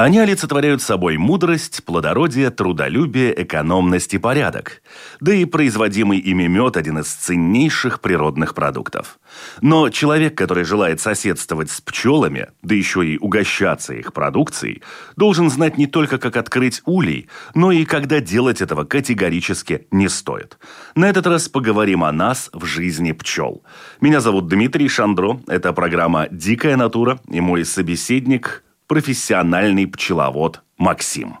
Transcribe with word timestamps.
Они 0.00 0.18
олицетворяют 0.18 0.80
собой 0.80 1.18
мудрость, 1.18 1.84
плодородие, 1.84 2.48
трудолюбие, 2.48 3.42
экономность 3.42 4.14
и 4.14 4.18
порядок. 4.18 4.80
Да 5.20 5.34
и 5.34 5.44
производимый 5.44 6.18
ими 6.18 6.46
мед– 6.46 6.76
один 6.78 7.00
из 7.00 7.08
ценнейших 7.08 8.00
природных 8.00 8.54
продуктов. 8.54 9.18
Но 9.60 9.90
человек, 9.90 10.38
который 10.38 10.64
желает 10.64 11.02
соседствовать 11.02 11.70
с 11.70 11.82
пчелами, 11.82 12.48
да 12.62 12.74
еще 12.74 13.06
и 13.06 13.18
угощаться 13.18 13.92
их 13.92 14.14
продукцией, 14.14 14.80
должен 15.16 15.50
знать 15.50 15.76
не 15.76 15.86
только, 15.86 16.16
как 16.16 16.38
открыть 16.38 16.80
улей, 16.86 17.28
но 17.54 17.70
и 17.70 17.84
когда 17.84 18.20
делать 18.20 18.62
этого 18.62 18.84
категорически 18.84 19.86
не 19.90 20.08
стоит. 20.08 20.56
На 20.94 21.10
этот 21.10 21.26
раз 21.26 21.50
поговорим 21.50 22.04
о 22.04 22.12
нас 22.12 22.48
в 22.54 22.64
жизни 22.64 23.12
пчел. 23.12 23.62
Меня 24.00 24.20
зовут 24.20 24.48
Дмитрий 24.48 24.88
Шандро, 24.88 25.42
это 25.46 25.74
программа 25.74 26.26
«Дикая 26.30 26.78
натура» 26.78 27.20
и 27.28 27.42
мой 27.42 27.66
собеседник– 27.66 28.64
профессиональный 28.90 29.86
пчеловод 29.86 30.62
Максим. 30.76 31.38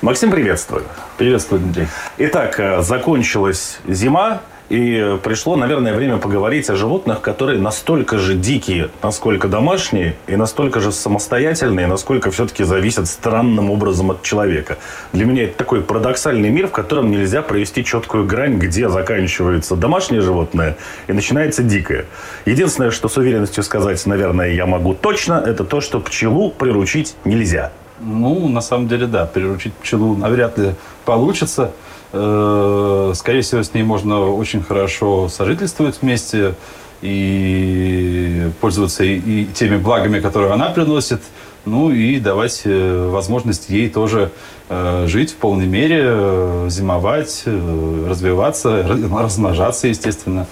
Максим, 0.00 0.30
приветствую. 0.30 0.84
Приветствую, 1.18 1.60
Дмитрий. 1.60 1.88
Итак, 2.18 2.60
э, 2.60 2.82
закончилась 2.82 3.80
зима, 3.88 4.42
и 4.72 5.18
пришло, 5.22 5.54
наверное, 5.56 5.92
время 5.92 6.16
поговорить 6.16 6.70
о 6.70 6.76
животных, 6.76 7.20
которые 7.20 7.60
настолько 7.60 8.16
же 8.16 8.32
дикие, 8.32 8.88
насколько 9.02 9.46
домашние, 9.46 10.16
и 10.26 10.34
настолько 10.34 10.80
же 10.80 10.92
самостоятельные, 10.92 11.86
насколько 11.86 12.30
все-таки 12.30 12.64
зависят 12.64 13.06
странным 13.06 13.70
образом 13.70 14.12
от 14.12 14.22
человека. 14.22 14.78
Для 15.12 15.26
меня 15.26 15.44
это 15.44 15.58
такой 15.58 15.82
парадоксальный 15.82 16.48
мир, 16.48 16.68
в 16.68 16.70
котором 16.70 17.10
нельзя 17.10 17.42
провести 17.42 17.84
четкую 17.84 18.24
грань, 18.24 18.54
где 18.54 18.88
заканчивается 18.88 19.76
домашнее 19.76 20.22
животное 20.22 20.78
и 21.06 21.12
начинается 21.12 21.62
дикое. 21.62 22.06
Единственное, 22.46 22.90
что 22.90 23.10
с 23.10 23.18
уверенностью 23.18 23.62
сказать, 23.64 24.06
наверное, 24.06 24.54
я 24.54 24.64
могу 24.64 24.94
точно, 24.94 25.34
это 25.34 25.64
то, 25.64 25.82
что 25.82 26.00
пчелу 26.00 26.50
приручить 26.50 27.14
нельзя. 27.26 27.72
Ну, 28.00 28.48
на 28.48 28.62
самом 28.62 28.88
деле, 28.88 29.06
да, 29.06 29.26
приручить 29.26 29.74
пчелу 29.74 30.16
навряд 30.16 30.56
ли 30.56 30.70
получится. 31.04 31.72
Э, 32.12 33.12
скорее 33.14 33.40
всего, 33.40 33.62
с 33.62 33.72
ней 33.72 33.82
можно 33.82 34.20
очень 34.30 34.62
хорошо 34.62 35.28
сожительствовать 35.28 36.02
вместе 36.02 36.54
и 37.00 38.50
пользоваться 38.60 39.02
и 39.04 39.46
теми 39.46 39.76
благами, 39.76 40.20
которые 40.20 40.52
она 40.52 40.68
приносит, 40.68 41.22
ну 41.64 41.90
и 41.90 42.18
давать 42.20 42.62
э, 42.64 43.08
возможность 43.10 43.70
ей 43.70 43.88
тоже 43.88 44.30
э, 44.68 45.06
жить 45.08 45.32
в 45.32 45.36
полной 45.36 45.66
мере, 45.66 46.68
зимовать, 46.68 47.44
развиваться, 47.46 48.86
размножаться, 48.86 49.88
естественно. 49.88 50.46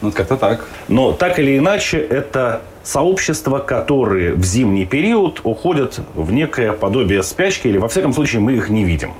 Ну, 0.00 0.12
как-то 0.12 0.36
так. 0.36 0.64
Но 0.88 1.12
так 1.12 1.38
или 1.38 1.58
иначе, 1.58 1.98
это 1.98 2.62
сообщества, 2.82 3.58
которые 3.58 4.32
в 4.32 4.44
зимний 4.44 4.86
период 4.86 5.40
уходят 5.44 6.00
в 6.14 6.32
некое 6.32 6.72
подобие 6.72 7.22
спячки, 7.22 7.68
или, 7.68 7.76
во 7.76 7.88
всяком 7.88 8.14
случае, 8.14 8.40
мы 8.40 8.54
их 8.54 8.70
не 8.70 8.84
видим. 8.84 9.12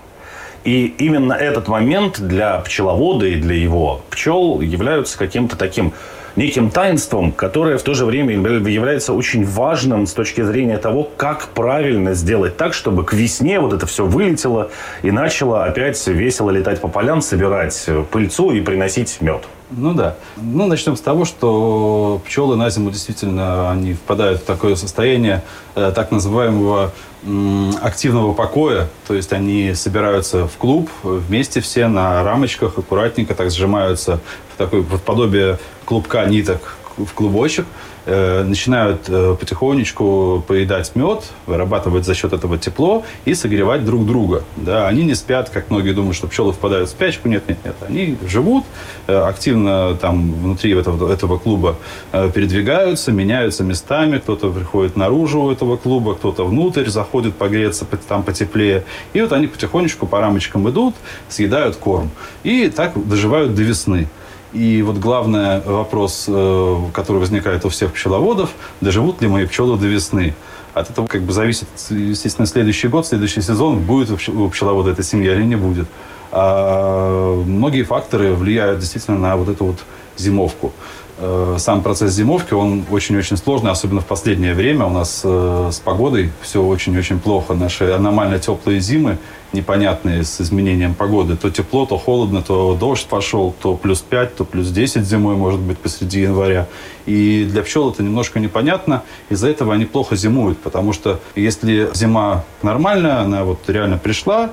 И 0.64 0.94
именно 0.98 1.33
этот 1.33 1.69
момент 1.69 2.20
для 2.20 2.58
пчеловода 2.58 3.27
и 3.27 3.36
для 3.36 3.55
его 3.55 4.03
пчел 4.11 4.60
являются 4.60 5.16
каким-то 5.16 5.56
таким 5.56 5.94
неким 6.37 6.71
таинством, 6.71 7.32
которое 7.32 7.78
в 7.78 7.82
то 7.82 7.94
же 7.94 8.04
время 8.04 8.34
является 8.34 9.12
очень 9.12 9.44
важным 9.44 10.06
с 10.06 10.12
точки 10.12 10.43
зрения 10.43 10.78
того, 10.78 11.10
как 11.16 11.49
правильно 11.49 12.15
сделать 12.15 12.56
так, 12.56 12.75
чтобы 12.75 13.04
к 13.04 13.12
весне 13.12 13.59
вот 13.59 13.72
это 13.72 13.87
все 13.87 14.04
вылетело 14.04 14.70
и 15.03 15.10
начало 15.10 15.65
опять 15.65 16.06
весело 16.06 16.50
летать 16.50 16.81
по 16.81 16.88
полям, 16.88 17.20
собирать 17.20 17.88
пыльцу 18.10 18.53
и 18.53 18.60
приносить 18.60 19.19
мед. 19.20 19.43
Ну 19.70 19.94
да. 19.94 20.16
Ну, 20.36 20.66
начнем 20.66 20.97
с 20.97 21.00
того, 21.00 21.25
что 21.25 22.20
пчелы 22.26 22.56
на 22.56 22.70
зиму 22.70 22.91
действительно 22.91 23.70
они 23.70 23.94
впадают 23.94 24.42
в 24.42 24.44
такое 24.44 24.75
состояние 24.75 25.42
э, 25.76 25.92
так 25.94 26.10
называемого 26.10 26.91
э, 27.22 27.70
активного 27.81 28.32
покоя. 28.32 28.88
То 29.06 29.14
есть 29.14 29.32
они 29.32 29.75
собираются 29.75 30.48
в 30.48 30.56
клуб 30.56 30.91
вместе 31.03 31.60
все 31.60 31.86
на 31.86 32.25
рамочках, 32.25 32.78
аккуратненько 32.78 33.34
так 33.34 33.50
сжимаются 33.50 34.20
в 34.54 34.58
такое 34.58 34.82
подобие 34.82 35.58
клубка 35.84 36.26
ниток 36.26 36.76
в 37.05 37.12
клубочек– 37.15 37.66
Э, 38.06 38.44
начинают 38.44 39.09
э, 39.09 39.37
потихонечку 39.38 40.43
поедать 40.49 40.97
мед, 40.97 41.22
вырабатывать 41.47 42.06
за 42.06 42.15
счет 42.15 42.33
этого 42.33 42.56
тепло 42.56 43.05
и 43.27 43.34
согревать 43.34 43.84
друг 43.84 44.06
друга. 44.06 44.43
Да, 44.56 44.88
они 44.88 45.05
не 45.05 45.15
спят, 45.15 45.50
как 45.50 45.69
многие 45.69 45.93
думают, 45.93 46.16
что 46.16 46.27
пчелы 46.27 46.53
впадают 46.53 46.88
в 46.88 46.93
спячку. 46.93 47.28
Нет, 47.28 47.47
нет, 47.47 47.59
нет. 47.62 47.77
Они 47.87 48.16
живут, 48.27 48.65
э, 49.06 49.15
активно 49.15 49.94
там 50.00 50.33
внутри 50.33 50.72
этого, 50.72 51.12
этого 51.12 51.38
клуба 51.38 51.77
передвигаются, 52.11 53.12
меняются 53.12 53.65
местами. 53.65 54.19
Кто-то 54.19 54.50
приходит 54.50 54.97
наружу 54.97 55.50
этого 55.50 55.77
клуба, 55.77 56.15
кто-то 56.15 56.44
внутрь, 56.44 56.88
заходит 56.88 57.37
погреться 57.37 57.87
там 58.09 58.22
потеплее. 58.22 58.84
И 59.12 59.21
вот 59.21 59.32
они 59.32 59.47
потихонечку 59.47 60.06
по 60.06 60.21
рамочкам 60.21 60.69
идут, 60.71 60.94
съедают 61.28 61.77
корм. 61.77 62.11
И 62.44 62.71
так 62.71 62.93
доживают 63.09 63.55
до 63.55 63.62
весны. 63.62 64.09
И 64.53 64.83
вот 64.83 64.97
главный 64.97 65.61
вопрос, 65.61 66.25
э, 66.27 66.77
который 66.93 67.19
возникает 67.19 67.65
у 67.65 67.69
всех 67.69 67.93
пчеловодов, 67.93 68.50
доживут 68.81 69.22
ли 69.22 69.28
мои 69.28 69.47
пчелы 69.47 69.78
до 69.78 69.87
весны? 69.87 70.34
От 70.75 70.91
этого 70.91 71.06
как 71.06 71.22
бы 71.22 71.33
зависит, 71.33 71.69
естественно, 71.91 72.47
следующий 72.47 72.88
год, 72.88 73.06
следующий 73.06 73.43
сезон, 73.43 73.81
будет 73.81 74.11
у 74.11 74.49
пчеловода 74.49 74.91
эта 74.91 75.03
семья 75.03 75.34
или 75.34 75.44
не 75.44 75.56
будет. 75.56 75.87
А 76.33 77.43
многие 77.44 77.83
факторы 77.83 78.34
влияют 78.34 78.81
действительно 78.81 79.19
на 79.19 79.37
вот 79.37 79.49
эту 79.49 79.66
вот 79.66 79.78
зимовку. 80.16 80.72
Э, 81.22 81.56
сам 81.58 81.82
процесс 81.82 82.14
зимовки, 82.14 82.54
он 82.54 82.84
очень-очень 82.91 83.36
сложный, 83.36 83.70
особенно 83.70 84.00
в 84.00 84.06
последнее 84.06 84.54
время. 84.54 84.86
У 84.86 84.91
нас 84.91 85.20
э, 85.22 85.69
с 85.70 85.78
погодой 85.78 86.32
все 86.41 86.62
очень-очень 86.62 87.19
плохо. 87.20 87.53
Наши 87.53 87.91
аномально 87.91 88.38
теплые 88.38 88.81
зимы, 88.81 89.19
непонятные 89.53 90.25
с 90.25 90.41
изменением 90.41 90.94
погоды. 90.94 91.36
То 91.36 91.50
тепло, 91.50 91.84
то 91.84 91.98
холодно, 91.98 92.41
то 92.41 92.75
дождь 92.75 93.06
пошел, 93.06 93.54
то 93.60 93.76
плюс 93.76 94.00
5, 94.00 94.36
то 94.36 94.44
плюс 94.47 94.69
10 94.69 95.04
зимой, 95.04 95.36
может 95.36 95.60
быть, 95.60 95.76
посреди 95.76 96.22
января. 96.22 96.66
И 97.04 97.44
для 97.44 97.62
пчел 97.62 97.91
это 97.91 98.02
немножко 98.02 98.41
непонятно. 98.41 99.02
Из-за 99.28 99.48
этого 99.48 99.75
они 99.75 99.84
плохо 99.84 100.16
зимуют, 100.16 100.58
потому 100.60 100.94
что 100.94 101.20
если 101.37 101.91
зима 101.92 102.44
нормальная, 102.62 103.20
она 103.20 103.44
вот 103.44 103.69
реально 103.69 103.98
пришла, 103.98 104.52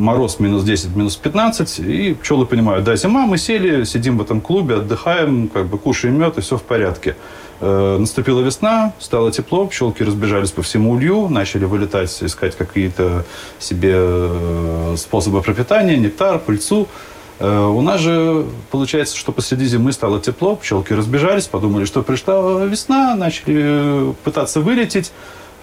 мороз 0.00 0.40
минус 0.40 0.64
10, 0.64 0.96
минус 0.96 1.16
15, 1.16 1.78
и 1.80 2.14
пчелы 2.14 2.46
понимают, 2.46 2.84
да, 2.84 2.96
зима, 2.96 3.26
мы 3.26 3.38
сели, 3.38 3.84
сидим 3.84 4.18
в 4.18 4.22
этом 4.22 4.40
клубе, 4.40 4.76
отдыхаем, 4.76 5.48
как 5.48 5.66
бы 5.66 5.78
кушаем 5.78 6.18
мед, 6.18 6.38
и 6.38 6.40
все 6.40 6.56
в 6.56 6.62
порядке. 6.62 7.16
Э, 7.60 7.96
наступила 7.98 8.40
весна, 8.40 8.92
стало 8.98 9.30
тепло, 9.30 9.66
пчелки 9.66 10.02
разбежались 10.02 10.50
по 10.50 10.62
всему 10.62 10.92
улью, 10.92 11.28
начали 11.28 11.64
вылетать, 11.64 12.16
искать 12.22 12.56
какие-то 12.56 13.24
себе 13.58 13.94
э, 13.94 14.94
способы 14.98 15.40
пропитания, 15.40 15.96
нектар, 15.96 16.38
пыльцу. 16.38 16.88
Э, 17.38 17.66
у 17.66 17.80
нас 17.80 18.00
же 18.00 18.44
получается, 18.70 19.16
что 19.16 19.32
посреди 19.32 19.64
зимы 19.66 19.92
стало 19.92 20.20
тепло, 20.20 20.56
пчелки 20.56 20.92
разбежались, 20.92 21.46
подумали, 21.46 21.84
что 21.84 22.02
пришла 22.02 22.64
весна, 22.64 23.14
начали 23.14 24.14
пытаться 24.24 24.60
вылететь. 24.60 25.12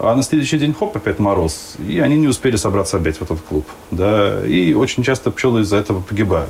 А 0.04 0.16
на 0.16 0.24
следующий 0.24 0.58
день, 0.58 0.74
хоп, 0.74 0.98
опять 0.98 1.20
мороз. 1.20 1.76
И 1.88 2.00
они 2.00 2.18
не 2.18 2.28
успели 2.28 2.56
собраться 2.56 2.98
опять 2.98 3.18
в 3.18 3.22
этот 3.22 3.40
клуб. 3.42 3.68
Да? 3.92 4.44
И 4.46 4.74
очень 4.74 5.04
часто 5.04 5.30
пчелы 5.30 5.62
из-за 5.62 5.78
этого 5.78 6.02
погибают. 6.02 6.50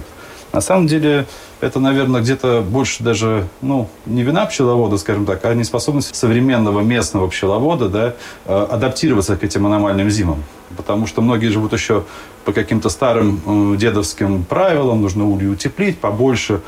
На 0.53 0.61
самом 0.61 0.87
деле, 0.87 1.27
это, 1.59 1.79
наверное, 1.79 2.21
где-то 2.21 2.61
больше 2.61 3.03
даже, 3.03 3.47
ну, 3.61 3.89
не 4.05 4.23
вина 4.23 4.45
пчеловода, 4.45 4.97
скажем 4.97 5.25
так, 5.25 5.43
а 5.45 5.53
неспособность 5.53 6.15
современного 6.15 6.81
местного 6.81 7.27
пчеловода, 7.27 7.89
да, 7.89 8.13
э, 8.45 8.67
адаптироваться 8.69 9.35
к 9.35 9.43
этим 9.43 9.65
аномальным 9.65 10.09
зимам. 10.09 10.43
Потому 10.75 11.05
что 11.05 11.21
многие 11.21 11.47
живут 11.47 11.73
еще 11.73 12.03
по 12.45 12.53
каким-то 12.53 12.89
старым 12.89 13.41
э, 13.45 13.77
дедовским 13.77 14.43
правилам, 14.43 15.01
нужно 15.01 15.25
улью 15.25 15.53
утеплить 15.53 15.99
побольше, 15.99 16.61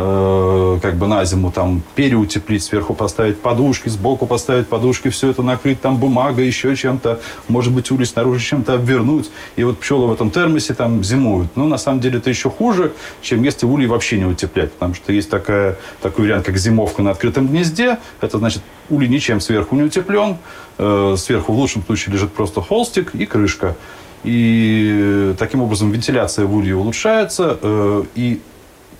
Э, 0.00 0.78
как 0.80 0.94
бы 0.94 1.08
на 1.08 1.24
зиму 1.24 1.50
там 1.50 1.82
переутеплить, 1.96 2.62
сверху 2.62 2.94
поставить 2.94 3.40
подушки, 3.40 3.88
сбоку 3.88 4.26
поставить 4.26 4.68
подушки, 4.68 5.08
все 5.08 5.30
это 5.30 5.42
накрыть 5.42 5.80
там 5.80 5.96
бумагой, 5.96 6.46
еще 6.46 6.76
чем-то, 6.76 7.18
может 7.48 7.72
быть, 7.72 7.90
улей 7.90 8.06
снаружи 8.06 8.40
чем-то 8.40 8.74
обвернуть. 8.74 9.28
И 9.56 9.64
вот 9.64 9.80
пчелы 9.80 10.06
в 10.06 10.12
этом 10.12 10.30
термосе 10.30 10.74
там 10.74 11.02
зимуют. 11.02 11.56
Но 11.56 11.66
на 11.66 11.78
самом 11.78 12.00
деле 12.00 12.18
это 12.18 12.30
еще 12.30 12.48
хуже, 12.48 12.92
чем 13.22 13.42
если 13.42 13.66
улей 13.66 13.88
вообще 13.88 14.18
не 14.18 14.24
утеплять. 14.24 14.72
Потому 14.72 14.94
что 14.94 15.12
есть 15.12 15.30
такая, 15.30 15.76
такой 16.00 16.26
вариант, 16.26 16.46
как 16.46 16.56
зимовка 16.58 17.02
на 17.02 17.10
открытом 17.10 17.48
гнезде. 17.48 17.98
Это 18.20 18.38
значит, 18.38 18.62
улей 18.90 19.08
ничем 19.08 19.40
сверху 19.40 19.74
не 19.74 19.82
утеплен. 19.82 20.36
Э, 20.78 21.16
сверху 21.18 21.52
в 21.52 21.58
лучшем 21.58 21.82
случае 21.84 22.14
лежит 22.14 22.32
просто 22.32 22.60
холстик 22.60 23.16
и 23.16 23.26
крышка. 23.26 23.76
И 24.22 25.34
таким 25.38 25.62
образом 25.62 25.90
вентиляция 25.90 26.46
в 26.46 26.54
улье 26.54 26.76
улучшается, 26.76 27.58
э, 27.60 28.04
и 28.14 28.40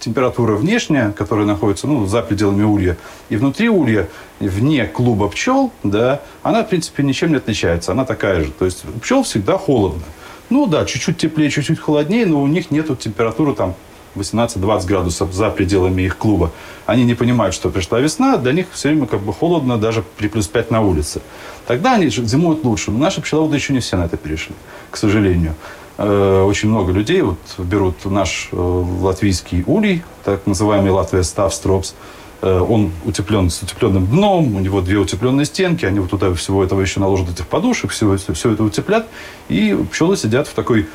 температура 0.00 0.55
внешняя, 0.55 1.12
которая 1.12 1.47
находится 1.47 1.87
ну, 1.87 2.06
за 2.06 2.23
пределами 2.23 2.62
улья, 2.62 2.97
и 3.29 3.37
внутри 3.37 3.69
улья, 3.69 4.09
вне 4.41 4.87
клуба 4.87 5.29
пчел, 5.29 5.73
да, 5.83 6.23
она, 6.43 6.62
в 6.62 6.69
принципе, 6.69 7.03
ничем 7.03 7.31
не 7.31 7.37
отличается. 7.37 7.93
Она 7.93 8.05
такая 8.05 8.45
же. 8.45 8.50
То 8.50 8.65
есть 8.65 8.85
у 8.85 8.99
пчел 9.00 9.23
всегда 9.23 9.59
холодно. 9.59 10.05
Ну 10.50 10.67
да, 10.67 10.85
чуть-чуть 10.85 11.19
теплее, 11.19 11.50
чуть-чуть 11.50 11.79
холоднее, 11.79 12.27
но 12.27 12.41
у 12.41 12.47
них 12.47 12.71
нет 12.71 12.87
температуры 12.99 13.55
там 13.55 13.75
18-20 14.15 14.87
градусов 14.87 15.33
за 15.33 15.50
пределами 15.50 16.03
их 16.03 16.17
клуба. 16.17 16.50
Они 16.87 17.05
не 17.05 17.15
понимают, 17.15 17.55
что 17.55 17.71
пришла 17.71 18.00
весна, 18.00 18.37
для 18.37 18.53
них 18.53 18.67
все 18.73 18.89
время 18.89 19.06
как 19.06 19.21
бы 19.21 19.33
холодно 19.33 19.79
даже 19.79 20.03
при 20.17 20.29
плюс 20.29 20.49
5 20.49 20.71
на 20.71 20.81
улице. 20.81 21.21
Тогда 21.67 21.95
они 21.95 22.09
зимуют 22.09 22.65
лучше. 22.65 22.91
Но 22.91 22.99
наши 22.99 23.21
пчеловоды 23.21 23.56
еще 23.56 23.73
не 23.73 23.81
все 23.81 23.97
на 23.97 24.05
это 24.05 24.17
перешли, 24.17 24.55
к 24.91 24.97
сожалению. 24.97 25.55
Э, 25.99 26.43
очень 26.43 26.69
много 26.69 26.93
людей 26.93 27.23
вот 27.23 27.39
берут 27.59 28.05
наш 28.05 28.49
э, 28.53 28.56
латвийский 28.56 29.65
улей, 29.67 30.03
так 30.25 30.47
называемый 30.47 30.91
Латвия 30.91 31.23
Став 31.23 31.53
Стропс, 31.53 31.95
Э, 32.41 32.61
он 32.61 32.93
утеплен 33.05 33.50
с 33.50 33.62
утепленным 33.62 34.06
дном, 34.06 34.55
у 34.55 34.61
него 34.61 34.81
две 34.81 34.99
утепленные 34.99 35.45
стенки, 35.45 35.85
они 35.85 35.99
вот 35.99 36.11
туда 36.11 36.33
всего 36.35 36.62
этого 36.62 36.81
еще 36.81 37.00
наложат 37.00 37.31
этих 37.31 37.49
подушек, 37.49 37.91
все, 37.91 38.17
все 38.17 38.53
это 38.53 38.62
утеплят, 38.62 39.06
и 39.49 39.77
пчелы 39.91 40.17
сидят 40.17 40.47
в 40.47 40.55
такой 40.55 40.87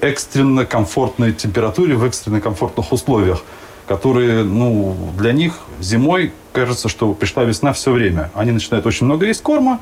экстренно 0.00 0.64
комфортной 0.64 1.32
температуре, 1.32 1.96
в 1.96 2.04
экстренно 2.04 2.40
комфортных 2.40 2.92
условиях, 2.92 3.42
которые, 3.88 4.44
ну, 4.44 4.96
для 5.18 5.32
них 5.32 5.58
зимой 5.80 6.32
кажется, 6.52 6.88
что 6.88 7.12
пришла 7.12 7.44
весна 7.44 7.72
все 7.72 7.90
время. 7.90 8.30
Они 8.34 8.52
начинают 8.52 8.86
очень 8.86 9.06
много 9.06 9.26
есть 9.26 9.42
корма, 9.42 9.80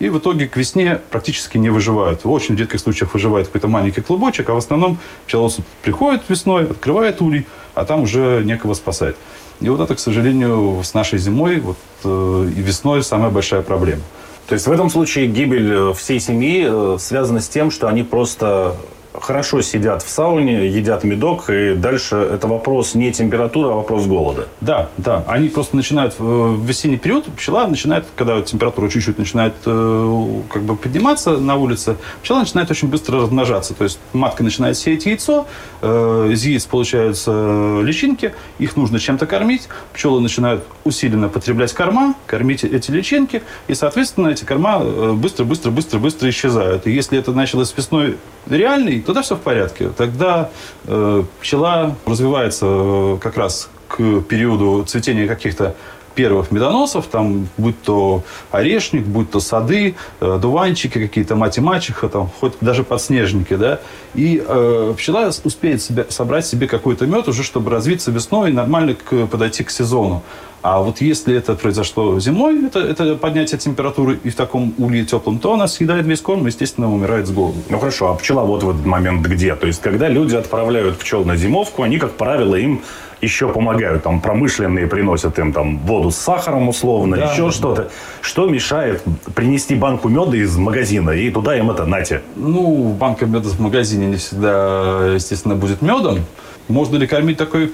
и 0.00 0.08
в 0.08 0.18
итоге 0.18 0.48
к 0.48 0.56
весне 0.56 1.00
практически 1.10 1.58
не 1.58 1.70
выживают. 1.70 2.24
В 2.24 2.30
очень 2.30 2.56
редких 2.56 2.80
случаях 2.80 3.14
выживает 3.14 3.46
какой-то 3.46 3.68
маленький 3.68 4.00
клубочек, 4.00 4.48
а 4.48 4.54
в 4.54 4.56
основном 4.56 4.98
пчеловод 5.26 5.58
приходит 5.82 6.22
весной, 6.28 6.64
открывает 6.64 7.20
улей, 7.20 7.46
а 7.74 7.84
там 7.84 8.02
уже 8.02 8.42
некого 8.44 8.74
спасать. 8.74 9.14
И 9.60 9.68
вот 9.68 9.80
это, 9.80 9.94
к 9.94 10.00
сожалению, 10.00 10.80
с 10.82 10.94
нашей 10.94 11.18
зимой 11.18 11.60
вот, 11.60 11.76
э, 12.04 12.50
и 12.56 12.60
весной 12.60 13.04
самая 13.04 13.30
большая 13.30 13.60
проблема. 13.60 14.02
То 14.48 14.54
есть 14.54 14.66
в 14.66 14.72
этом 14.72 14.88
случае 14.88 15.26
гибель 15.26 15.70
э, 15.70 15.92
всей 15.94 16.18
семьи 16.18 16.66
э, 16.66 16.96
связана 16.98 17.40
с 17.40 17.48
тем, 17.48 17.70
что 17.70 17.86
они 17.86 18.02
просто 18.02 18.76
хорошо 19.12 19.62
сидят 19.62 20.02
в 20.02 20.08
сауне, 20.08 20.68
едят 20.68 21.04
медок, 21.04 21.50
и 21.50 21.74
дальше 21.74 22.16
это 22.16 22.46
вопрос 22.46 22.94
не 22.94 23.12
температуры, 23.12 23.70
а 23.70 23.74
вопрос 23.74 24.06
голода. 24.06 24.48
Да, 24.60 24.88
да. 24.96 25.24
Они 25.26 25.48
просто 25.48 25.76
начинают 25.76 26.14
в 26.18 26.64
весенний 26.64 26.96
период, 26.96 27.26
пчела 27.36 27.66
начинает, 27.66 28.04
когда 28.16 28.40
температура 28.42 28.88
чуть-чуть 28.88 29.18
начинает 29.18 29.54
э, 29.66 30.42
как 30.48 30.62
бы 30.62 30.76
подниматься 30.76 31.38
на 31.38 31.56
улице, 31.56 31.96
пчела 32.22 32.40
начинает 32.40 32.70
очень 32.70 32.88
быстро 32.88 33.20
размножаться. 33.20 33.74
То 33.74 33.84
есть 33.84 33.98
матка 34.12 34.44
начинает 34.44 34.76
сеять 34.76 35.06
яйцо, 35.06 35.46
э, 35.82 36.28
из 36.32 36.44
яиц 36.44 36.66
получаются 36.66 37.80
личинки, 37.82 38.32
их 38.58 38.76
нужно 38.76 38.98
чем-то 39.00 39.26
кормить, 39.26 39.68
пчелы 39.92 40.20
начинают 40.20 40.64
усиленно 40.84 41.28
потреблять 41.28 41.72
корма, 41.72 42.14
кормить 42.26 42.64
эти 42.64 42.90
личинки, 42.90 43.42
и, 43.66 43.74
соответственно, 43.74 44.28
эти 44.28 44.44
корма 44.44 44.78
быстро-быстро-быстро-быстро 45.14 46.26
э, 46.26 46.30
исчезают. 46.30 46.86
И 46.86 46.92
если 46.92 47.18
это 47.18 47.32
началось 47.32 47.74
весной 47.76 48.16
реальный, 48.48 48.99
тогда 49.00 49.22
все 49.22 49.36
в 49.36 49.40
порядке. 49.40 49.90
Тогда 49.96 50.50
э, 50.84 51.24
пчела 51.40 51.96
развивается 52.06 52.66
э, 52.68 53.18
как 53.20 53.36
раз 53.36 53.68
к 53.88 54.20
периоду 54.22 54.84
цветения 54.86 55.26
каких-то 55.26 55.74
первых 56.14 56.50
медоносов, 56.50 57.06
там, 57.06 57.48
будь 57.56 57.80
то 57.82 58.22
орешник, 58.50 59.04
будь 59.06 59.30
то 59.30 59.40
сады, 59.40 59.94
э, 60.20 60.38
дуванчики 60.40 60.98
какие-то, 60.98 61.36
мать 61.36 61.58
и 61.58 61.60
мачеха, 61.60 62.08
там, 62.08 62.30
хоть 62.40 62.54
даже 62.60 62.84
подснежники, 62.84 63.54
да, 63.56 63.80
и 64.14 64.42
э, 64.46 64.94
пчела 64.96 65.30
успеет 65.44 65.82
себе, 65.82 66.06
собрать 66.08 66.46
себе 66.46 66.66
какой-то 66.66 67.06
мед 67.06 67.28
уже, 67.28 67.42
чтобы 67.42 67.70
развиться 67.70 68.10
весной 68.10 68.50
и 68.50 68.52
нормально 68.52 68.94
к, 68.94 69.26
подойти 69.26 69.64
к 69.64 69.70
сезону. 69.70 70.22
А 70.62 70.80
вот 70.80 71.00
если 71.00 71.34
это 71.34 71.54
произошло 71.54 72.20
зимой, 72.20 72.66
это, 72.66 72.80
это 72.80 73.16
поднятие 73.16 73.58
температуры 73.58 74.20
и 74.22 74.28
в 74.28 74.34
таком 74.34 74.74
улье 74.76 75.06
теплом, 75.06 75.38
то 75.38 75.54
она 75.54 75.66
съедает 75.66 76.06
весь 76.06 76.20
корм 76.20 76.46
и, 76.46 76.50
естественно, 76.50 76.92
умирает 76.92 77.26
с 77.26 77.30
голоду. 77.30 77.58
Ну 77.70 77.78
хорошо, 77.78 78.10
а 78.10 78.14
пчела 78.14 78.42
вот 78.42 78.62
в 78.62 78.70
этот 78.70 78.84
момент 78.84 79.26
где? 79.26 79.54
То 79.56 79.66
есть, 79.66 79.80
когда 79.80 80.08
люди 80.08 80.36
отправляют 80.36 80.98
пчел 80.98 81.24
на 81.24 81.36
зимовку, 81.36 81.82
они, 81.82 81.98
как 81.98 82.12
правило, 82.12 82.56
им 82.56 82.82
еще 83.20 83.48
помогают. 83.48 84.02
Там 84.02 84.20
промышленные 84.20 84.86
приносят 84.86 85.38
им 85.38 85.52
там 85.52 85.78
воду 85.78 86.10
с 86.10 86.16
сахаром 86.16 86.68
условно, 86.68 87.16
да, 87.16 87.32
еще 87.32 87.46
да, 87.46 87.52
что-то. 87.52 87.82
Да. 87.82 87.88
Что 88.20 88.48
мешает 88.48 89.02
принести 89.34 89.74
банку 89.74 90.08
меда 90.08 90.36
из 90.36 90.56
магазина 90.56 91.10
и 91.10 91.30
туда 91.30 91.56
им 91.56 91.70
это 91.70 91.86
нате? 91.86 92.22
Ну, 92.36 92.92
банка 92.92 93.26
меда 93.26 93.48
в 93.48 93.60
магазине 93.60 94.06
не 94.06 94.16
всегда, 94.16 95.12
естественно, 95.14 95.54
будет 95.54 95.82
медом. 95.82 96.24
Можно 96.68 96.96
ли 96.96 97.06
кормить 97.06 97.36
такой 97.36 97.72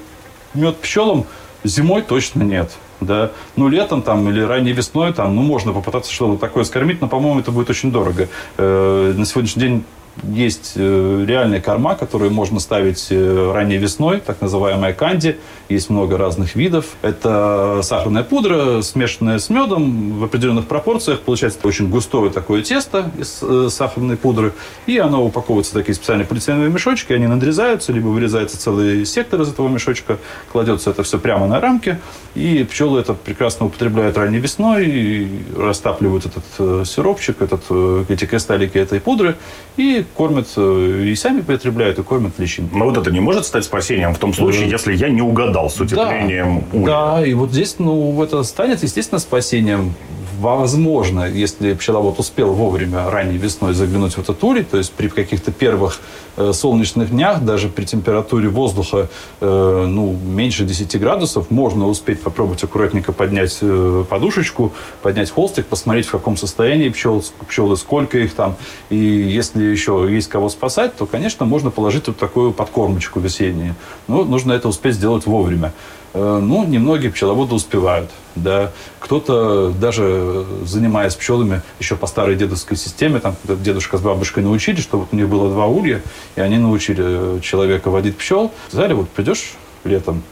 мед 0.55 0.77
пчелам? 0.79 1.27
Зимой 1.65 2.03
точно 2.03 2.43
нет. 2.43 2.73
Да. 3.01 3.31
Ну, 3.57 3.69
летом 3.69 4.03
там 4.03 4.29
или 4.29 4.41
ранней 4.41 4.73
весной 4.73 5.13
там, 5.13 5.37
ну, 5.37 5.43
можно 5.43 5.73
попытаться 5.73 6.13
что-то 6.13 6.39
такое 6.39 6.65
скормить, 6.65 7.01
но, 7.01 7.09
по-моему, 7.09 7.41
это 7.41 7.51
будет 7.51 7.69
очень 7.69 7.93
дорого. 7.93 8.29
Э, 8.57 9.15
на 9.17 9.27
сегодняшний 9.27 9.63
день 9.63 9.85
есть 10.23 10.73
э, 10.77 11.25
реальные 11.27 11.61
корма, 11.61 11.95
которые 11.95 12.31
можно 12.31 12.61
ставить 12.61 13.09
э, 13.11 13.53
ранней 13.53 13.77
весной, 13.77 14.21
так 14.21 14.41
называемая 14.41 14.93
канди. 14.93 15.39
Есть 15.69 15.91
много 15.91 16.17
разных 16.17 16.55
видов. 16.55 16.87
Это 17.03 17.81
сахарная 17.83 18.23
пудра, 18.23 18.83
смешанная 18.83 19.41
с 19.41 19.51
медом 19.51 20.21
в 20.21 20.25
определенных 20.25 20.67
пропорциях. 20.67 21.21
Получается 21.21 21.59
очень 21.65 21.91
густое 21.91 22.31
такое 22.31 22.63
тесто 22.63 23.11
из 23.19 23.41
э, 23.43 23.69
сахарной 23.69 24.17
пудры. 24.17 24.53
И 24.87 24.97
оно 24.99 25.25
упаковывается 25.25 25.73
в 25.73 25.75
такие 25.75 25.97
специальные 25.97 26.25
полиэтиленовые 26.27 26.71
мешочки. 26.71 27.13
Они 27.13 27.27
надрезаются, 27.27 27.93
либо 27.93 28.07
вырезается 28.09 28.61
целый 28.61 29.05
сектор 29.05 29.41
из 29.41 29.49
этого 29.49 29.67
мешочка. 29.67 30.19
Кладется 30.53 30.91
это 30.91 31.03
все 31.03 31.19
прямо 31.19 31.49
на 31.49 31.59
рамки. 31.59 31.99
И 32.37 32.63
пчелы 32.71 33.01
это 33.01 33.15
прекрасно 33.15 33.67
употребляют 33.67 34.17
ранней 34.17 34.39
весной. 34.39 34.87
И 34.87 35.43
растапливают 35.57 36.27
этот 36.27 36.89
сиропчик, 36.89 37.43
этот, 37.43 37.65
эти 38.09 38.25
кристаллики 38.25 38.79
этой 38.79 39.01
пудры. 39.01 39.35
И 39.77 40.05
кормят 40.15 40.47
э, 40.57 41.07
и 41.07 41.15
сами 41.17 41.41
потребляют, 41.41 41.99
и 41.99 42.05
кормят 42.05 42.39
личинки. 42.39 42.73
Но 42.73 42.85
вот 42.85 42.97
это 42.97 43.11
не 43.11 43.21
может 43.21 43.47
стать 43.47 43.65
спасением 43.65 44.15
в 44.15 44.19
том 44.19 44.33
случае, 44.33 44.71
если 44.71 44.95
я 44.95 45.09
не 45.09 45.23
угадал 45.23 45.56
с 45.69 45.81
утеплением 45.81 46.65
да, 46.73 46.77
улья. 46.77 46.87
Да, 46.87 47.27
и 47.27 47.35
вот 47.35 47.51
здесь, 47.51 47.77
ну, 47.79 48.23
это 48.23 48.43
станет, 48.43 48.83
естественно, 48.83 49.19
спасением 49.19 49.95
возможно, 50.41 51.25
если 51.25 51.75
пчеловод 51.75 52.19
успел 52.19 52.53
вовремя 52.53 53.11
ранней 53.11 53.39
весной 53.39 53.75
заглянуть 53.75 54.15
в 54.15 54.19
этот 54.19 54.43
улей, 54.45 54.65
то 54.65 54.79
есть 54.79 54.93
при 54.93 55.09
каких-то 55.09 55.53
первых 55.53 56.01
э, 56.37 56.53
солнечных 56.53 57.11
днях, 57.11 57.43
даже 57.43 57.69
при 57.69 57.85
температуре 57.85 58.49
воздуха 58.49 59.09
э, 59.41 59.87
ну, 59.89 60.13
меньше 60.13 60.65
10 60.65 61.01
градусов, 61.01 61.51
можно 61.51 61.87
успеть 61.87 62.23
попробовать 62.23 62.63
аккуратненько 62.65 63.13
поднять 63.13 63.59
э, 63.61 64.05
подушечку, 64.09 64.73
поднять 65.03 65.31
холстик, 65.31 65.67
посмотреть, 65.67 66.07
в 66.07 66.11
каком 66.11 66.37
состоянии 66.37 66.89
пчел, 66.89 67.25
пчелы, 67.49 67.77
сколько 67.77 68.19
их 68.19 68.35
там. 68.35 68.57
И 68.91 68.97
если 68.97 69.65
еще 69.65 70.07
есть 70.11 70.29
кого 70.29 70.49
спасать, 70.49 70.97
то, 70.97 71.07
конечно, 71.07 71.47
можно 71.47 71.71
положить 71.71 72.07
вот 72.09 72.17
такую 72.17 72.53
подкормочку 72.53 73.21
весеннюю. 73.21 73.75
Но 74.09 74.25
нужно 74.25 74.53
это 74.53 74.69
успеть 74.69 74.95
сделать 74.95 75.27
вовремя. 75.27 75.73
Э, 76.17 76.41
ну, 76.43 76.65
немногие 76.65 77.11
пчеловоды 77.13 77.55
успевают. 77.55 78.11
Да. 78.37 78.73
Кто-то 79.01 79.71
даже 79.71 80.47
занимаясь 80.65 81.15
пчелами 81.15 81.61
еще 81.79 81.95
по 81.95 82.07
старой 82.07 82.37
дедовской 82.37 82.79
системе, 82.79 83.21
там 83.21 83.37
дедушка 83.45 83.99
с 83.99 84.01
бабушкой 84.01 84.43
научили, 84.43 84.81
что 84.81 85.01
вот 85.01 85.09
у 85.13 85.17
них 85.17 85.29
было 85.29 85.51
два 85.51 85.67
улья, 85.67 86.01
и 86.35 86.41
они 86.41 86.57
научили 86.57 87.41
человека 87.41 87.91
водить 87.91 88.17
пчел. 88.17 88.51
Сказали, 88.69 88.95
вот 88.95 89.11
придешь 89.11 89.53
летом, 89.85 90.23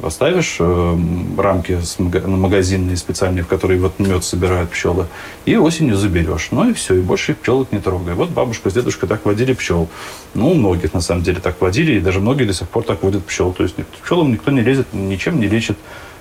Поставишь 0.00 0.56
э, 0.60 0.98
рамки 1.36 1.78
магазинные 2.24 2.96
специальные, 2.96 3.42
в 3.42 3.48
которые 3.48 3.80
вот 3.80 3.98
мед 3.98 4.22
собирают 4.22 4.70
пчелы, 4.70 5.06
и 5.44 5.56
осенью 5.56 5.96
заберешь. 5.96 6.48
Ну 6.52 6.70
и 6.70 6.72
все, 6.72 6.94
и 6.94 7.00
больше 7.00 7.34
пчелок 7.34 7.72
не 7.72 7.80
трогай. 7.80 8.14
Вот 8.14 8.30
бабушка 8.30 8.70
с 8.70 8.74
дедушкой 8.74 9.08
так 9.08 9.24
водили 9.24 9.54
пчел. 9.54 9.88
Ну, 10.34 10.54
многих 10.54 10.94
на 10.94 11.00
самом 11.00 11.24
деле 11.24 11.40
так 11.40 11.60
водили, 11.60 11.94
и 11.94 12.00
даже 12.00 12.20
многие 12.20 12.44
до 12.44 12.52
сих 12.52 12.68
пор 12.68 12.84
так 12.84 13.02
водят 13.02 13.24
пчел. 13.24 13.52
То 13.52 13.64
есть 13.64 13.74
пчелам 14.04 14.30
никто 14.30 14.52
не 14.52 14.60
лезет, 14.60 14.86
ничем 14.92 15.40
не 15.40 15.48
лечит 15.48 15.76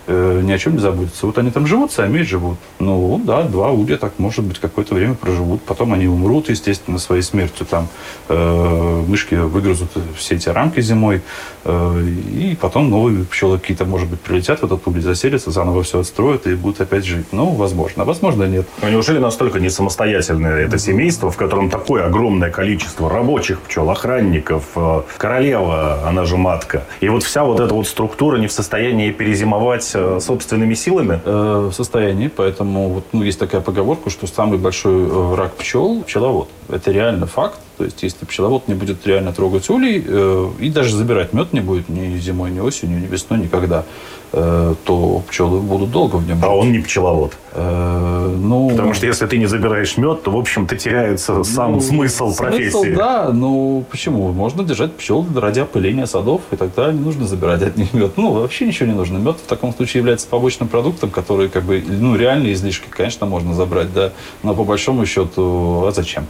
э, 0.08 0.42
ни 0.44 0.52
о 0.52 0.58
чем 0.58 0.74
не 0.74 0.80
заботятся. 0.80 1.26
Вот 1.26 1.38
они 1.38 1.52
там 1.52 1.68
живут, 1.68 1.92
сами 1.92 2.22
живут. 2.22 2.58
Ну, 2.80 3.22
да, 3.24 3.44
два 3.44 3.72
улья 3.72 3.98
так, 3.98 4.14
может 4.18 4.44
быть, 4.44 4.60
какое-то 4.60 4.96
время 4.96 5.14
проживут. 5.16 5.62
Потом 5.62 5.94
они 5.94 6.08
умрут, 6.08 6.50
естественно, 6.50 6.98
своей 6.98 7.22
смертью. 7.22 7.66
Там 7.66 7.88
э, 8.30 9.04
мышки 9.08 9.36
выгрызут 9.36 9.90
все 10.16 10.36
эти 10.36 10.50
рамки 10.50 10.82
зимой. 10.82 11.22
Э, 11.66 12.02
и 12.02 12.58
потом 12.60 12.90
новые 12.90 13.26
пчелы 13.26 13.60
какие-то, 13.60 13.86
может 13.86 14.10
быть, 14.10 14.22
прилетят 14.22 14.62
в 14.62 14.66
этот 14.66 14.88
улей, 14.88 15.02
заселятся, 15.02 15.52
заново 15.52 15.84
все 15.84 16.00
отстроят 16.00 16.48
и 16.48 16.56
будут 16.56 16.82
опять 16.82 17.06
жить. 17.06 17.28
Ну, 17.32 17.50
возможно. 17.52 18.06
Возможно, 18.06 18.44
нет. 18.44 18.66
Но 18.82 18.90
неужели 18.90 19.20
настолько 19.20 19.60
не 19.60 19.70
самостоятельное 19.70 20.66
это 20.66 20.78
семейство, 20.80 21.30
в 21.30 21.38
котором 21.38 21.70
такое 21.70 22.06
огромное 22.06 22.50
количество 22.50 23.10
рабочих 23.10 23.60
пчел, 23.62 23.90
охранников, 23.90 24.64
э, 24.76 25.02
королева, 25.18 26.08
она 26.08 26.24
же 26.24 26.38
матка. 26.38 26.84
И 27.02 27.10
вот 27.10 27.24
вся 27.24 27.44
вот 27.44 27.60
эта 27.60 27.74
вот 27.74 27.88
структура 27.88 28.38
не 28.38 28.48
в 28.48 28.52
состоянии 28.52 29.12
перезимовать 29.12 29.97
собственными 30.20 30.74
силами? 30.74 31.22
Э, 31.26 31.70
в 31.72 31.74
состоянии, 31.74 32.28
поэтому 32.28 32.90
вот, 32.90 33.04
ну, 33.14 33.24
есть 33.24 33.40
такая 33.40 33.62
поговорка, 33.62 34.10
что 34.10 34.28
самый 34.28 34.58
большой 34.58 35.06
враг 35.06 35.56
пчел– 35.56 36.04
пчеловод. 36.06 36.50
Это 36.70 36.92
реально 36.92 37.28
факт. 37.28 37.60
То 37.78 37.84
есть, 37.84 38.02
если 38.02 38.26
пчеловод 38.26 38.68
не 38.68 38.74
будет 38.74 39.06
реально 39.06 39.34
трогать 39.34 39.70
улей 39.70 40.04
э, 40.06 40.50
и 40.60 40.70
даже 40.70 40.96
забирать 40.96 41.34
мед 41.34 41.54
не 41.54 41.60
будет 41.60 41.90
ни 41.90 42.18
зимой, 42.18 42.50
ни 42.50 42.60
осенью, 42.60 43.00
ни 43.00 43.06
весной, 43.06 43.38
никогда, 43.38 43.86
э, 44.34 44.74
то 44.84 45.24
пчелы 45.30 45.60
будут 45.60 45.92
долго 45.92 46.16
в 46.16 46.28
нем. 46.28 46.40
А 46.44 46.50
он 46.50 46.72
не 46.72 46.80
пчеловод. 46.80 47.38
Э, 47.52 48.36
ну, 48.36 48.70
Потому 48.70 48.96
что 48.96 49.06
если 49.06 49.28
ты 49.28 49.38
не 49.38 49.46
забираешь 49.46 49.96
мед, 49.96 50.24
то, 50.24 50.32
в 50.32 50.38
общем-то, 50.38 50.76
теряется 50.76 51.44
сам 51.44 51.74
ну, 51.74 51.82
смысл, 51.82 52.32
смысл 52.32 52.36
профессии. 52.36 52.96
Да, 52.96 53.30
ну 53.32 53.86
почему? 53.92 54.32
Можно 54.32 54.64
держать 54.64 54.96
пчел 54.96 55.24
ради 55.36 55.60
опыления 55.60 56.08
садов, 56.08 56.42
и 56.50 56.56
тогда 56.56 56.92
не 56.92 57.00
нужно 57.00 57.28
забирать 57.28 57.62
от 57.62 57.78
них 57.78 57.94
мед. 57.94 58.14
Ну, 58.18 58.32
вообще 58.32 58.66
ничего 58.66 58.90
не 58.90 58.96
нужно. 58.96 59.20
Мед 59.20 59.38
в 59.38 59.48
таком 59.48 59.72
случае 59.72 60.00
является 60.00 60.28
побочным 60.28 60.68
продуктом, 60.68 61.12
который, 61.12 61.48
как 61.48 61.64
бы, 61.64 61.84
ну, 61.88 62.16
реальные 62.16 62.54
излишки, 62.54 62.88
конечно, 62.90 63.28
можно 63.28 63.54
забрать, 63.54 63.94
да, 63.94 64.14
но 64.42 64.56
по 64.56 64.64
большому 64.64 65.06
счету, 65.06 65.86
а 65.86 65.92
зачем? 65.92 66.26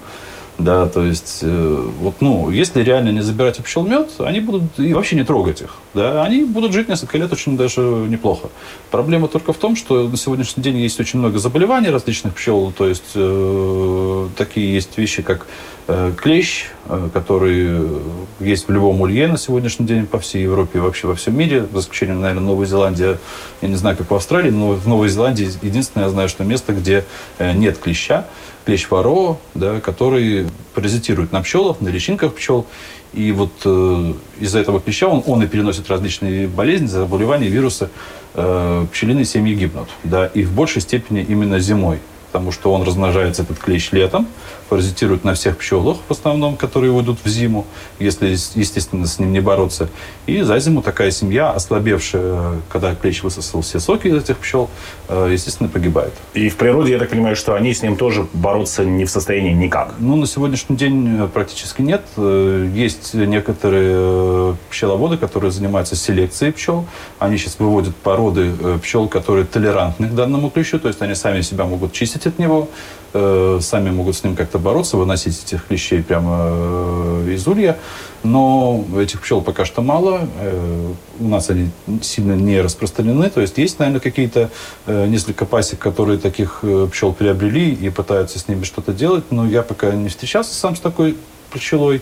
Да, 0.57 0.87
то 0.87 1.03
есть, 1.03 1.39
э, 1.43 1.87
вот, 1.99 2.15
ну, 2.19 2.49
если 2.49 2.81
реально 2.81 3.09
не 3.09 3.21
забирать 3.21 3.57
пчел 3.57 3.83
мед, 3.83 4.09
они 4.17 4.39
будут 4.39 4.63
и 4.77 4.91
вообще 4.91 5.15
не 5.15 5.23
трогать 5.23 5.61
их. 5.61 5.75
Да, 5.93 6.23
они 6.23 6.45
будут 6.45 6.73
жить 6.73 6.89
несколько 6.89 7.19
лет 7.19 7.31
очень 7.31 7.55
даже 7.55 7.81
неплохо. 7.81 8.49
Проблема 8.89 9.27
только 9.27 9.53
в 9.53 9.57
том, 9.57 9.75
что 9.75 10.07
на 10.07 10.17
сегодняшний 10.17 10.63
день 10.63 10.77
есть 10.77 10.99
очень 10.99 11.19
много 11.19 11.37
заболеваний 11.37 11.89
различных 11.89 12.33
пчел. 12.33 12.73
То 12.75 12.87
есть, 12.87 13.11
э, 13.13 14.29
такие 14.35 14.73
есть 14.73 14.97
вещи, 14.97 15.21
как 15.21 15.45
э, 15.87 16.11
клещ, 16.17 16.65
э, 16.87 17.09
который 17.13 17.79
есть 18.39 18.67
в 18.67 18.71
любом 18.71 18.99
улье 19.01 19.27
на 19.27 19.37
сегодняшний 19.37 19.85
день 19.85 20.07
по 20.07 20.17
всей 20.17 20.41
Европе 20.41 20.79
и 20.79 20.81
вообще 20.81 21.05
во 21.05 21.13
всем 21.13 21.37
мире, 21.37 21.67
за 21.71 21.81
исключением, 21.81 22.21
наверное, 22.21 22.43
Новой 22.43 22.65
Зеландии. 22.65 23.17
Я 23.61 23.67
не 23.67 23.75
знаю, 23.75 23.95
как 23.95 24.09
в 24.09 24.15
Австралии, 24.15 24.49
но 24.49 24.71
в 24.71 24.87
Новой 24.87 25.09
Зеландии 25.09 25.47
единственное, 25.61 26.05
я 26.05 26.09
знаю, 26.09 26.29
что 26.29 26.43
место, 26.43 26.73
где 26.73 27.05
нет 27.39 27.77
клеща 27.77 28.25
клещ 28.67 28.89
воро, 28.89 29.37
да, 29.55 29.79
который 29.79 30.45
паразитирует 30.75 31.31
на 31.31 31.41
пчелах, 31.41 31.79
на 31.79 31.87
личинках 31.87 32.33
пчел. 32.33 32.65
И 33.13 33.31
вот 33.31 33.53
э, 33.63 34.13
из-за 34.41 34.59
этого 34.59 34.81
клеща 34.81 35.07
он, 35.07 35.23
он 35.25 35.41
и 35.41 35.47
переносит 35.47 35.89
различные 35.89 36.49
болезни, 36.49 36.87
заболевания, 36.87 37.47
вирусы. 37.47 37.89
Э, 38.33 38.85
пчелиные 38.91 39.23
семьи 39.23 39.55
гибнут. 39.55 39.87
Да, 40.03 40.25
и 40.27 40.43
в 40.43 40.51
большей 40.51 40.81
степени 40.81 41.25
именно 41.29 41.59
зимой. 41.59 41.99
Потому 42.33 42.51
что 42.51 42.73
он 42.73 42.83
размножается, 42.83 43.43
этот 43.43 43.57
клещ, 43.57 43.93
летом, 43.93 44.27
паразитирует 44.69 45.23
на 45.23 45.33
всех 45.33 45.57
пчелах, 45.57 45.97
в 46.07 46.11
основном, 46.11 46.55
которые 46.57 46.91
уйдут 46.91 47.19
в 47.23 47.27
зиму, 47.27 47.65
если, 47.99 48.29
естественно, 48.29 49.07
с 49.07 49.19
ним 49.19 49.31
не 49.31 49.39
бороться. 49.39 49.89
И 50.25 50.41
за 50.41 50.59
зиму 50.59 50.81
такая 50.81 51.11
семья, 51.11 51.51
ослабевшая, 51.51 52.61
когда 52.69 52.95
клещ 52.95 53.23
высосал 53.23 53.61
все 53.61 53.79
соки 53.79 54.07
из 54.07 54.15
этих 54.15 54.37
пчел, 54.37 54.69
э, 55.07 55.29
естественно, 55.31 55.69
погибает. 55.69 56.13
И 56.33 56.49
в 56.49 56.57
природе, 56.57 56.93
я 56.93 56.99
так 56.99 57.09
понимаю, 57.09 57.35
что 57.35 57.55
они 57.55 57.73
с 57.73 57.81
ним 57.81 57.95
тоже 57.95 58.27
бороться 58.33 58.85
не 58.85 59.05
в 59.05 59.09
состоянии 59.09 59.53
никак? 59.53 59.95
Ну, 59.99 60.15
на 60.15 60.27
сегодняшний 60.27 60.75
день 60.75 61.17
э, 61.19 61.27
практически 61.27 61.81
нет. 61.81 62.03
Э, 62.17 62.69
есть 62.73 63.13
некоторые 63.13 64.55
пчеловоды, 64.69 65.17
которые 65.17 65.51
занимаются 65.51 65.95
селекцией 65.95 66.51
пчел. 66.53 66.85
Они 67.19 67.37
сейчас 67.37 67.59
выводят 67.59 67.95
породы 67.95 68.51
пчел, 68.81 69.07
которые 69.07 69.45
толерантны 69.45 70.07
к 70.07 70.13
данному 70.13 70.49
клещу, 70.49 70.79
то 70.79 70.87
есть 70.87 71.01
они 71.01 71.15
сами 71.15 71.41
себя 71.41 71.65
могут 71.65 71.93
чистить 71.93 72.27
от 72.27 72.39
него, 72.39 72.69
сами 73.13 73.89
могут 73.89 74.15
с 74.15 74.23
ним 74.23 74.35
как-то 74.35 74.59
бороться, 74.59 74.97
выносить 74.97 75.43
этих 75.43 75.65
клещей 75.65 76.03
прямо 76.03 76.49
э, 76.49 77.33
из 77.33 77.47
улья. 77.47 77.77
Но 78.23 78.83
этих 78.97 79.21
пчел 79.21 79.41
пока 79.41 79.65
что 79.65 79.81
мало. 79.81 80.27
Э, 80.39 80.91
у 81.19 81.27
нас 81.27 81.49
они 81.49 81.69
сильно 82.01 82.33
не 82.33 82.61
распространены. 82.61 83.29
То 83.29 83.41
есть 83.41 83.57
есть, 83.57 83.79
наверное, 83.79 84.01
какие-то 84.01 84.49
э, 84.85 85.07
несколько 85.07 85.45
пасек, 85.45 85.79
которые 85.79 86.19
таких 86.19 86.63
пчел 86.91 87.13
приобрели 87.13 87.73
и 87.73 87.89
пытаются 87.89 88.39
с 88.39 88.47
ними 88.47 88.63
что-то 88.63 88.93
делать. 88.93 89.25
Но 89.31 89.47
я 89.47 89.61
пока 89.61 89.91
не 89.91 90.09
встречался 90.09 90.53
сам 90.53 90.75
с 90.75 90.79
такой 90.79 91.15
пчелой. 91.51 92.01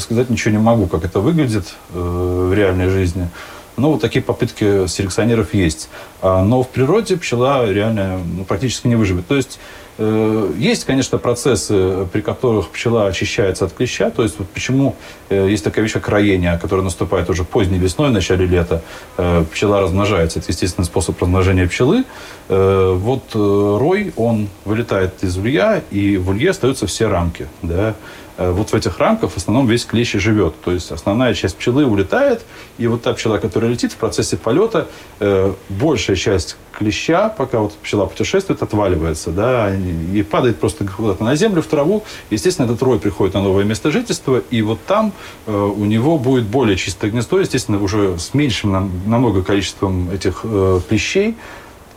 Сказать 0.00 0.28
ничего 0.28 0.50
не 0.50 0.58
могу, 0.58 0.86
как 0.86 1.04
это 1.04 1.20
выглядит 1.20 1.74
в 1.92 2.52
реальной 2.52 2.88
жизни. 2.88 3.28
Но 3.76 3.92
вот 3.92 4.00
такие 4.00 4.22
попытки 4.22 4.88
селекционеров 4.88 5.54
есть. 5.54 5.88
А, 6.20 6.42
но 6.42 6.64
в 6.64 6.68
природе 6.68 7.16
пчела 7.16 7.70
реально 7.70 8.18
ну, 8.18 8.44
практически 8.44 8.88
не 8.88 8.96
выживет. 8.96 9.28
То 9.28 9.36
есть 9.36 9.60
Э, 9.60 9.87
есть, 9.98 10.84
конечно, 10.84 11.18
процессы, 11.18 12.06
при 12.12 12.20
которых 12.20 12.68
пчела 12.68 13.06
очищается 13.06 13.64
от 13.64 13.72
клеща. 13.72 14.10
То 14.10 14.22
есть 14.22 14.38
вот 14.38 14.48
почему 14.48 14.94
э, 15.28 15.48
есть 15.50 15.64
такая 15.64 15.82
вещь, 15.82 15.92
как 15.92 16.08
роение, 16.08 16.56
которая 16.62 16.84
наступает 16.84 17.28
уже 17.30 17.42
поздней 17.44 17.78
весной, 17.78 18.10
в 18.10 18.12
начале 18.12 18.46
лета. 18.46 18.82
Э, 19.16 19.44
пчела 19.52 19.80
размножается. 19.80 20.38
Это 20.38 20.52
естественный 20.52 20.86
способ 20.86 21.20
размножения 21.20 21.66
пчелы. 21.66 22.04
Вот 22.48 23.34
рой, 23.34 24.12
он 24.16 24.48
вылетает 24.64 25.22
из 25.22 25.36
улья, 25.36 25.82
и 25.90 26.16
в 26.16 26.30
улье 26.30 26.50
остаются 26.50 26.86
все 26.86 27.06
рамки. 27.06 27.46
Да? 27.60 27.94
Э, 28.38 28.52
вот 28.52 28.70
в 28.70 28.74
этих 28.74 28.98
рамках 28.98 29.32
в 29.32 29.36
основном 29.36 29.66
весь 29.66 29.84
клещ 29.84 30.14
и 30.14 30.18
живет. 30.18 30.54
То 30.64 30.70
есть 30.70 30.90
основная 30.92 31.34
часть 31.34 31.56
пчелы 31.56 31.84
улетает, 31.84 32.42
и 32.78 32.86
вот 32.86 33.02
та 33.02 33.12
пчела, 33.12 33.38
которая 33.38 33.70
летит 33.70 33.92
в 33.92 33.96
процессе 33.96 34.36
полета, 34.36 34.86
э, 35.18 35.52
большая 35.68 36.16
часть 36.16 36.56
клеща, 36.72 37.28
пока 37.28 37.58
вот 37.58 37.74
пчела 37.74 38.06
путешествует, 38.06 38.62
отваливается, 38.62 39.30
да, 39.30 39.74
и 39.74 40.22
падает 40.22 40.60
просто 40.60 40.86
куда-то 40.86 41.24
на 41.24 41.34
землю, 41.34 41.60
в 41.60 41.66
траву. 41.66 42.04
Естественно, 42.30 42.66
этот 42.66 42.80
рой 42.82 43.00
приходит 43.00 43.34
на 43.34 43.42
новое 43.42 43.64
место 43.64 43.90
жительства, 43.90 44.40
и 44.50 44.62
вот 44.62 44.78
там 44.86 45.12
э, 45.46 45.52
у 45.52 45.84
него 45.84 46.18
будет 46.18 46.44
более 46.44 46.76
чистое 46.76 47.10
гнездо, 47.10 47.40
естественно, 47.40 47.82
уже 47.82 48.16
с 48.18 48.34
меньшим 48.34 48.70
намного 49.06 49.42
количеством 49.42 50.10
этих 50.12 50.44
клещей, 50.88 51.36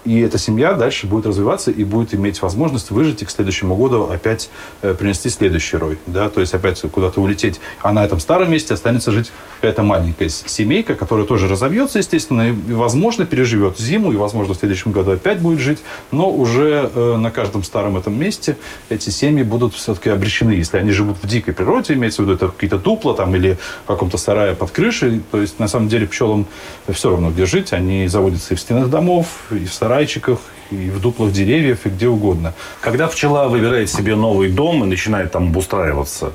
и 0.03 0.20
эта 0.22 0.38
семья 0.38 0.74
дальше 0.74 1.08
будет 1.08 1.25
развиваться 1.25 1.72
и 1.72 1.84
будет 1.84 2.13
иметь 2.13 2.41
возможность 2.41 2.91
выжить 2.91 3.22
и 3.22 3.25
к 3.25 3.29
следующему 3.29 3.75
году 3.75 4.10
опять 4.12 4.50
э, 4.81 4.93
принести 4.93 5.29
следующий 5.29 5.77
рой. 5.77 6.00
Да? 6.08 6.29
То 6.29 6.41
есть 6.41 6.53
опять 6.53 6.81
куда-то 6.91 7.22
улететь. 7.22 7.60
А 7.81 7.93
на 7.93 8.03
этом 8.03 8.20
старом 8.20 8.51
месте 8.51 8.74
останется 8.74 9.12
жить 9.12 9.31
какая-то 9.55 9.84
маленькая 9.84 10.29
семейка, 10.29 10.96
которая 10.96 11.25
тоже 11.25 11.48
разовьется, 11.48 12.00
естественно, 12.00 12.50
и, 12.50 12.51
возможно, 12.51 13.25
переживет 13.25 13.77
зиму, 13.77 14.12
и, 14.12 14.15
возможно, 14.15 14.55
в 14.55 14.58
следующем 14.58 14.91
году 14.91 15.12
опять 15.12 15.39
будет 15.39 15.60
жить. 15.60 15.79
Но 16.12 16.31
уже 16.31 16.89
э, 16.93 17.15
на 17.17 17.29
каждом 17.29 17.63
старом 17.63 17.98
этом 17.98 18.20
месте 18.20 18.58
эти 18.89 19.12
семьи 19.12 19.43
будут 19.43 19.75
все-таки 19.75 20.10
обречены. 20.10 20.53
Если 20.53 20.77
они 20.77 20.91
живут 20.91 21.17
в 21.22 21.27
дикой 21.27 21.53
природе, 21.53 21.93
имеется 21.93 22.24
в 22.24 22.25
виду, 22.25 22.36
это 22.36 22.48
какие-то 22.48 22.79
дупла 22.79 23.13
там, 23.13 23.36
или 23.36 23.58
в 23.84 23.88
каком-то 23.88 24.17
сарае 24.17 24.55
под 24.55 24.72
крышей, 24.72 25.22
то 25.31 25.39
есть, 25.39 25.60
на 25.60 25.67
самом 25.67 25.89
деле, 25.89 26.08
пчелам 26.08 26.48
все 26.89 27.12
равно, 27.12 27.29
где 27.29 27.46
жить. 27.46 27.72
Они 27.72 28.08
заводятся 28.08 28.55
и 28.55 28.58
в 28.58 28.60
стенах 28.60 28.89
домов, 28.89 29.27
и 29.51 29.65
в 29.65 29.74
сараях, 29.74 29.90
сарайчиках, 29.91 30.39
и 30.71 30.89
в 30.89 31.01
дуплах 31.01 31.31
деревьев, 31.31 31.86
и 31.86 31.89
где 31.89 32.07
угодно. 32.07 32.53
Когда 32.79 33.07
пчела 33.07 33.50
выбирает 33.50 33.89
себе 33.89 34.15
новый 34.15 34.50
дом 34.50 34.83
и 34.83 34.88
начинает 34.88 35.31
там 35.31 35.48
обустраиваться, 35.48 36.31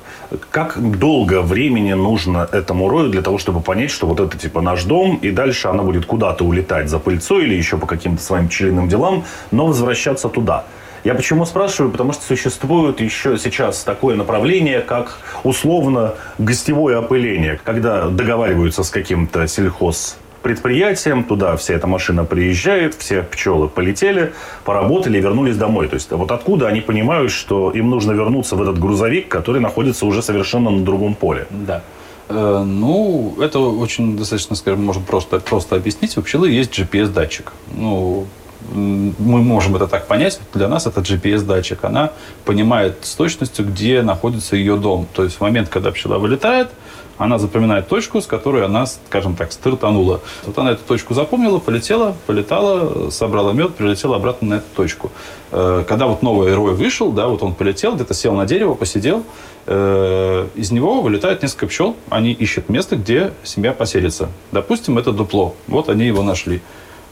как 0.51 0.79
долго 0.99 1.41
времени 1.41 1.93
нужно 1.93 2.47
этому 2.51 2.87
рою 2.87 3.09
для 3.09 3.21
того, 3.21 3.39
чтобы 3.39 3.61
понять, 3.61 3.89
что 3.89 4.05
вот 4.05 4.19
это 4.19 4.37
типа 4.37 4.61
наш 4.61 4.83
дом, 4.83 5.19
и 5.23 5.31
дальше 5.31 5.69
она 5.69 5.83
будет 5.83 6.05
куда-то 6.05 6.45
улетать 6.45 6.87
за 6.87 6.99
пыльцой 6.99 7.45
или 7.45 7.55
еще 7.55 7.77
по 7.77 7.87
каким-то 7.87 8.21
своим 8.21 8.47
пчелиным 8.47 8.87
делам, 8.87 9.23
но 9.51 9.65
возвращаться 9.65 10.29
туда? 10.29 10.65
Я 11.03 11.15
почему 11.15 11.45
спрашиваю? 11.45 11.91
Потому 11.91 12.13
что 12.13 12.23
существует 12.25 13.01
еще 13.01 13.37
сейчас 13.37 13.83
такое 13.83 14.15
направление, 14.15 14.81
как 14.81 15.17
условно 15.43 16.13
гостевое 16.37 16.99
опыление, 16.99 17.59
когда 17.63 18.09
договариваются 18.09 18.83
с 18.83 18.89
каким-то 18.89 19.47
сельхоз 19.47 20.17
предприятием, 20.41 21.23
туда 21.23 21.55
вся 21.57 21.73
эта 21.73 21.87
машина 21.87 22.25
приезжает, 22.25 22.95
все 22.95 23.23
пчелы 23.23 23.67
полетели, 23.67 24.33
поработали 24.65 25.17
и 25.17 25.21
вернулись 25.21 25.57
домой. 25.57 25.87
То 25.87 25.95
есть 25.95 26.11
вот 26.11 26.31
откуда 26.31 26.67
они 26.67 26.81
понимают, 26.81 27.31
что 27.31 27.71
им 27.71 27.89
нужно 27.89 28.11
вернуться 28.11 28.55
в 28.55 28.61
этот 28.61 28.79
грузовик, 28.79 29.27
который 29.27 29.61
находится 29.61 30.05
уже 30.05 30.21
совершенно 30.21 30.69
на 30.69 30.83
другом 30.83 31.15
поле? 31.15 31.47
Да. 31.49 31.83
Э, 32.29 32.63
ну, 32.65 33.35
это 33.39 33.59
очень 33.59 34.17
достаточно, 34.17 34.55
скажем, 34.55 34.83
можно 34.83 35.03
просто, 35.03 35.39
просто 35.39 35.75
объяснить. 35.75 36.17
У 36.17 36.21
пчелы 36.21 36.49
есть 36.49 36.77
GPS-датчик. 36.77 37.53
Ну, 37.73 38.27
мы 38.73 39.41
можем 39.41 39.75
это 39.75 39.87
так 39.87 40.07
понять. 40.07 40.39
Для 40.53 40.67
нас 40.67 40.87
это 40.87 41.01
GPS-датчик. 41.01 41.79
Она 41.83 42.11
понимает 42.45 42.97
с 43.01 43.15
точностью, 43.15 43.65
где 43.65 44.01
находится 44.01 44.55
ее 44.55 44.75
дом. 44.77 45.07
То 45.13 45.23
есть 45.23 45.37
в 45.37 45.41
момент, 45.41 45.69
когда 45.69 45.91
пчела 45.91 46.17
вылетает, 46.17 46.69
она 47.17 47.39
запоминает 47.39 47.87
точку, 47.87 48.21
с 48.21 48.27
которой 48.27 48.63
она, 48.63 48.85
скажем 48.85 49.35
так, 49.35 49.51
стартанула. 49.51 50.21
Вот 50.45 50.57
она 50.57 50.71
эту 50.71 50.83
точку 50.83 51.13
запомнила, 51.13 51.59
полетела, 51.59 52.15
полетала, 52.25 53.09
собрала 53.09 53.53
мед, 53.53 53.75
прилетела 53.75 54.17
обратно 54.17 54.47
на 54.47 54.53
эту 54.55 54.65
точку. 54.75 55.11
Э, 55.51 55.83
когда 55.87 56.07
вот 56.07 56.21
новый 56.21 56.53
рой 56.53 56.73
вышел, 56.73 57.11
да, 57.11 57.27
вот 57.27 57.41
он 57.41 57.55
полетел, 57.55 57.95
где-то 57.95 58.13
сел 58.13 58.33
на 58.33 58.45
дерево, 58.45 58.75
посидел, 58.75 59.23
э, 59.65 60.47
из 60.55 60.71
него 60.71 61.01
вылетает 61.01 61.41
несколько 61.41 61.67
пчел, 61.67 61.95
они 62.09 62.31
ищут 62.31 62.69
место, 62.69 62.95
где 62.95 63.33
семья 63.43 63.73
поселится. 63.73 64.29
Допустим, 64.51 64.97
это 64.97 65.11
дупло. 65.11 65.55
Вот 65.67 65.89
они 65.89 66.05
его 66.05 66.21
нашли. 66.21 66.61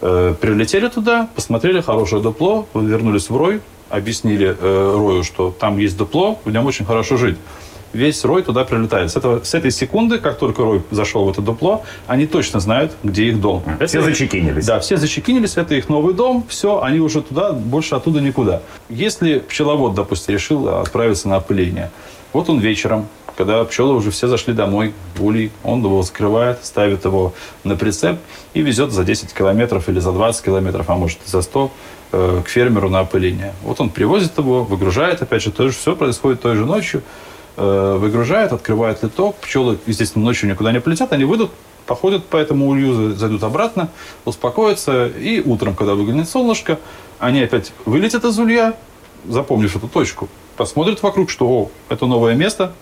Э, 0.02 0.36
прилетели 0.40 0.88
туда, 0.88 1.30
посмотрели 1.36 1.82
хорошее 1.82 2.22
дупло, 2.22 2.68
вернулись 2.74 3.30
в 3.30 3.36
рой, 3.36 3.62
объяснили 3.90 4.56
Рою, 4.62 5.24
что 5.24 5.56
там 5.58 5.78
есть 5.78 5.96
дупло, 5.96 6.40
в 6.44 6.52
нем 6.52 6.66
очень 6.66 6.86
хорошо 6.86 7.18
жить. 7.18 7.38
Весь 7.96 8.24
рой 8.26 8.44
туда 8.44 8.66
прилетает. 8.66 9.12
С, 9.12 9.16
этого, 9.16 9.44
с 9.44 9.54
этой 9.54 9.72
секунды, 9.72 10.20
как 10.20 10.38
только 10.38 10.64
рой 10.64 10.82
зашел 10.92 11.26
в 11.26 11.30
это 11.30 11.42
дупло, 11.42 11.84
они 12.08 12.28
точно 12.28 12.60
знают, 12.60 12.94
где 13.04 13.26
их 13.26 13.42
дом. 13.42 13.64
Все 13.86 14.00
это, 14.00 14.10
зачекинились. 14.10 14.66
Да, 14.66 14.80
все 14.80 14.98
зачекинились, 14.98 15.58
это 15.58 15.76
их 15.76 15.90
новый 15.90 16.14
дом, 16.14 16.46
все, 16.48 16.82
они 16.82 17.00
уже 17.00 17.22
туда, 17.22 17.54
больше 17.54 17.96
оттуда 17.96 18.22
никуда. 18.22 18.62
Если 18.90 19.40
пчеловод, 19.40 19.96
допустим, 19.96 20.34
решил 20.34 20.68
отправиться 20.70 21.30
на 21.30 21.38
опыление, 21.38 21.92
вот 22.34 22.50
он 22.50 22.60
вечером 22.60 23.08
когда 23.38 23.64
пчелы 23.66 23.96
уже 23.96 24.12
все 24.12 24.28
зашли 24.28 24.54
домой, 24.54 24.94
улей, 25.20 25.52
он 25.64 25.84
его 25.84 26.02
скрывает, 26.04 26.64
ставит 26.64 27.06
его 27.06 27.34
на 27.64 27.76
прицеп 27.76 28.18
и 28.54 28.62
везет 28.62 28.92
за 28.92 29.04
10 29.04 29.34
километров 29.34 29.90
или 29.90 30.00
за 30.00 30.12
20 30.12 30.46
километров, 30.46 30.90
а 30.90 30.96
может 30.96 31.20
и 31.26 31.30
за 31.30 31.42
100 31.42 31.72
э, 32.12 32.42
к 32.46 32.48
фермеру 32.48 32.90
на 32.90 33.00
опыление. 33.00 33.54
Вот 33.64 33.82
он 33.82 33.90
привозит 33.90 34.38
его, 34.38 34.64
выгружает, 34.64 35.22
опять 35.22 35.42
же, 35.42 35.52
тоже 35.52 35.74
все 35.74 35.96
происходит 35.96 36.42
той 36.42 36.56
же 36.56 36.66
ночью, 36.66 37.02
э, 37.58 37.98
выгружает, 38.00 38.52
открывает 38.52 39.04
литок, 39.04 39.36
пчелы, 39.38 39.78
естественно, 39.86 40.26
ночью 40.26 40.50
никуда 40.50 40.72
не 40.72 40.80
полетят, 40.80 41.14
они 41.14 41.26
выйдут, 41.26 41.52
походят 41.86 42.26
по 42.26 42.38
этому 42.38 42.68
улью, 42.68 43.16
зайдут 43.16 43.44
обратно, 43.44 43.90
успокоятся, 44.26 45.08
и 45.08 45.42
утром, 45.42 45.76
когда 45.76 45.96
выглянет 45.96 46.30
солнышко, 46.30 46.80
они 47.20 47.42
опять 47.42 47.74
вылетят 47.86 48.26
из 48.26 48.38
улья, 48.40 48.76
запомнишь 49.28 49.76
эту 49.76 49.88
точку, 49.88 50.30
посмотрят 50.58 51.02
вокруг, 51.04 51.30
что 51.30 51.48
о, 51.48 51.72
это 51.90 52.06
новое 52.06 52.36
место, 52.36 52.74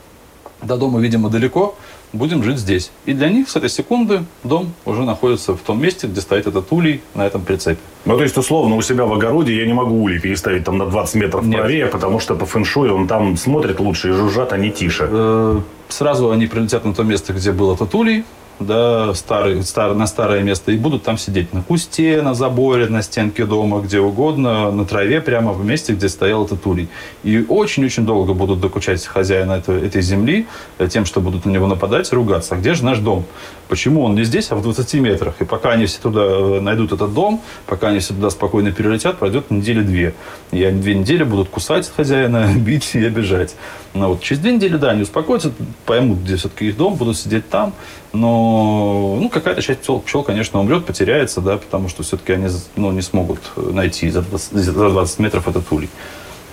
до 0.61 0.77
дома, 0.77 0.99
видимо, 0.99 1.29
далеко, 1.29 1.75
будем 2.13 2.43
жить 2.43 2.59
здесь. 2.59 2.91
И 3.05 3.13
для 3.13 3.29
них 3.29 3.49
с 3.49 3.55
этой 3.55 3.69
секунды 3.69 4.23
дом 4.43 4.73
уже 4.85 5.03
находится 5.03 5.53
в 5.55 5.59
том 5.59 5.81
месте, 5.81 6.07
где 6.07 6.21
стоит 6.21 6.47
этот 6.47 6.71
улей 6.71 7.01
на 7.15 7.25
этом 7.25 7.41
прицепе. 7.41 7.79
Ну, 8.05 8.15
то 8.17 8.23
есть, 8.23 8.37
условно, 8.37 8.75
у 8.75 8.81
себя 8.81 9.05
в 9.05 9.13
огороде 9.13 9.55
я 9.55 9.65
не 9.65 9.73
могу 9.73 10.01
улей 10.01 10.19
переставить 10.19 10.63
там 10.63 10.77
на 10.77 10.85
20 10.85 11.15
метров 11.15 11.45
Нет. 11.45 11.59
правее, 11.59 11.85
потому 11.87 12.19
что 12.19 12.35
по 12.35 12.45
фэншую 12.45 12.95
он 12.95 13.07
там 13.07 13.35
смотрит 13.35 13.79
лучше 13.79 14.09
и 14.09 14.11
жужжат, 14.11 14.53
они 14.53 14.71
тише. 14.71 15.07
Э, 15.09 15.59
сразу 15.89 16.31
они 16.31 16.47
прилетят 16.47 16.85
на 16.85 16.93
то 16.93 17.03
место, 17.03 17.33
где 17.33 17.51
был 17.51 17.73
этот 17.73 17.93
улей, 17.95 18.23
да, 18.59 19.13
старый, 19.13 19.63
стар, 19.63 19.93
на 19.93 20.07
старое 20.07 20.43
место 20.43 20.71
и 20.71 20.77
будут 20.77 21.03
там 21.03 21.17
сидеть 21.17 21.53
на 21.53 21.61
кусте, 21.61 22.21
на 22.21 22.33
заборе, 22.33 22.87
на 22.87 23.01
стенке 23.01 23.45
дома, 23.45 23.81
где 23.81 23.99
угодно, 23.99 24.71
на 24.71 24.85
траве, 24.85 25.21
прямо 25.21 25.53
в 25.53 25.65
месте, 25.65 25.93
где 25.93 26.09
стоял 26.09 26.45
этот 26.45 26.65
улей. 26.65 26.89
И 27.23 27.45
очень-очень 27.47 28.05
долго 28.05 28.33
будут 28.33 28.59
докучать 28.59 29.05
хозяина 29.05 29.53
этой, 29.53 29.85
этой 29.85 30.01
земли 30.01 30.47
э, 30.77 30.87
тем, 30.87 31.05
что 31.05 31.21
будут 31.21 31.45
на 31.45 31.49
него 31.49 31.67
нападать, 31.67 32.11
ругаться. 32.13 32.55
А 32.55 32.57
где 32.57 32.73
же 32.73 32.85
наш 32.85 32.99
дом? 32.99 33.25
Почему 33.73 34.03
он 34.03 34.13
не 34.13 34.23
здесь, 34.23 34.51
а 34.51 34.55
в 34.55 34.61
20 34.61 34.93
метрах? 35.01 35.33
И 35.39 35.45
пока 35.45 35.71
они 35.71 35.87
все 35.87 35.99
туда 35.99 36.21
э, 36.21 36.59
найдут 36.59 36.91
этот 36.91 37.11
дом, 37.11 37.41
пока 37.65 37.87
они 37.87 37.97
все 37.97 38.13
туда 38.13 38.29
спокойно 38.29 38.71
перелетят, 38.71 39.17
пройдет 39.17 39.49
недели 39.49 39.81
две. 39.81 40.13
И 40.51 40.63
они 40.63 40.79
две 40.79 40.93
недели 40.93 41.23
будут 41.23 41.49
кусать 41.49 41.89
хозяина, 41.89 42.53
бить 42.55 42.91
и 42.93 43.03
обижать. 43.03 43.55
Но 43.95 44.09
вот 44.09 44.21
через 44.21 44.43
две 44.43 44.51
недели, 44.51 44.77
да, 44.77 44.91
они 44.91 45.01
успокоятся, 45.01 45.51
поймут, 45.87 46.19
где 46.19 46.35
все-таки 46.35 46.67
их 46.67 46.77
дом, 46.77 46.93
будут 46.93 47.17
сидеть 47.17 47.49
там. 47.49 47.73
Но 48.11 49.17
ну, 49.19 49.27
какая-то 49.27 49.63
часть 49.63 49.79
пчел, 49.79 50.01
пчел, 50.01 50.21
конечно, 50.21 50.59
умрет, 50.59 50.85
потеряется, 50.85 51.41
да, 51.41 51.57
потому 51.57 51.89
что 51.89 52.03
все-таки 52.03 52.33
они 52.33 52.49
ну, 52.75 52.91
не 52.91 53.01
смогут 53.01 53.39
найти 53.55 54.07
за 54.11 54.21
20, 54.21 54.53
за 54.53 54.71
20 54.71 55.17
метров 55.17 55.47
этот 55.47 55.71
улей. 55.71 55.89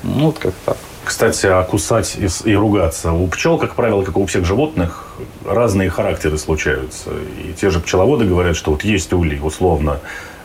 Ну, 0.04 0.24
вот 0.24 0.38
как 0.38 0.54
так. 0.64 0.78
Кстати, 1.04 1.46
а 1.46 1.62
кусать 1.62 2.16
и, 2.18 2.28
и 2.50 2.54
ругаться. 2.54 3.12
У 3.12 3.26
пчел, 3.28 3.58
как 3.58 3.74
правило, 3.74 4.02
как 4.02 4.16
у 4.16 4.26
всех 4.26 4.44
животных, 4.44 5.14
разные 5.44 5.90
характеры 5.90 6.38
случаются. 6.38 7.10
И 7.44 7.52
те 7.52 7.70
же 7.70 7.80
пчеловоды 7.80 8.26
говорят, 8.26 8.56
что 8.56 8.72
вот 8.72 8.84
есть 8.84 9.12
улей, 9.12 9.40
условно, 9.42 10.00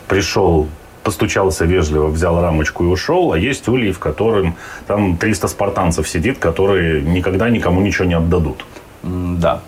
пришел 0.08 0.68
постучался 1.06 1.64
вежливо, 1.66 2.08
взял 2.08 2.40
рамочку 2.40 2.82
и 2.82 2.88
ушел, 2.88 3.32
а 3.32 3.38
есть 3.38 3.68
улей, 3.68 3.92
в 3.92 4.00
котором 4.00 4.56
там 4.88 5.16
300 5.16 5.46
спартанцев 5.46 6.08
сидит, 6.08 6.38
которые 6.38 7.00
никогда 7.00 7.48
никому 7.48 7.80
ничего 7.80 8.08
не 8.08 8.14
отдадут. 8.14 8.64
Да, 9.04 9.60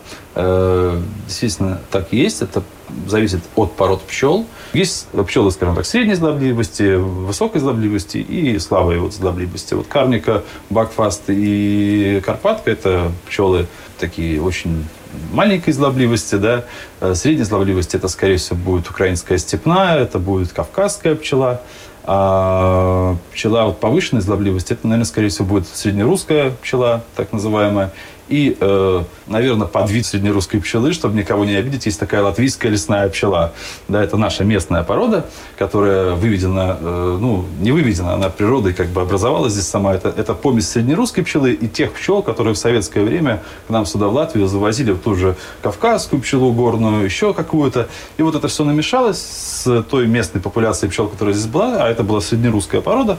действительно 1.26 1.80
так 1.90 2.08
и 2.12 2.16
есть. 2.16 2.42
Это 2.42 2.62
зависит 3.06 3.40
от 3.56 3.72
пород 3.72 4.02
пчел. 4.02 4.46
Есть 4.72 5.08
пчелы, 5.26 5.50
скажем 5.50 5.74
так, 5.74 5.84
средней 5.84 6.14
злобливости, 6.14 6.94
высокой 6.94 7.60
злобливости 7.60 8.18
и 8.18 8.58
слабой 8.58 8.98
вот 8.98 9.14
злобливости. 9.14 9.74
Вот 9.74 9.88
карника, 9.88 10.44
бакфаст 10.70 11.24
и 11.28 12.22
карпатка– 12.24 12.70
это 12.72 13.10
пчелы 13.26 13.66
такие 13.98 14.40
очень 14.40 14.84
маленькой 15.32 15.72
злобливости, 15.72 16.36
да, 16.36 16.64
э, 17.00 17.14
средней 17.14 17.44
злобливости 17.44 17.96
это, 17.96 18.08
скорее 18.08 18.36
всего, 18.36 18.56
будет 18.56 18.88
украинская 18.88 19.38
степная, 19.38 19.98
это 19.98 20.18
будет 20.18 20.52
кавказская 20.52 21.14
пчела, 21.14 21.62
а 22.04 23.16
пчела 23.32 23.66
вот 23.66 23.80
повышенной 23.80 24.22
злобливости, 24.22 24.72
это, 24.72 24.86
наверное, 24.86 25.06
скорее 25.06 25.28
всего, 25.28 25.46
будет 25.46 25.66
среднерусская 25.68 26.52
пчела, 26.62 27.02
так 27.16 27.32
называемая, 27.32 27.92
и, 28.28 28.56
э, 28.58 29.02
наверное, 29.26 29.66
подвид 29.66 30.06
среднерусской 30.06 30.60
пчелы, 30.60 30.92
чтобы 30.92 31.16
никого 31.16 31.44
не 31.44 31.54
обидеть, 31.54 31.86
есть 31.86 31.98
такая 31.98 32.22
латвийская 32.22 32.70
лесная 32.70 33.08
пчела. 33.08 33.52
Да, 33.88 34.02
это 34.02 34.16
наша 34.16 34.44
местная 34.44 34.82
порода, 34.82 35.26
которая 35.58 36.14
выведена, 36.14 36.76
э, 36.80 37.18
ну, 37.20 37.44
не 37.60 37.72
выведена, 37.72 38.14
она 38.14 38.28
природой 38.28 38.74
как 38.74 38.88
бы 38.88 39.00
образовалась 39.00 39.52
здесь 39.52 39.66
сама. 39.66 39.94
Это, 39.94 40.08
это 40.08 40.34
помесь 40.34 40.68
среднерусской 40.68 41.24
пчелы 41.24 41.52
и 41.52 41.68
тех 41.68 41.92
пчел, 41.92 42.22
которые 42.22 42.54
в 42.54 42.58
советское 42.58 43.04
время 43.04 43.42
к 43.66 43.70
нам 43.70 43.86
сюда 43.86 44.08
в 44.08 44.14
Латвию 44.14 44.46
завозили 44.46 44.92
в 44.92 44.98
ту 44.98 45.14
же 45.14 45.36
кавказскую 45.62 46.20
пчелу 46.20 46.52
горную, 46.52 47.04
еще 47.04 47.34
какую-то. 47.34 47.88
И 48.16 48.22
вот 48.22 48.34
это 48.34 48.48
все 48.48 48.64
намешалось 48.64 49.18
с 49.18 49.82
той 49.84 50.06
местной 50.06 50.40
популяцией 50.40 50.90
пчел, 50.90 51.08
которая 51.08 51.34
здесь 51.34 51.50
была, 51.50 51.84
а 51.84 51.88
это 51.88 52.02
была 52.02 52.20
среднерусская 52.20 52.80
порода. 52.80 53.18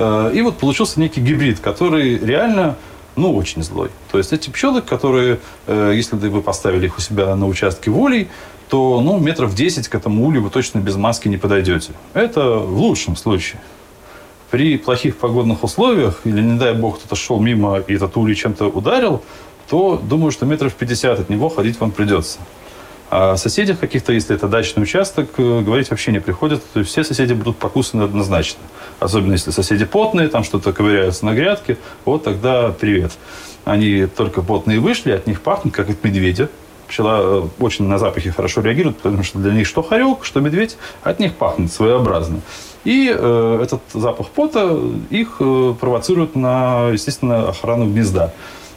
Э, 0.00 0.30
и 0.34 0.40
вот 0.42 0.58
получился 0.58 0.98
некий 0.98 1.20
гибрид, 1.20 1.60
который 1.60 2.18
реально 2.18 2.76
ну, 3.16 3.34
очень 3.34 3.62
злой. 3.62 3.90
То 4.10 4.18
есть 4.18 4.32
эти 4.32 4.50
пчелы, 4.50 4.82
которые, 4.82 5.40
э, 5.66 5.92
если 5.94 6.16
вы 6.16 6.42
поставили 6.42 6.86
их 6.86 6.98
у 6.98 7.00
себя 7.00 7.34
на 7.36 7.46
участке 7.46 7.90
волей, 7.90 8.28
то, 8.68 9.00
ну, 9.00 9.18
метров 9.18 9.54
10 9.54 9.88
к 9.88 9.94
этому 9.94 10.26
улю 10.26 10.42
вы 10.42 10.50
точно 10.50 10.78
без 10.78 10.96
маски 10.96 11.28
не 11.28 11.36
подойдете. 11.36 11.92
Это 12.14 12.58
в 12.58 12.78
лучшем 12.78 13.16
случае. 13.16 13.60
При 14.50 14.78
плохих 14.78 15.16
погодных 15.16 15.64
условиях, 15.64 16.20
или, 16.24 16.40
не 16.40 16.58
дай 16.58 16.74
бог, 16.74 16.98
кто-то 16.98 17.16
шел 17.16 17.40
мимо 17.40 17.78
и 17.78 17.94
этот 17.94 18.16
улей 18.16 18.34
чем-то 18.34 18.66
ударил, 18.66 19.22
то 19.68 20.00
думаю, 20.02 20.30
что 20.30 20.46
метров 20.46 20.74
50 20.74 21.20
от 21.20 21.30
него 21.30 21.48
ходить 21.48 21.78
вам 21.80 21.90
придется. 21.90 22.38
А 23.10 23.36
соседях 23.36 23.80
каких-то, 23.80 24.12
если 24.12 24.36
это 24.36 24.46
дачный 24.46 24.84
участок, 24.84 25.30
э, 25.36 25.60
говорить 25.62 25.90
вообще 25.90 26.12
не 26.12 26.20
приходится. 26.20 26.64
То 26.72 26.80
есть 26.80 26.92
все 26.92 27.02
соседи 27.02 27.32
будут 27.32 27.56
покусаны 27.56 28.04
однозначно. 28.04 28.60
Особенно 29.00 29.32
если 29.32 29.50
соседи 29.50 29.86
потные, 29.86 30.28
там 30.28 30.44
что-то 30.44 30.72
ковыряются 30.72 31.24
на 31.24 31.34
грядке, 31.34 31.78
вот 32.04 32.24
тогда 32.24 32.70
привет. 32.70 33.12
Они 33.64 34.06
только 34.06 34.42
потные 34.42 34.78
вышли, 34.78 35.10
от 35.10 35.26
них 35.26 35.40
пахнет, 35.40 35.74
как 35.74 35.88
от 35.90 36.04
медведя. 36.04 36.48
Пчела 36.86 37.44
э, 37.44 37.48
очень 37.58 37.86
на 37.86 37.98
запахи 37.98 38.30
хорошо 38.30 38.60
реагирует, 38.60 38.98
потому 38.98 39.22
что 39.22 39.38
для 39.38 39.52
них 39.52 39.66
что 39.66 39.82
хорек, 39.82 40.24
что 40.24 40.40
медведь, 40.40 40.76
от 41.02 41.18
них 41.18 41.34
пахнет 41.34 41.72
своеобразно. 41.72 42.40
И 42.84 43.14
э, 43.14 43.60
этот 43.62 43.80
запах 43.92 44.28
пота 44.28 44.78
их 45.10 45.36
э, 45.40 45.74
провоцирует 45.80 46.36
на, 46.36 46.88
естественно, 46.88 47.48
охрану 47.48 47.86
гнезда. 47.86 48.32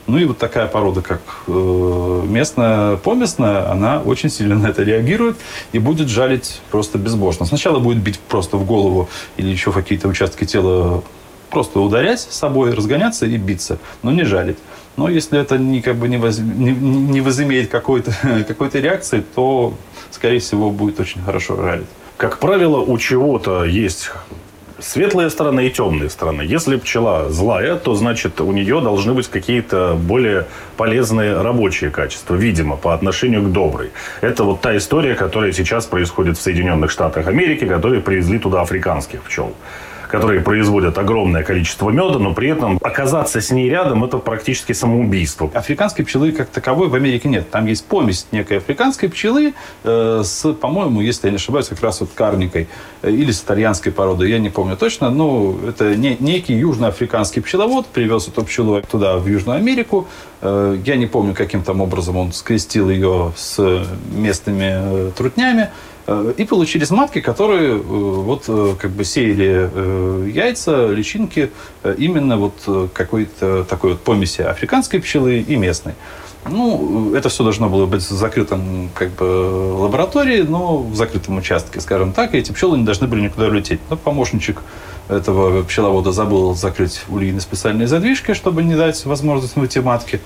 Ну 0.05 0.17
и 0.17 0.25
вот 0.25 0.37
такая 0.37 0.67
порода, 0.67 1.01
как 1.01 1.21
э, 1.47 2.21
местная, 2.27 2.97
поместная, 2.97 3.71
она 3.71 4.01
очень 4.01 4.29
сильно 4.29 4.55
на 4.55 4.67
это 4.67 4.83
реагирует 4.83 5.37
и 5.71 5.79
будет 5.79 6.09
жалить 6.09 6.61
просто 6.71 6.97
безбожно. 6.97 7.45
Сначала 7.45 7.79
будет 7.79 7.99
бить 7.99 8.19
просто 8.19 8.57
в 8.57 8.65
голову 8.65 9.07
или 9.37 9.47
еще 9.47 9.71
какие-то 9.71 10.09
участки 10.09 10.43
тела 10.43 11.03
просто 11.49 11.79
ударять 11.79 12.19
с 12.19 12.35
собой, 12.35 12.73
разгоняться 12.73 13.25
и 13.25 13.37
биться, 13.37 13.77
но 14.01 14.11
не 14.11 14.23
жалить. 14.23 14.57
Но 14.97 15.07
если 15.07 15.39
это 15.39 15.57
не, 15.57 15.81
как 15.81 15.95
бы 15.95 16.09
не, 16.09 16.17
воз, 16.17 16.37
не, 16.39 16.71
не 16.71 17.21
возымеет 17.21 17.69
какой-то 17.69 18.13
какой 18.47 18.69
реакции, 18.73 19.23
то, 19.35 19.73
скорее 20.11 20.39
всего, 20.39 20.69
будет 20.69 20.99
очень 20.99 21.21
хорошо 21.21 21.55
жалить. 21.55 21.87
Как 22.17 22.39
правило, 22.39 22.79
у 22.79 22.97
чего-то 22.97 23.63
есть 23.63 24.11
светлая 24.83 25.29
сторона 25.29 25.63
и 25.63 25.69
темная 25.69 26.09
сторона. 26.09 26.43
Если 26.43 26.75
пчела 26.75 27.29
злая, 27.29 27.75
то 27.75 27.95
значит 27.95 28.41
у 28.41 28.51
нее 28.51 28.81
должны 28.81 29.13
быть 29.13 29.27
какие-то 29.27 29.95
более 29.95 30.45
полезные 30.77 31.41
рабочие 31.41 31.89
качества, 31.89 32.35
видимо, 32.35 32.75
по 32.75 32.93
отношению 32.93 33.43
к 33.43 33.51
доброй. 33.51 33.91
Это 34.21 34.43
вот 34.43 34.61
та 34.61 34.75
история, 34.77 35.15
которая 35.15 35.53
сейчас 35.53 35.85
происходит 35.85 36.37
в 36.37 36.41
Соединенных 36.41 36.91
Штатах 36.91 37.27
Америки, 37.27 37.65
которые 37.65 38.01
привезли 38.01 38.39
туда 38.39 38.61
африканских 38.61 39.23
пчел 39.23 39.53
которые 40.13 40.41
производят 40.41 40.99
огромное 40.99 41.41
количество 41.41 41.89
меда, 41.89 42.19
но 42.19 42.35
при 42.35 42.49
этом 42.49 42.77
оказаться 42.83 43.41
с 43.41 43.49
ней 43.49 43.67
рядом– 43.67 44.03
это 44.05 44.19
практически 44.19 44.71
самоубийство. 44.71 45.49
Африканской 45.55 46.05
пчелы 46.05 46.31
как 46.33 46.49
таковой 46.49 46.87
в 46.87 46.93
Америке 46.93 47.27
нет. 47.29 47.49
Там 47.49 47.65
есть 47.65 47.83
помесь 47.85 48.27
некой 48.31 48.57
африканской 48.57 49.09
пчелы 49.09 49.55
э, 49.83 50.21
с, 50.23 50.53
по-моему, 50.53 51.01
если 51.01 51.25
я 51.25 51.31
не 51.31 51.37
ошибаюсь, 51.37 51.69
как 51.69 51.81
раз 51.81 52.01
вот 52.01 52.11
карникой 52.13 52.67
э, 53.01 53.09
или 53.09 53.31
с 53.31 53.41
итальянской 53.41 53.91
породой, 53.91 54.29
я 54.29 54.37
не 54.37 54.51
помню 54.51 54.77
точно, 54.77 55.09
но 55.09 55.55
это 55.67 55.95
не, 55.95 56.15
некий 56.19 56.53
южноафриканский 56.53 57.41
пчеловод 57.41 57.87
привез 57.87 58.27
эту 58.27 58.43
пчелу 58.43 58.83
туда, 58.83 59.17
в 59.17 59.27
Южную 59.27 59.57
Америку. 59.57 60.07
Э, 60.41 60.77
я 60.85 60.95
не 60.95 61.07
помню, 61.07 61.33
каким 61.33 61.63
там 61.63 61.81
образом 61.81 62.17
он 62.17 62.33
скрестил 62.33 62.91
ее 62.91 63.31
с 63.35 63.83
местными 64.11 65.07
э, 65.07 65.11
трутнями, 65.17 65.69
и 66.37 66.45
получились 66.45 66.91
матки, 66.91 67.21
которые 67.21 67.75
э, 67.75 67.79
вот 67.79 68.43
э, 68.47 68.75
как 68.79 68.91
бы 68.91 69.05
сеяли 69.05 70.29
яйца, 70.29 70.87
личинки 70.87 71.51
именно 71.97 72.37
вот 72.37 72.91
какой-то 72.93 73.63
такой 73.63 73.91
вот 73.91 74.01
помеси 74.01 74.41
африканской 74.41 74.99
пчелы 74.99 75.39
и 75.39 75.55
местной. 75.55 75.93
Ну, 76.49 77.15
это 77.15 77.29
все 77.29 77.43
должно 77.43 77.69
было 77.69 77.85
быть 77.85 78.01
в 78.01 78.11
закрытом 78.11 78.89
как 78.93 79.11
бы, 79.11 79.23
лаборатории, 79.23 80.41
но 80.41 80.79
в 80.79 80.93
закрытом 80.95 81.37
участке, 81.37 81.79
скажем 81.79 82.11
так, 82.11 82.33
и 82.33 82.37
эти 82.37 82.51
пчелы 82.51 82.77
не 82.77 82.83
должны 82.83 83.07
были 83.07 83.21
никуда 83.21 83.47
улететь. 83.47 83.79
Но 83.89 83.95
помощничек 83.95 84.61
этого 85.07 85.63
пчеловода 85.63 86.11
забыл 86.11 86.53
закрыть 86.53 87.03
ульины 87.09 87.39
специальной 87.39 87.85
задвижкой, 87.85 88.35
чтобы 88.35 88.63
не 88.63 88.75
дать 88.75 89.05
возможность 89.05 89.55
выйти 89.55 89.79
матки. 89.79 90.19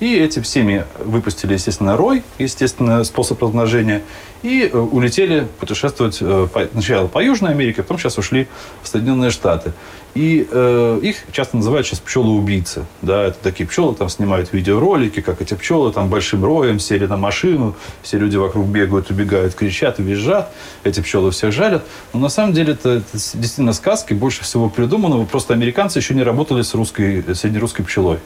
И 0.00 0.14
эти 0.16 0.42
семьи 0.42 0.84
выпустили, 0.98 1.54
естественно, 1.54 1.96
рой, 1.96 2.22
естественно, 2.38 3.02
способ 3.04 3.42
размножения, 3.42 4.02
и 4.44 4.70
э, 4.70 4.76
улетели 4.76 5.48
путешествовать 5.58 6.18
э, 6.20 6.46
сначала 6.72 7.06
по 7.08 7.24
Южной 7.24 7.52
Америке, 7.52 7.82
потом 7.82 7.98
сейчас 7.98 8.18
ушли 8.18 8.46
в 8.82 8.88
Соединенные 8.88 9.30
Штаты. 9.30 9.72
И 10.14 10.46
э, 10.48 11.00
их 11.02 11.16
часто 11.32 11.56
называют 11.56 11.86
сейчас 11.86 11.98
пчелы-убийцы. 11.98 12.84
Да, 13.02 13.24
это 13.24 13.36
такие 13.42 13.66
пчелы, 13.66 13.94
там 13.96 14.08
снимают 14.08 14.52
видеоролики, 14.52 15.20
как 15.20 15.42
эти 15.42 15.54
пчелы 15.54 15.92
там 15.92 16.08
большим 16.08 16.44
роем 16.44 16.78
сели 16.78 17.06
на 17.06 17.16
машину, 17.16 17.74
все 18.02 18.18
люди 18.18 18.36
вокруг 18.36 18.66
бегают, 18.66 19.10
убегают, 19.10 19.54
кричат, 19.54 19.98
визжат, 19.98 20.52
эти 20.84 21.00
пчелы 21.00 21.32
всех 21.32 21.52
жалят. 21.52 21.84
Но 22.12 22.20
на 22.20 22.28
самом 22.28 22.52
деле 22.52 22.74
это, 22.74 22.90
это 22.90 23.06
действительно 23.12 23.72
сказки, 23.72 24.12
больше 24.12 24.44
всего 24.44 24.68
придуманного. 24.68 25.24
Просто 25.24 25.52
американцы 25.52 25.98
еще 25.98 26.14
не 26.14 26.22
работали 26.22 26.62
с 26.62 26.74
русской, 26.74 27.24
среднерусской 27.34 27.84
пчелой. 27.84 28.18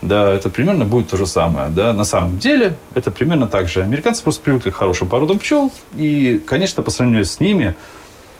Да, 0.00 0.32
это 0.32 0.48
примерно 0.48 0.84
будет 0.84 1.08
то 1.08 1.16
же 1.16 1.26
самое. 1.26 1.70
Да. 1.70 1.92
На 1.92 2.04
самом 2.04 2.38
деле 2.38 2.76
это 2.94 3.10
примерно 3.10 3.48
так 3.48 3.68
же. 3.68 3.82
Американцы 3.82 4.22
просто 4.22 4.42
привыкли 4.42 4.70
к 4.70 4.76
хорошим 4.76 5.08
породам 5.08 5.40
пчел, 5.40 5.61
и, 5.94 6.40
конечно, 6.46 6.82
по 6.82 6.90
сравнению 6.90 7.24
с 7.24 7.40
ними, 7.40 7.74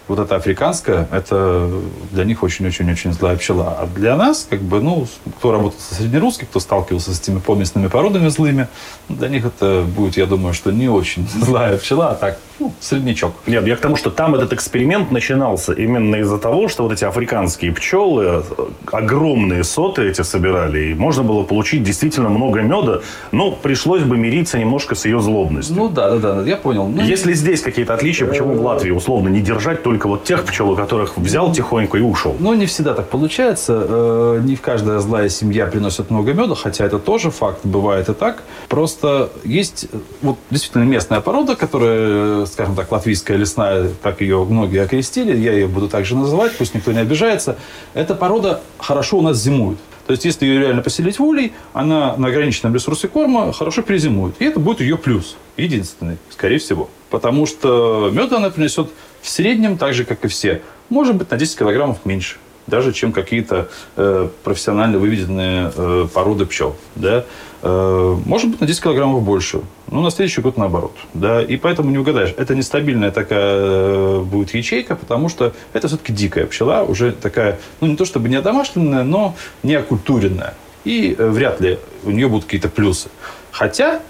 вот 0.08 0.18
эта 0.18 0.36
африканская, 0.36 1.08
это 1.12 1.70
для 2.10 2.24
них 2.24 2.42
очень-очень-очень 2.42 3.12
злая 3.12 3.36
пчела. 3.36 3.76
А 3.78 3.86
для 3.86 4.16
нас, 4.16 4.46
как 4.48 4.60
бы, 4.60 4.80
ну, 4.80 5.06
кто 5.38 5.52
работал 5.52 5.78
со 5.78 5.94
среднерусской, 5.94 6.46
кто 6.46 6.60
сталкивался 6.60 7.14
с 7.14 7.20
этими 7.20 7.38
поместными 7.38 7.88
породами 7.88 8.28
злыми, 8.28 8.68
для 9.08 9.28
них 9.28 9.44
это 9.44 9.82
будет, 9.82 10.16
я 10.16 10.26
думаю, 10.26 10.54
что 10.54 10.72
не 10.72 10.88
очень 10.88 11.28
злая 11.34 11.78
пчела, 11.78 12.10
а 12.10 12.14
так, 12.14 12.38
ну, 12.58 12.72
среднячок. 12.80 13.32
Нет, 13.46 13.66
я 13.66 13.76
к 13.76 13.80
тому, 13.80 13.96
что 13.96 14.10
там 14.10 14.34
этот 14.34 14.52
эксперимент 14.52 15.10
начинался 15.10 15.72
именно 15.72 16.16
из-за 16.16 16.38
того, 16.38 16.68
что 16.68 16.84
вот 16.84 16.92
эти 16.92 17.04
африканские 17.04 17.72
пчелы 17.72 18.44
огромные 18.90 19.64
соты 19.64 20.08
эти 20.08 20.22
собирали, 20.22 20.90
и 20.90 20.94
можно 20.94 21.22
было 21.22 21.44
получить 21.44 21.82
действительно 21.82 22.28
много 22.28 22.60
меда, 22.60 23.00
но 23.32 23.50
пришлось 23.50 24.02
бы 24.02 24.16
мириться 24.16 24.58
немножко 24.58 24.94
с 24.94 25.04
ее 25.04 25.20
злобностью. 25.20 25.76
Ну 25.76 25.88
да, 25.88 26.16
да, 26.16 26.34
да, 26.34 26.42
я 26.48 26.56
понял. 26.56 26.86
Ну, 26.88 27.02
Если 27.02 27.32
здесь 27.34 27.62
какие-то 27.62 27.94
отличия, 27.94 28.26
почему 28.26 28.54
в 28.54 28.62
Латвии 28.62 28.90
условно 28.90 29.28
не 29.28 29.40
держать 29.40 29.82
только 29.92 30.08
вот 30.08 30.24
тех 30.24 30.42
пчел, 30.44 30.70
у 30.70 30.74
которых 30.74 31.18
взял 31.18 31.52
тихонько 31.52 31.98
и 31.98 32.00
ушел? 32.00 32.34
Ну, 32.38 32.54
не 32.54 32.64
всегда 32.64 32.94
так 32.94 33.10
получается. 33.10 33.86
Э, 33.86 34.40
не 34.42 34.56
в 34.56 34.62
каждая 34.62 35.00
злая 35.00 35.28
семья 35.28 35.66
приносит 35.66 36.08
много 36.08 36.32
меда, 36.32 36.54
хотя 36.54 36.86
это 36.86 36.98
тоже 36.98 37.30
факт, 37.30 37.60
бывает 37.62 38.08
и 38.08 38.14
так. 38.14 38.42
Просто 38.68 39.30
есть 39.44 39.88
вот 40.22 40.38
действительно 40.50 40.84
местная 40.84 41.20
порода, 41.20 41.56
которая 41.56 42.46
скажем 42.46 42.74
так, 42.74 42.90
латвийская 42.90 43.36
лесная, 43.36 43.90
так 44.02 44.22
ее 44.22 44.42
многие 44.44 44.82
окрестили, 44.82 45.36
я 45.36 45.52
ее 45.52 45.66
буду 45.66 45.88
также 45.88 46.16
называть, 46.16 46.56
пусть 46.56 46.74
никто 46.74 46.90
не 46.92 47.00
обижается. 47.00 47.58
Эта 47.92 48.14
порода 48.14 48.62
хорошо 48.78 49.18
у 49.18 49.22
нас 49.22 49.36
зимует. 49.36 49.76
То 50.06 50.12
есть, 50.12 50.24
если 50.24 50.46
ее 50.46 50.58
реально 50.58 50.82
поселить 50.82 51.18
в 51.18 51.22
улей, 51.22 51.52
она 51.74 52.16
на 52.16 52.28
ограниченном 52.28 52.74
ресурсе 52.74 53.08
корма 53.08 53.52
хорошо 53.52 53.82
перезимует. 53.82 54.34
И 54.40 54.44
это 54.46 54.58
будет 54.58 54.80
ее 54.80 54.96
плюс. 54.96 55.36
Единственный, 55.56 56.16
скорее 56.30 56.58
всего. 56.58 56.88
Потому 57.10 57.46
что 57.46 58.10
мед 58.12 58.32
она 58.32 58.50
принесет 58.50 58.88
в 59.22 59.28
среднем 59.28 59.78
так 59.78 59.94
же, 59.94 60.04
как 60.04 60.24
и 60.24 60.28
все. 60.28 60.60
Может 60.90 61.16
быть, 61.16 61.30
на 61.30 61.38
10 61.38 61.58
килограммов 61.58 62.04
меньше 62.04 62.36
даже 62.66 62.92
чем 62.92 63.12
какие-то 63.12 63.68
э, 63.96 64.28
профессионально 64.44 64.98
выведенные 64.98 65.72
э, 65.74 66.06
породы 66.12 66.46
пчел. 66.46 66.76
Да? 66.94 67.24
Э, 67.62 68.16
может 68.24 68.50
быть, 68.50 68.60
на 68.60 68.66
10 68.66 68.82
килограммов 68.82 69.22
больше. 69.22 69.62
Но 69.90 70.00
на 70.00 70.10
следующий 70.10 70.40
год 70.40 70.56
наоборот. 70.56 70.96
Да? 71.14 71.42
И 71.42 71.56
поэтому 71.56 71.90
не 71.90 71.98
угадаешь. 71.98 72.34
Это 72.36 72.54
нестабильная 72.54 73.10
такая 73.10 73.56
э, 73.58 74.20
будет 74.20 74.54
ячейка, 74.54 74.96
потому 74.96 75.28
что 75.28 75.54
это 75.72 75.88
все-таки 75.88 76.12
дикая 76.12 76.46
пчела, 76.46 76.82
уже 76.82 77.12
такая, 77.12 77.58
ну 77.80 77.88
не 77.88 77.96
то 77.96 78.04
чтобы 78.04 78.28
не 78.28 78.40
домашленная, 78.40 79.02
но 79.02 79.34
не 79.62 79.74
окультуренная. 79.74 80.54
И 80.84 81.14
э, 81.16 81.28
вряд 81.28 81.60
ли 81.60 81.78
у 82.04 82.10
нее 82.10 82.28
будут 82.28 82.44
какие-то 82.44 82.68
плюсы. 82.68 83.08
Хотя 83.50 84.00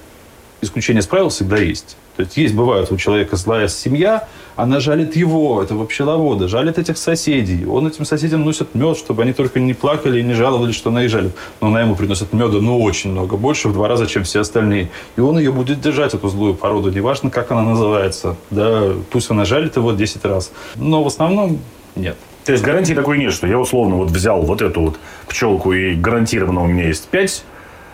исключение 0.61 1.01
из 1.01 1.07
правил 1.07 1.31
всегда 1.31 1.57
есть. 1.57 1.97
То 2.23 2.27
есть 2.27 2.37
есть, 2.37 2.55
бывает, 2.55 2.93
у 2.93 2.97
человека 2.97 3.35
злая 3.35 3.67
семья, 3.67 4.29
она 4.55 4.79
жалит 4.79 5.17
его, 5.17 5.61
этого 5.61 5.87
пчеловода, 5.87 6.47
жалит 6.47 6.79
этих 6.79 6.97
соседей. 6.97 7.67
Он 7.67 7.89
этим 7.89 8.05
соседям 8.05 8.45
носит 8.45 8.77
мед, 8.77 8.97
чтобы 8.97 9.23
они 9.23 9.33
только 9.33 9.59
не 9.59 9.75
плакали 9.75 10.21
и 10.21 10.23
не 10.23 10.35
жаловались, 10.35 10.77
что 10.77 10.91
она 10.91 11.03
их 11.03 11.11
жалит. 11.11 11.33
Но 11.61 11.67
она 11.67 11.81
ему 11.81 11.97
приносит 11.97 12.33
меда, 12.33 12.61
ну, 12.61 12.81
очень 12.81 13.11
много, 13.11 13.37
больше 13.37 13.69
в 13.69 13.73
два 13.73 13.89
раза, 13.89 14.07
чем 14.07 14.23
все 14.23 14.41
остальные. 14.41 14.89
И 15.17 15.21
он 15.21 15.37
ее 15.37 15.51
будет 15.51 15.81
держать, 15.81 16.15
эту 16.15 16.29
злую 16.29 16.55
породу, 16.55 16.91
неважно, 16.91 17.29
как 17.29 17.51
она 17.51 17.63
называется. 17.63 18.37
Да, 18.51 18.93
пусть 19.11 19.29
она 19.29 19.45
жалит 19.45 19.75
его 19.75 19.91
10 19.91 20.25
раз. 20.25 20.53
Но 20.77 21.03
в 21.03 21.09
основном 21.09 21.59
нет. 21.97 22.17
То 22.45 22.53
есть 22.53 22.63
гарантии 22.63 22.95
такой 22.95 23.19
нет, 23.19 23.33
что 23.33 23.49
я 23.49 23.59
условно 23.59 23.97
вот 23.97 24.11
взял 24.11 24.43
вот 24.43 24.63
эту 24.63 24.81
вот 24.81 25.01
пчелку 25.27 25.73
и 25.73 25.95
гарантированно 25.95 26.63
у 26.63 26.67
меня 26.69 26.87
есть 26.87 27.09
5 27.09 27.45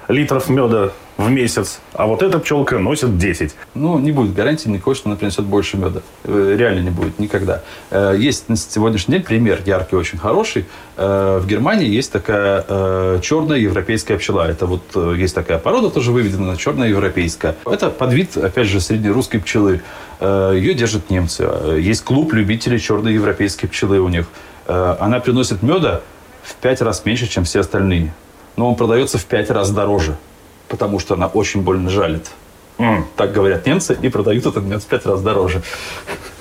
литров 0.09 0.51
меда 0.51 0.93
в 1.19 1.29
месяц, 1.31 1.81
а 1.95 2.07
вот 2.07 2.23
эта 2.23 2.39
пчелка 2.39 2.79
носит 2.79 3.19
10. 3.19 3.53
Ну, 3.75 3.99
не 3.99 4.13
будет 4.13 4.35
гарантии 4.35 4.69
никакой, 4.69 4.95
что 4.95 5.09
она 5.09 5.17
принесет 5.17 5.45
больше 5.45 5.77
меда. 5.77 6.01
Э, 6.23 6.55
реально 6.57 6.81
не 6.81 6.91
будет, 6.91 7.19
никогда. 7.19 7.63
Э, 7.91 8.15
есть 8.17 8.49
на 8.49 8.57
сегодняшний 8.57 9.17
день 9.17 9.25
пример 9.25 9.61
яркий, 9.67 9.97
очень 9.97 10.17
хороший. 10.17 10.67
Э, 10.97 11.41
в 11.43 11.47
Германии 11.49 11.89
есть 11.89 12.13
такая 12.13 13.19
черная 13.21 13.59
европейская 13.59 14.17
пчела. 14.17 14.49
Это 14.49 14.67
вот 14.67 14.83
есть 15.17 15.35
такая 15.35 15.59
порода, 15.59 15.91
тоже 15.91 16.13
выведена, 16.13 16.57
черная 16.57 16.89
европейская. 16.89 17.57
Это 17.67 17.91
подвид, 17.91 18.37
опять 18.37 18.69
же, 18.69 18.81
среднерусской 18.81 19.41
пчелы. 19.41 19.83
Ее 20.21 20.75
держат 20.75 21.11
немцы. 21.11 21.49
Есть 21.79 22.05
клуб 22.05 22.33
любителей 22.33 22.79
черной 22.79 23.15
европейской 23.15 23.67
пчелы 23.67 23.99
у 24.01 24.09
них. 24.09 24.27
Она 24.67 25.19
приносит 25.19 25.63
меда 25.63 26.03
в 26.43 26.55
пять 26.57 26.81
раз 26.81 27.05
меньше, 27.05 27.27
чем 27.27 27.45
все 27.45 27.61
остальные. 27.61 28.13
Но 28.57 28.69
он 28.69 28.77
продается 28.77 29.19
в 29.19 29.25
пять 29.25 29.51
раз 29.51 29.71
дороже 29.71 30.17
потому 30.69 30.99
что 30.99 31.15
она 31.15 31.27
очень 31.27 31.63
больно 31.63 31.91
жалит. 31.91 32.31
Mm. 32.79 33.05
Так 33.17 33.33
говорят 33.33 33.67
немцы 33.67 33.99
и 34.01 34.09
продают 34.09 34.47
этот 34.47 34.63
мед 34.65 34.83
в 34.83 34.87
пять 34.87 35.05
раз 35.07 35.21
дороже. 35.23 35.63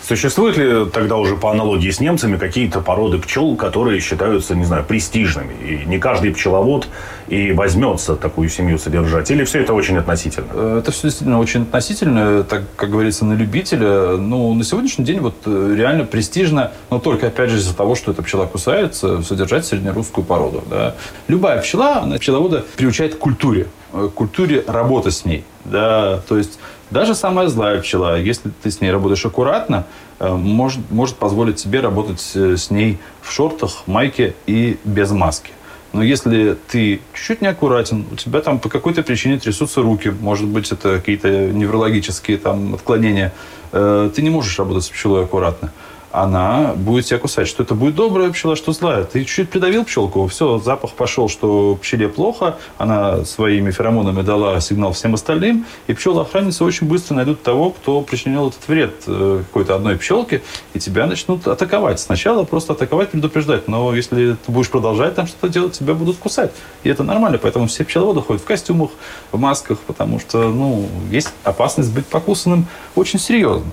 Существуют 0.07 0.55
ли 0.55 0.85
тогда 0.85 1.17
уже 1.17 1.35
по 1.35 1.51
аналогии 1.51 1.89
с 1.89 1.99
немцами 1.99 2.37
какие-то 2.37 2.79
породы 2.79 3.17
пчел, 3.17 3.57
которые 3.57 3.99
считаются, 3.99 4.55
не 4.55 4.63
знаю, 4.63 4.85
престижными? 4.85 5.53
И 5.61 5.85
не 5.85 5.99
каждый 5.99 6.33
пчеловод 6.33 6.87
и 7.27 7.51
возьмется 7.51 8.15
такую 8.15 8.47
семью 8.47 8.77
содержать? 8.77 9.29
Или 9.31 9.43
все 9.43 9.59
это 9.59 9.73
очень 9.73 9.97
относительно? 9.97 10.47
Э, 10.53 10.79
это 10.81 10.93
все 10.93 11.09
действительно 11.09 11.39
очень 11.39 11.63
относительно, 11.63 12.45
так, 12.45 12.63
как 12.77 12.89
говорится, 12.89 13.25
на 13.25 13.33
любителя. 13.33 14.15
Ну, 14.15 14.53
на 14.53 14.63
сегодняшний 14.63 15.03
день 15.03 15.19
вот 15.19 15.35
э, 15.45 15.75
реально 15.77 16.05
престижно, 16.05 16.71
но 16.89 16.99
только, 16.99 17.27
опять 17.27 17.49
же, 17.49 17.57
из-за 17.57 17.75
того, 17.75 17.95
что 17.95 18.13
эта 18.13 18.23
пчела 18.23 18.45
кусается, 18.45 19.21
содержать 19.23 19.65
среднерусскую 19.65 20.23
породу. 20.23 20.63
Да. 20.69 20.95
Любая 21.27 21.61
пчела, 21.61 22.03
она 22.03 22.17
пчеловода 22.17 22.63
приучает 22.77 23.15
к 23.15 23.17
культуре, 23.17 23.67
э, 23.91 24.07
к 24.09 24.13
культуре 24.13 24.63
работы 24.67 25.11
с 25.11 25.25
ней. 25.25 25.43
Да. 25.65 26.21
То 26.29 26.37
есть 26.37 26.59
даже 26.89 27.15
самая 27.15 27.47
злая 27.47 27.81
пчела, 27.81 28.19
если 28.19 28.49
ты 28.63 28.71
с 28.71 28.81
ней 28.81 28.91
работаешь 28.91 29.25
аккуратно, 29.25 29.85
э, 30.19 30.29
может, 30.29 30.79
может 30.89 31.17
позволить 31.17 31.59
себе 31.59 31.81
работать 31.81 32.23
э, 32.35 32.55
с 32.55 32.71
ней 32.71 32.99
в 33.21 33.31
шортах, 33.31 33.83
майке 33.87 34.35
и 34.45 34.77
без 34.83 35.11
маски. 35.11 35.51
Но 35.93 36.03
если 36.03 36.57
ты 36.69 37.01
чуть-чуть 37.13 37.41
неаккуратен, 37.41 38.05
у 38.11 38.15
тебя 38.15 38.41
там 38.41 38.59
по 38.59 38.69
какой-то 38.69 39.03
причине 39.03 39.39
трясутся 39.39 39.81
руки, 39.81 40.09
может 40.09 40.47
быть, 40.47 40.71
это 40.71 40.99
какие-то 40.99 41.29
неврологические 41.29 42.37
там 42.37 42.75
отклонения, 42.75 43.33
э, 43.71 44.09
ты 44.15 44.21
не 44.21 44.29
можешь 44.29 44.57
работать 44.57 44.85
с 44.85 44.89
пчелой 44.89 45.23
аккуратно 45.23 45.71
она 46.11 46.73
будет 46.75 47.05
тебя 47.05 47.19
кусать. 47.19 47.47
Что 47.47 47.63
это 47.63 47.75
будет 47.75 47.95
добрая 47.95 48.31
пчела, 48.31 48.55
что 48.55 48.71
злая. 48.71 49.03
Ты 49.03 49.23
чуть-чуть 49.25 49.49
придавил 49.49 49.85
пчелку, 49.85 50.27
все, 50.27 50.59
запах 50.59 50.91
пошел, 50.91 51.29
что 51.29 51.77
пчеле 51.81 52.07
плохо, 52.07 52.57
она 52.77 53.25
своими 53.25 53.71
феромонами 53.71 54.21
дала 54.21 54.59
сигнал 54.61 54.93
всем 54.93 55.13
остальным, 55.13 55.65
и 55.87 55.93
пчелы-охранницы 55.93 56.63
очень 56.63 56.87
быстро 56.87 57.15
найдут 57.15 57.43
того, 57.43 57.71
кто 57.71 58.01
причинил 58.01 58.49
этот 58.49 58.67
вред 58.67 58.93
э, 59.07 59.43
какой-то 59.47 59.75
одной 59.75 59.97
пчелке, 59.97 60.41
и 60.73 60.79
тебя 60.79 61.05
начнут 61.05 61.47
атаковать. 61.47 61.99
Сначала 61.99 62.43
просто 62.43 62.73
атаковать, 62.73 63.09
предупреждать, 63.09 63.67
но 63.67 63.95
если 63.95 64.37
ты 64.45 64.51
будешь 64.51 64.69
продолжать 64.69 65.15
там 65.15 65.27
что-то 65.27 65.49
делать, 65.49 65.73
тебя 65.73 65.93
будут 65.93 66.17
кусать. 66.17 66.51
И 66.83 66.89
это 66.89 67.03
нормально, 67.03 67.37
поэтому 67.37 67.67
все 67.67 67.83
пчеловоды 67.83 68.21
ходят 68.21 68.41
в 68.41 68.45
костюмах, 68.45 68.91
в 69.31 69.39
масках, 69.39 69.79
потому 69.79 70.19
что, 70.19 70.49
ну, 70.49 70.87
есть 71.11 71.33
опасность 71.43 71.93
быть 71.93 72.05
покусанным 72.05 72.67
очень 72.95 73.19
серьезно. 73.19 73.71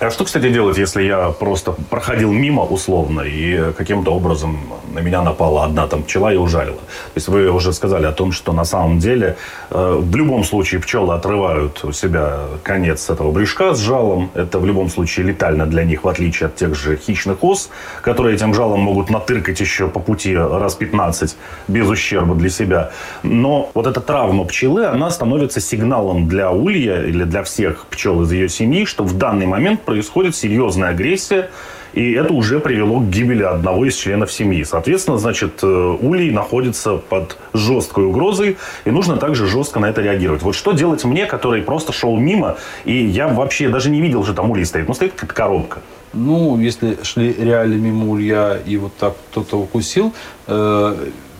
А 0.00 0.10
что, 0.10 0.24
кстати, 0.24 0.48
делать, 0.48 0.78
если 0.78 1.02
я 1.02 1.30
просто 1.30 1.72
проходил 1.72 2.30
мимо 2.30 2.62
условно 2.62 3.22
и 3.22 3.72
каким-то 3.72 4.12
образом 4.12 4.56
на 4.94 5.00
меня 5.00 5.22
напала 5.22 5.64
одна 5.64 5.88
там 5.88 6.04
пчела 6.04 6.32
и 6.32 6.36
ужалила? 6.36 6.76
То 6.76 7.16
есть 7.16 7.26
вы 7.26 7.50
уже 7.50 7.72
сказали 7.72 8.06
о 8.06 8.12
том, 8.12 8.30
что 8.30 8.52
на 8.52 8.64
самом 8.64 9.00
деле 9.00 9.36
э, 9.70 9.98
в 10.00 10.14
любом 10.14 10.44
случае 10.44 10.80
пчелы 10.80 11.14
отрывают 11.14 11.84
у 11.84 11.90
себя 11.90 12.42
конец 12.62 13.10
этого 13.10 13.32
брюшка 13.32 13.74
с 13.74 13.80
жалом. 13.80 14.30
Это 14.34 14.60
в 14.60 14.66
любом 14.66 14.88
случае 14.88 15.26
летально 15.26 15.66
для 15.66 15.82
них, 15.82 16.04
в 16.04 16.08
отличие 16.08 16.46
от 16.46 16.54
тех 16.54 16.76
же 16.76 16.96
хищных 16.96 17.42
ос, 17.42 17.68
которые 18.00 18.36
этим 18.36 18.54
жалом 18.54 18.78
могут 18.78 19.10
натыркать 19.10 19.58
еще 19.58 19.88
по 19.88 19.98
пути 19.98 20.36
раз 20.36 20.76
15 20.76 21.36
без 21.66 21.88
ущерба 21.88 22.36
для 22.36 22.50
себя. 22.50 22.92
Но 23.24 23.72
вот 23.74 23.88
эта 23.88 24.00
травма 24.00 24.44
пчелы, 24.44 24.84
она 24.84 25.10
становится 25.10 25.60
сигналом 25.60 26.28
для 26.28 26.52
улья 26.52 27.02
или 27.02 27.24
для 27.24 27.42
всех 27.42 27.86
пчел 27.86 28.22
из 28.22 28.30
ее 28.30 28.48
семьи, 28.48 28.84
что 28.84 29.02
в 29.02 29.18
данный 29.18 29.46
момент 29.46 29.87
происходит 29.88 30.36
серьезная 30.36 30.90
агрессия, 30.90 31.48
и 31.94 32.12
это 32.12 32.34
уже 32.34 32.60
привело 32.60 33.00
к 33.00 33.08
гибели 33.08 33.42
одного 33.42 33.86
из 33.86 33.96
членов 33.96 34.30
семьи. 34.30 34.62
Соответственно, 34.62 35.16
значит, 35.16 35.60
э, 35.62 35.66
улей 35.66 36.30
находится 36.30 36.96
под 36.96 37.38
жесткой 37.54 38.04
угрозой, 38.04 38.58
и 38.84 38.90
нужно 38.90 39.16
также 39.16 39.46
жестко 39.46 39.80
на 39.80 39.86
это 39.86 40.02
реагировать. 40.02 40.42
Вот 40.42 40.54
что 40.54 40.72
делать 40.72 41.04
мне, 41.04 41.24
который 41.24 41.62
просто 41.62 41.94
шел 41.94 42.18
мимо, 42.18 42.58
и 42.84 43.02
я 43.02 43.28
вообще 43.28 43.70
даже 43.70 43.88
не 43.88 44.02
видел, 44.02 44.24
что 44.24 44.34
там 44.34 44.50
улей 44.50 44.66
стоит. 44.66 44.88
Ну, 44.88 44.92
стоит 44.92 45.14
как 45.14 45.32
коробка. 45.32 45.80
Ну, 46.12 46.60
если 46.60 46.98
шли 47.02 47.32
реально 47.32 47.76
мимо 47.76 48.10
улья 48.10 48.58
и 48.66 48.76
вот 48.76 48.92
так 48.98 49.14
кто-то 49.30 49.56
укусил, 49.56 50.12
э, 50.48 50.96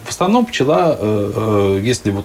в 0.06 0.08
основном 0.08 0.46
пчела, 0.46 0.96
э, 0.98 1.32
э, 1.36 1.80
если 1.82 2.12
вот 2.12 2.24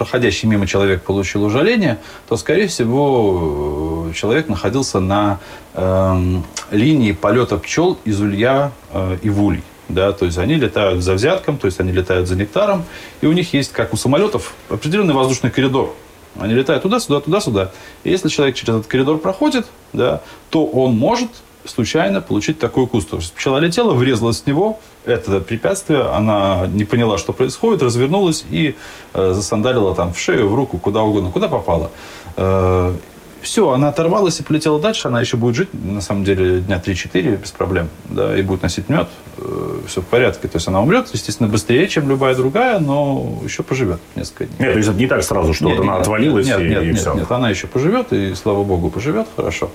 проходящий 0.00 0.48
мимо 0.48 0.66
человек 0.66 1.02
получил 1.02 1.44
ужаление, 1.44 1.98
то, 2.26 2.38
скорее 2.38 2.68
всего, 2.68 4.06
человек 4.14 4.48
находился 4.48 4.98
на 4.98 5.40
э, 5.74 6.40
линии 6.70 7.12
полета 7.12 7.58
пчел 7.58 7.98
из 8.06 8.18
улья 8.18 8.72
э, 8.94 9.18
и 9.20 9.28
в 9.28 9.44
улей. 9.44 9.62
Да, 9.90 10.12
то 10.12 10.24
есть 10.24 10.38
они 10.38 10.54
летают 10.54 11.02
за 11.02 11.12
взятком, 11.12 11.58
то 11.58 11.66
есть 11.66 11.80
они 11.80 11.92
летают 11.92 12.28
за 12.28 12.34
нектаром, 12.34 12.84
и 13.20 13.26
у 13.26 13.32
них 13.32 13.52
есть, 13.52 13.72
как 13.72 13.92
у 13.92 13.98
самолетов, 13.98 14.54
определенный 14.70 15.12
воздушный 15.12 15.50
коридор. 15.50 15.94
Они 16.38 16.54
летают 16.54 16.82
туда-сюда, 16.82 17.20
туда-сюда. 17.20 17.70
И 18.02 18.10
если 18.10 18.30
человек 18.30 18.56
через 18.56 18.76
этот 18.76 18.86
коридор 18.86 19.18
проходит, 19.18 19.66
да, 19.92 20.22
то 20.48 20.64
он 20.64 20.96
может 20.96 21.28
случайно 21.64 22.20
получить 22.20 22.58
такой 22.58 22.86
есть 23.16 23.32
пчела 23.34 23.58
летела, 23.58 23.94
врезалась 23.94 24.42
в 24.42 24.46
него, 24.46 24.78
это 25.04 25.40
препятствие, 25.40 26.02
она 26.02 26.66
не 26.66 26.84
поняла, 26.84 27.18
что 27.18 27.32
происходит, 27.32 27.82
развернулась 27.82 28.44
и 28.50 28.76
э, 29.14 29.32
засандалила 29.32 29.94
там 29.94 30.12
в 30.12 30.18
шею, 30.18 30.48
в 30.48 30.54
руку, 30.54 30.78
куда 30.78 31.02
угодно, 31.02 31.30
куда 31.30 31.48
попала. 31.48 31.90
Э, 32.36 32.94
все, 33.42 33.70
она 33.70 33.88
оторвалась 33.88 34.40
и 34.40 34.42
полетела 34.42 34.80
дальше, 34.80 35.08
она 35.08 35.20
еще 35.20 35.36
будет 35.36 35.56
жить, 35.56 35.68
на 35.72 36.00
самом 36.00 36.24
деле, 36.24 36.60
дня 36.60 36.82
3-4 36.84 37.40
без 37.40 37.50
проблем, 37.50 37.88
да, 38.08 38.36
и 38.36 38.42
будет 38.42 38.62
носить 38.62 38.88
мед, 38.88 39.08
э, 39.38 39.78
все 39.86 40.00
в 40.02 40.06
порядке. 40.06 40.48
То 40.48 40.56
есть 40.56 40.68
она 40.68 40.80
умрет, 40.80 41.08
естественно, 41.12 41.48
быстрее, 41.48 41.88
чем 41.88 42.08
любая 42.08 42.34
другая, 42.34 42.78
но 42.78 43.40
еще 43.42 43.62
поживет 43.62 44.00
несколько 44.16 44.46
дней. 44.46 44.56
Нет, 44.58 44.72
то 44.72 44.78
есть 44.78 44.88
это 44.88 44.98
не 44.98 45.06
так 45.06 45.22
сразу, 45.22 45.54
что 45.54 45.64
нет, 45.66 45.78
вот 45.78 45.84
она 45.84 45.92
нет, 45.94 46.02
отвалилась 46.02 46.46
нет, 46.46 46.60
и, 46.60 46.68
нет, 46.68 46.82
и 46.82 46.86
нет, 46.86 46.98
все. 46.98 47.14
Нет, 47.14 47.30
она 47.30 47.50
еще 47.50 47.66
поживет, 47.66 48.12
и, 48.12 48.34
слава 48.34 48.62
богу, 48.62 48.90
поживет 48.90 49.26
хорошо, 49.36 49.70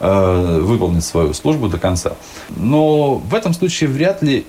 э, 0.00 0.60
выполнит 0.62 1.04
свою 1.04 1.32
службу 1.32 1.68
до 1.68 1.78
конца. 1.78 2.12
Но 2.56 3.14
в 3.14 3.34
этом 3.34 3.54
случае 3.54 3.88
вряд 3.88 4.22
ли 4.22 4.46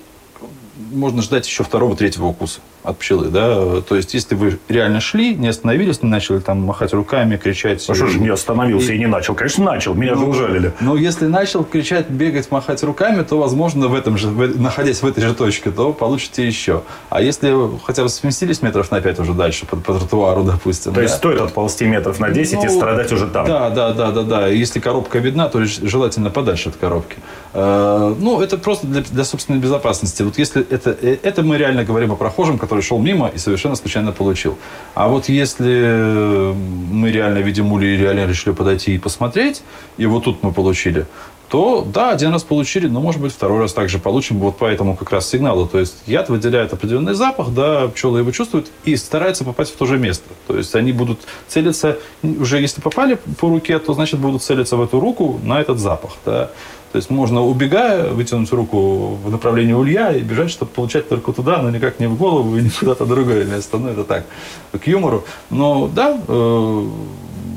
можно 0.92 1.22
ждать 1.22 1.46
еще 1.46 1.64
второго, 1.64 1.96
третьего 1.96 2.26
укуса 2.26 2.60
от 2.88 2.98
пчелы, 2.98 3.28
да, 3.28 3.80
то 3.80 3.96
есть 3.96 4.14
если 4.14 4.34
вы 4.34 4.58
реально 4.68 5.00
шли, 5.00 5.34
не 5.34 5.48
остановились, 5.48 6.02
не 6.02 6.08
начали 6.08 6.38
там 6.38 6.62
махать 6.62 6.92
руками, 6.92 7.36
кричать. 7.36 7.84
А 7.88 7.94
что 7.94 8.06
же 8.06 8.18
не 8.18 8.28
остановился 8.28 8.92
и, 8.92 8.96
и 8.96 8.98
не 8.98 9.06
начал? 9.06 9.34
Конечно, 9.34 9.64
начал, 9.64 9.94
меня 9.94 10.14
ну, 10.14 10.20
же 10.20 10.26
ужалили. 10.26 10.72
Но 10.80 10.96
если 10.96 11.26
начал 11.26 11.64
кричать, 11.64 12.08
бегать, 12.08 12.50
махать 12.50 12.82
руками, 12.82 13.22
то, 13.22 13.38
возможно, 13.38 13.88
в 13.88 13.94
этом 13.94 14.16
же, 14.16 14.28
в, 14.28 14.60
находясь 14.60 15.02
в 15.02 15.06
этой 15.06 15.20
же 15.20 15.34
точке, 15.34 15.70
то 15.70 15.92
получите 15.92 16.46
еще. 16.46 16.82
А 17.10 17.20
если 17.20 17.54
хотя 17.84 18.02
бы 18.02 18.08
сместились 18.08 18.62
метров 18.62 18.90
на 18.90 19.00
5 19.00 19.20
уже 19.20 19.34
дальше, 19.34 19.66
по, 19.66 19.76
по 19.76 19.94
тротуару, 19.94 20.42
допустим. 20.42 20.92
То 20.92 20.96
да? 20.96 21.02
есть 21.02 21.14
стоит 21.14 21.40
отползти 21.40 21.84
метров 21.84 22.18
на 22.20 22.30
10 22.30 22.54
ну, 22.54 22.64
и 22.64 22.68
страдать 22.68 23.12
уже 23.12 23.26
там. 23.26 23.46
Да, 23.46 23.70
да, 23.70 23.92
да, 23.92 24.10
да, 24.10 24.22
да. 24.22 24.46
Если 24.48 24.80
коробка 24.80 25.18
видна, 25.18 25.48
то 25.48 25.64
желательно 25.64 26.30
подальше 26.30 26.70
от 26.70 26.76
коробки. 26.76 27.16
Э, 27.52 28.14
ну, 28.18 28.40
это 28.40 28.58
просто 28.58 28.86
для, 28.86 29.02
для 29.02 29.24
собственной 29.24 29.60
безопасности. 29.60 30.22
Вот 30.22 30.38
если 30.38 30.66
это, 30.70 30.96
э, 31.00 31.18
это 31.22 31.42
мы 31.42 31.56
реально 31.58 31.84
говорим 31.84 32.12
о 32.12 32.16
прохожем, 32.16 32.58
который 32.58 32.77
шел 32.82 32.98
мимо 32.98 33.28
и 33.28 33.38
совершенно 33.38 33.76
случайно 33.76 34.12
получил. 34.12 34.58
А 34.94 35.08
вот 35.08 35.28
если 35.28 36.52
мы 36.90 37.10
реально 37.10 37.38
видим 37.38 37.72
улей 37.72 37.94
и 37.94 37.96
реально 37.96 38.26
решили 38.26 38.54
подойти 38.54 38.94
и 38.94 38.98
посмотреть, 38.98 39.62
и 39.96 40.06
вот 40.06 40.24
тут 40.24 40.42
мы 40.42 40.52
получили, 40.52 41.06
то 41.48 41.86
да, 41.90 42.10
один 42.10 42.32
раз 42.32 42.42
получили, 42.42 42.88
но, 42.88 43.00
может 43.00 43.20
быть, 43.20 43.32
второй 43.32 43.60
раз 43.60 43.72
также 43.72 43.98
получим 43.98 44.38
вот 44.38 44.58
по 44.58 44.66
этому 44.66 44.96
как 44.96 45.10
раз 45.12 45.28
сигналу. 45.28 45.66
То 45.66 45.78
есть 45.78 45.96
яд 46.06 46.28
выделяет 46.28 46.72
определенный 46.72 47.14
запах, 47.14 47.50
да, 47.50 47.88
пчелы 47.88 48.18
его 48.18 48.30
чувствуют 48.32 48.68
и 48.84 48.96
стараются 48.96 49.44
попасть 49.44 49.72
в 49.72 49.76
то 49.76 49.86
же 49.86 49.98
место. 49.98 50.28
То 50.46 50.58
есть 50.58 50.74
они 50.74 50.92
будут 50.92 51.20
целиться, 51.48 51.98
уже 52.22 52.60
если 52.60 52.80
попали 52.80 53.18
по 53.40 53.48
руке, 53.48 53.78
то, 53.78 53.94
значит, 53.94 54.20
будут 54.20 54.42
целиться 54.42 54.76
в 54.76 54.82
эту 54.82 55.00
руку 55.00 55.40
на 55.42 55.60
этот 55.60 55.78
запах, 55.78 56.16
да. 56.24 56.50
То 56.92 56.96
есть 56.96 57.10
можно, 57.10 57.42
убегая, 57.42 58.10
вытянуть 58.10 58.50
руку 58.52 59.18
в 59.22 59.30
направлении 59.30 59.74
улья 59.74 60.12
и 60.12 60.20
бежать, 60.20 60.50
чтобы 60.50 60.70
получать 60.70 61.08
только 61.08 61.32
туда, 61.32 61.60
но 61.60 61.70
никак 61.70 62.00
не 62.00 62.06
в 62.06 62.16
голову 62.16 62.56
и 62.56 62.62
не 62.62 62.70
куда-то 62.70 63.04
другое 63.04 63.44
место. 63.44 63.78
Ну, 63.78 63.88
это 63.88 64.04
так, 64.04 64.24
к 64.72 64.86
юмору. 64.86 65.24
Но 65.50 65.88
да, 65.88 66.18
э, 66.26 66.88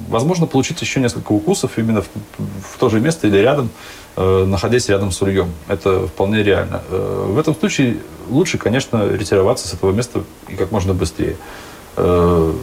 возможно 0.10 0.46
получить 0.46 0.82
еще 0.82 1.00
несколько 1.00 1.32
укусов 1.32 1.78
именно 1.78 2.02
в, 2.02 2.08
в 2.38 2.78
то 2.78 2.90
же 2.90 3.00
место 3.00 3.28
или 3.28 3.38
рядом, 3.38 3.70
э, 4.18 4.46
находясь 4.46 4.90
рядом 4.90 5.12
с 5.12 5.22
ульем. 5.22 5.52
Это 5.68 6.08
вполне 6.08 6.44
реально. 6.44 6.82
Э, 6.90 7.26
в 7.30 7.40
этом 7.40 7.56
случае 7.56 7.98
лучше, 8.30 8.58
конечно, 8.58 9.08
ретироваться 9.08 9.68
с 9.68 9.74
этого 9.74 9.92
места 9.92 10.24
и 10.50 10.56
как 10.56 10.72
можно 10.72 10.94
быстрее. 10.94 11.38
Э, 11.96 12.54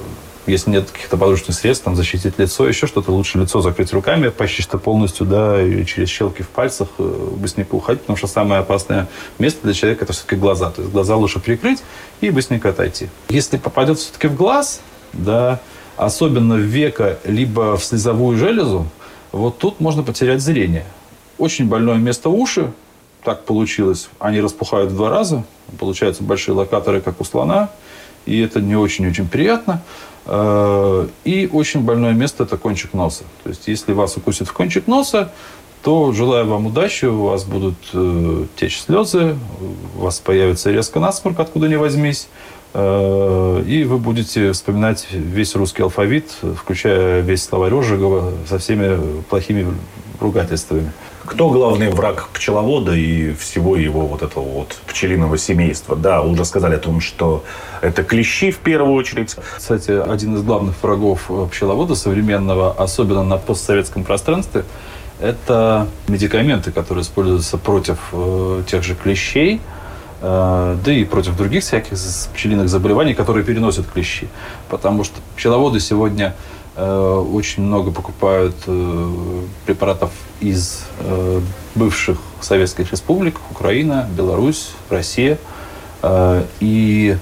если 0.49 0.71
нет 0.71 0.91
каких-то 0.91 1.17
подручных 1.17 1.57
средств, 1.57 1.85
там, 1.85 1.95
защитить 1.95 2.39
лицо, 2.39 2.67
еще 2.67 2.87
что-то, 2.87 3.13
лучше 3.13 3.39
лицо 3.39 3.61
закрыть 3.61 3.93
руками 3.93 4.29
почти 4.29 4.63
что 4.63 4.79
полностью, 4.79 5.27
да, 5.27 5.63
и 5.63 5.85
через 5.85 6.09
щелки 6.09 6.43
в 6.43 6.49
пальцах 6.49 6.89
э, 6.99 7.29
быстренько 7.37 7.75
уходить, 7.75 8.03
потому 8.03 8.17
что 8.17 8.27
самое 8.27 8.61
опасное 8.61 9.09
место 9.39 9.61
для 9.63 9.75
человека– 9.75 10.05
это 10.07 10.13
все-таки 10.13 10.37
глаза. 10.37 10.71
То 10.71 10.83
есть 10.83 10.93
глаза 10.93 11.17
лучше 11.17 11.39
прикрыть 11.39 11.83
и 12.21 12.31
быстренько 12.31 12.71
отойти. 12.71 13.09
Если 13.29 13.59
попадет 13.59 13.99
все-таки 13.99 14.29
в 14.29 14.37
глаз, 14.37 14.81
да, 15.13 15.61
особенно 15.97 16.55
в 16.55 16.61
веко, 16.61 17.19
либо 17.25 17.77
в 17.77 17.85
слезовую 17.85 18.39
железу, 18.39 18.87
вот 19.33 19.59
тут 19.59 19.81
можно 19.81 20.03
потерять 20.03 20.41
зрение. 20.41 20.87
Очень 21.37 21.67
больное 21.69 21.97
место 21.97 22.31
уши, 22.31 22.73
так 23.23 23.45
получилось, 23.45 24.09
они 24.19 24.41
распухают 24.41 24.93
в 24.93 24.97
два 24.97 25.11
раза, 25.11 25.45
получаются 25.79 26.23
большие 26.23 26.55
локаторы, 26.55 27.01
как 27.01 27.21
у 27.21 27.25
слона, 27.25 27.71
и 28.29 28.41
это 28.41 28.61
не 28.61 28.77
очень-очень 28.77 29.29
приятно. 29.29 29.83
Э, 30.27 31.09
и 31.25 31.49
очень 31.51 31.81
больное 31.81 32.12
место– 32.12 32.43
это 32.45 32.59
кончик 32.59 32.93
носа. 32.93 33.25
То 33.43 33.51
есть, 33.51 33.67
если 33.67 33.93
вас 33.93 34.17
укусит 34.17 34.49
в 34.49 34.53
кончик 34.53 34.87
носа, 34.87 35.33
то 35.83 36.12
желаю 36.12 36.47
вам 36.47 36.67
удачи, 36.67 37.07
у 37.07 37.25
вас 37.25 37.45
будут 37.45 37.77
э, 37.95 38.45
течь 38.57 38.81
слезы, 38.81 39.37
у 39.97 40.03
вас 40.03 40.19
появится 40.19 40.71
резко 40.71 41.01
насморк, 41.01 41.41
откуда 41.41 41.69
ни 41.69 41.77
возьмись, 41.77 42.29
э, 42.75 43.64
и 43.67 43.85
вы 43.85 43.99
будете 43.99 44.53
вспоминать 44.53 45.07
весь 45.11 45.55
русский 45.55 45.83
алфавит, 45.83 46.31
включая 46.57 47.21
весь 47.21 47.45
словарь 47.45 47.75
Ожегова 47.75 48.33
со 48.49 48.59
всеми 48.59 49.23
плохими 49.31 49.67
ругательствами. 50.21 50.93
Кто 51.29 51.51
главный 51.51 51.91
враг 51.91 52.29
пчеловода 52.33 52.95
и 52.95 53.35
всего 53.35 53.77
его 53.77 54.07
вот 54.07 54.23
этого 54.23 54.45
вот 54.45 54.79
пчелиного 54.87 55.37
семейства? 55.37 55.95
Да, 55.95 56.23
уже 56.23 56.47
сказали 56.47 56.77
о 56.77 56.79
том, 56.79 57.03
что 57.03 57.45
это 57.83 58.03
клещи 58.03 58.51
в 58.51 58.57
первую 58.57 58.95
очередь. 58.95 59.37
Кстати, 59.59 59.91
один 59.91 60.37
из 60.37 60.43
главных 60.43 60.83
врагов 60.83 61.27
э, 61.29 61.47
пчеловода 61.53 61.97
современного, 61.97 62.73
особенно 62.73 63.25
на 63.25 63.37
постсоветском 63.37 64.05
пространстве, 64.05 64.64
это 65.21 65.87
медикаменты, 66.09 66.73
которые 66.73 67.03
используются 67.03 67.59
против 67.59 67.99
э, 68.12 68.62
тех 68.67 68.83
же 68.83 68.95
клещей, 68.95 69.61
э, 70.23 70.77
да 70.83 70.93
и 70.93 71.05
против 71.05 71.37
других 71.37 71.62
всяких 71.62 71.99
пчелиных 72.33 72.71
заболеваний, 72.71 73.12
которые 73.12 73.45
переносят 73.45 73.87
клещи. 73.87 74.29
Потому 74.71 75.05
что 75.05 75.21
пчеловоды 75.37 75.79
сегодня 75.79 76.35
очень 76.79 77.64
много 77.64 77.91
покупают 77.91 78.55
э, 78.67 79.43
препаратов 79.67 80.11
из 80.41 80.85
э, 81.01 81.41
бывших 81.75 82.19
советских 82.41 82.93
республик, 82.93 83.37
Украина, 83.51 84.09
Беларусь, 84.17 84.71
Россия. 84.88 85.38
И 86.61 87.17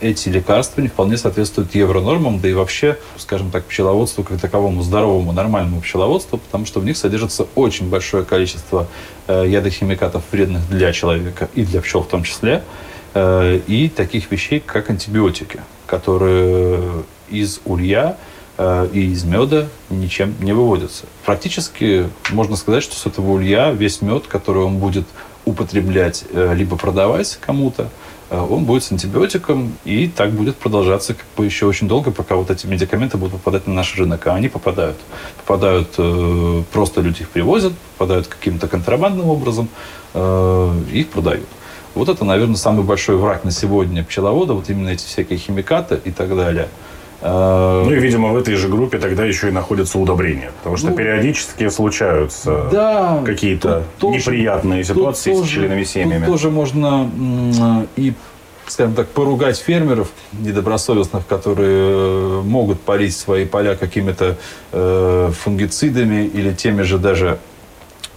эти 0.00 0.28
лекарства 0.28 0.80
не 0.80 0.88
вполне 0.88 1.16
соответствуют 1.16 1.72
евронормам, 1.76 2.40
да 2.40 2.48
и 2.48 2.52
вообще, 2.52 2.98
скажем 3.16 3.52
так, 3.52 3.64
пчеловодству 3.66 4.24
как 4.24 4.40
таковому, 4.40 4.82
здоровому, 4.82 5.30
нормальному 5.30 5.80
пчеловодству, 5.80 6.38
потому 6.38 6.66
что 6.66 6.80
в 6.80 6.84
них 6.84 6.96
содержится 6.96 7.46
очень 7.54 7.88
большое 7.88 8.24
количество 8.24 8.88
ядохимикатов, 9.28 10.24
вредных 10.32 10.68
для 10.68 10.92
человека 10.92 11.48
и 11.54 11.64
для 11.64 11.80
пчел 11.80 12.02
в 12.02 12.08
том 12.08 12.24
числе, 12.24 12.64
и 13.14 13.92
таких 13.94 14.32
вещей, 14.32 14.58
как 14.58 14.90
антибиотики, 14.90 15.60
которые 15.86 17.04
из 17.30 17.60
улья 17.64 18.16
э, 18.16 18.39
и 18.92 19.10
из 19.12 19.24
меда 19.24 19.68
ничем 19.88 20.34
не 20.40 20.52
выводятся. 20.52 21.06
Практически 21.24 22.08
можно 22.30 22.56
сказать, 22.56 22.82
что 22.82 22.94
с 22.94 23.06
этого 23.06 23.32
улья 23.32 23.70
весь 23.70 24.02
мед, 24.02 24.26
который 24.26 24.62
он 24.64 24.78
будет 24.78 25.06
употреблять 25.44 26.24
э, 26.32 26.54
либо 26.54 26.76
продавать 26.76 27.38
кому-то, 27.40 27.88
э, 28.30 28.38
он 28.38 28.64
будет 28.64 28.84
с 28.84 28.92
антибиотиком, 28.92 29.72
и 29.84 30.08
так 30.08 30.30
будет 30.32 30.56
продолжаться 30.56 31.14
как 31.14 31.26
бы 31.36 31.44
еще 31.44 31.66
очень 31.66 31.88
долго, 31.88 32.10
пока 32.10 32.36
вот 32.36 32.50
эти 32.50 32.66
медикаменты 32.66 33.16
будут 33.16 33.34
попадать 33.34 33.66
на 33.66 33.74
наш 33.74 33.96
рынок. 33.96 34.26
А 34.26 34.34
они 34.34 34.48
попадают. 34.48 34.96
Попадают, 35.38 35.94
э, 35.98 36.62
просто 36.72 37.00
люди 37.00 37.22
их 37.22 37.30
привозят, 37.30 37.72
попадают 37.96 38.26
каким-то 38.26 38.68
контрабандным 38.68 39.28
образом, 39.28 39.68
их 40.12 41.08
продают. 41.10 41.46
Вот 41.94 42.08
это, 42.08 42.24
наверное, 42.24 42.56
самый 42.56 42.82
большой 42.82 43.14
враг 43.16 43.44
на 43.44 43.52
сегодня 43.52 44.02
пчеловода, 44.02 44.54
вот 44.54 44.68
именно 44.68 44.88
эти 44.88 45.04
всякие 45.04 45.38
химикаты 45.38 46.00
и 46.04 46.10
так 46.10 46.34
далее– 46.34 46.68
Э, 46.78 46.89
ну 47.22 47.90
и, 47.90 47.98
видимо, 47.98 48.30
в 48.30 48.36
этой 48.36 48.54
же 48.54 48.68
группе 48.68 48.98
тогда 48.98 49.24
еще 49.24 49.48
и 49.48 49.50
находятся 49.50 49.98
удобрения. 49.98 50.52
Потому 50.58 50.76
что 50.76 50.90
ну, 50.90 50.96
периодически 50.96 51.68
случаются 51.68 52.68
да, 52.72 53.22
какие-то 53.24 53.84
неприятные 54.02 54.82
тоже, 54.84 54.94
ситуации 54.94 55.34
с 55.34 55.40
пчелиными 55.42 55.84
семьями. 55.84 56.24
Тут 56.24 56.34
тоже 56.34 56.50
можно 56.50 57.86
и 57.96 58.14
скажем 58.70 58.94
так, 58.94 59.08
поругать 59.08 59.58
фермеров 59.58 60.08
недобросовестных, 60.32 61.26
которые 61.26 61.90
э, 61.90 62.42
могут 62.44 62.80
полить 62.80 63.16
свои 63.16 63.44
поля 63.44 63.74
какими-то 63.74 64.36
э, 64.72 65.32
фунгицидами 65.42 66.24
или 66.26 66.52
теми 66.52 66.82
же 66.82 66.98
даже 66.98 67.40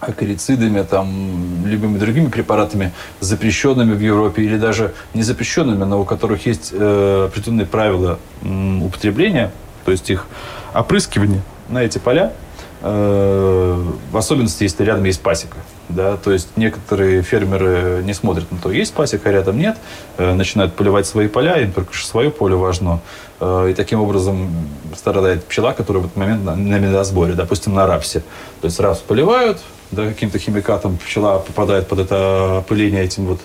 акарицидами, 0.10 0.84
там, 0.84 1.66
любыми 1.66 1.98
другими 1.98 2.28
препаратами, 2.28 2.92
запрещенными 3.20 3.94
в 3.94 4.00
Европе 4.00 4.44
или 4.44 4.58
даже 4.58 4.94
не 5.14 5.24
запрещенными, 5.24 5.84
но 5.84 6.02
у 6.02 6.06
которых 6.06 6.46
есть 6.46 6.70
э, 6.72 7.26
определенные 7.28 7.66
правила 7.66 8.20
э, 8.42 8.80
употребления, 8.82 9.52
то 9.86 9.92
есть 9.92 10.10
их 10.10 10.28
опрыскивание 10.74 11.42
на 11.70 11.84
эти 11.84 11.98
поля, 11.98 12.34
э, 12.82 13.86
в 14.12 14.18
особенности, 14.18 14.64
если 14.64 14.84
рядом 14.84 15.04
есть 15.06 15.22
пасека. 15.22 15.58
Да, 15.90 16.16
то 16.16 16.32
есть 16.32 16.56
некоторые 16.56 17.22
фермеры 17.24 18.02
не 18.04 18.14
смотрят 18.14 18.50
на 18.52 18.58
то, 18.58 18.72
есть 18.72 18.94
пасека, 18.94 19.30
а 19.30 19.32
рядом 19.34 19.58
нет, 19.58 19.78
э, 20.18 20.34
начинают 20.34 20.74
поливать 20.74 21.06
свои 21.06 21.28
поля, 21.28 21.58
им 21.60 21.72
только 21.72 21.94
свое 21.96 22.32
поле 22.32 22.56
важно. 22.56 23.02
Э, 23.40 23.68
и 23.70 23.74
таким 23.74 24.02
образом 24.02 24.50
страдает 24.96 25.44
пчела, 25.46 25.74
которая 25.74 26.04
в 26.04 26.06
этот 26.06 26.18
момент 26.18 26.46
на, 26.46 26.56
на 26.56 26.80
медосборе, 26.80 27.34
допустим, 27.34 27.74
на 27.74 27.86
рапсе. 27.86 28.22
То 28.62 28.68
есть 28.68 28.80
рапс 28.80 29.00
поливают, 29.00 29.62
да, 29.94 30.08
каким-то 30.08 30.40
химикатом 30.40 30.98
пчела 30.98 31.40
попадает 31.40 31.88
под 31.88 32.00
это 32.00 32.60
опыление 32.60 33.04
этим 33.04 33.26
вот 33.26 33.40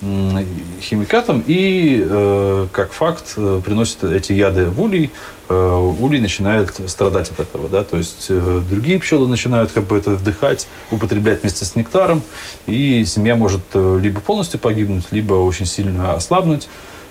химикатом 0.00 1.42
и, 1.46 2.06
э, 2.08 2.66
как 2.72 2.92
факт, 2.92 3.34
э, 3.36 3.60
приносит 3.64 4.04
эти 4.04 4.32
яды 4.32 4.66
в 4.66 4.80
улей, 4.80 5.10
э, 5.48 5.94
улей 6.00 6.20
начинает 6.20 6.72
страдать 6.88 7.30
от 7.32 7.40
этого, 7.40 7.68
да, 7.68 7.82
то 7.82 7.96
есть 7.96 8.26
э, 8.28 8.62
другие 8.70 9.00
пчелы 9.00 9.26
начинают 9.26 9.72
как 9.72 9.84
бы 9.84 9.96
это 9.96 10.10
вдыхать, 10.10 10.68
употреблять 10.92 11.42
вместе 11.42 11.64
с 11.64 11.74
нектаром, 11.74 12.22
и 12.66 13.04
семья 13.06 13.34
может 13.34 13.62
э, 13.74 13.98
либо 14.00 14.20
полностью 14.20 14.60
погибнуть, 14.60 15.06
либо 15.10 15.34
очень 15.34 15.66
сильно 15.66 16.14
ослабнуть, 16.14 16.68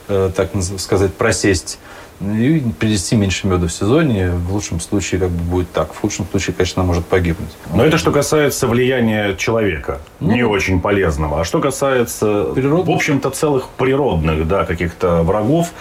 так 0.08 0.52
сказать, 0.78 1.14
просесть 1.14 1.80
и 2.22 2.64
принести 2.80 3.16
меньше 3.16 3.48
меда 3.48 3.68
в 3.68 3.72
сезоне. 3.72 4.32
В 4.32 4.54
лучшем 4.54 4.80
случае 4.80 5.22
как 5.22 5.30
бы 5.30 5.44
будет 5.44 5.72
так. 5.72 5.94
В 5.94 6.00
худшем 6.00 6.26
случае, 6.30 6.56
конечно, 6.56 6.84
может 6.84 7.06
погибнуть. 7.06 7.52
Но 7.74 7.86
это 7.86 7.98
что 7.98 8.12
касается 8.12 8.68
влияния 8.68 9.36
человека, 9.36 10.00
ну, 10.20 10.34
не 10.34 10.44
очень 10.44 10.82
полезного. 10.82 11.42
А 11.42 11.44
что 11.44 11.60
касается, 11.60 12.46
природных? 12.56 12.88
в 12.88 12.92
общем-то, 12.92 13.30
целых 13.30 13.70
природных 13.70 14.48
да, 14.48 14.66
каких-то 14.66 15.24
врагов, 15.24 15.72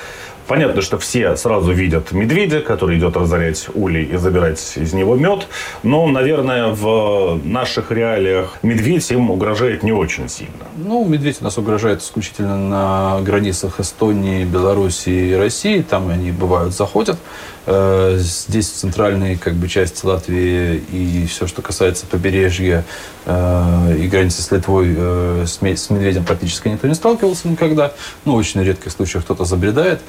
Понятно, 0.47 0.81
что 0.81 0.99
все 0.99 1.37
сразу 1.37 1.73
видят 1.73 2.13
медведя, 2.13 2.61
который 2.61 2.99
идет 2.99 3.17
разорять 3.17 3.67
улей 3.75 4.05
и 4.05 4.17
забирать 4.17 4.75
из 4.77 4.93
него 4.93 5.17
мед. 5.17 5.49
Но, 5.83 6.07
наверное, 6.07 6.69
в 6.69 7.41
наших 7.45 7.91
реалиях 7.91 8.59
медведь 8.63 9.11
им 9.11 9.31
угрожает 9.31 9.83
не 9.83 9.93
очень 9.93 10.29
сильно. 10.29 10.53
Ну, 10.77 11.05
медведь 11.05 11.39
у 11.41 11.45
нас 11.45 11.59
угрожает 11.59 12.01
исключительно 12.01 12.57
на 12.57 13.21
границах 13.23 13.81
Эстонии, 13.81 14.45
Белоруссии 14.45 15.31
и 15.31 15.35
России. 15.35 15.83
Там 15.83 16.09
они 16.09 16.31
бывают 16.31 16.75
заходят. 16.75 17.19
Э, 17.67 18.17
здесь 18.19 18.71
в 18.71 18.75
центральной 18.77 19.37
как 19.37 19.55
бы, 19.55 19.69
части 19.69 20.07
Латвии 20.07 20.77
и 20.93 21.27
все, 21.27 21.49
что 21.49 21.63
касается 21.63 22.07
побережья 22.07 22.85
э, 23.25 23.97
и 23.99 24.07
границы 24.07 24.43
с 24.43 24.53
Литвой, 24.53 24.95
э, 24.97 25.45
с 25.47 25.61
медведем 25.61 26.25
практически 26.25 26.69
никто 26.69 26.87
не 26.87 26.95
сталкивался 26.95 27.49
никогда. 27.49 27.93
Ну, 28.25 28.35
очень 28.35 28.63
редких 28.63 28.93
случаях 28.93 29.25
кто-то 29.25 29.45
забредает. 29.45 30.01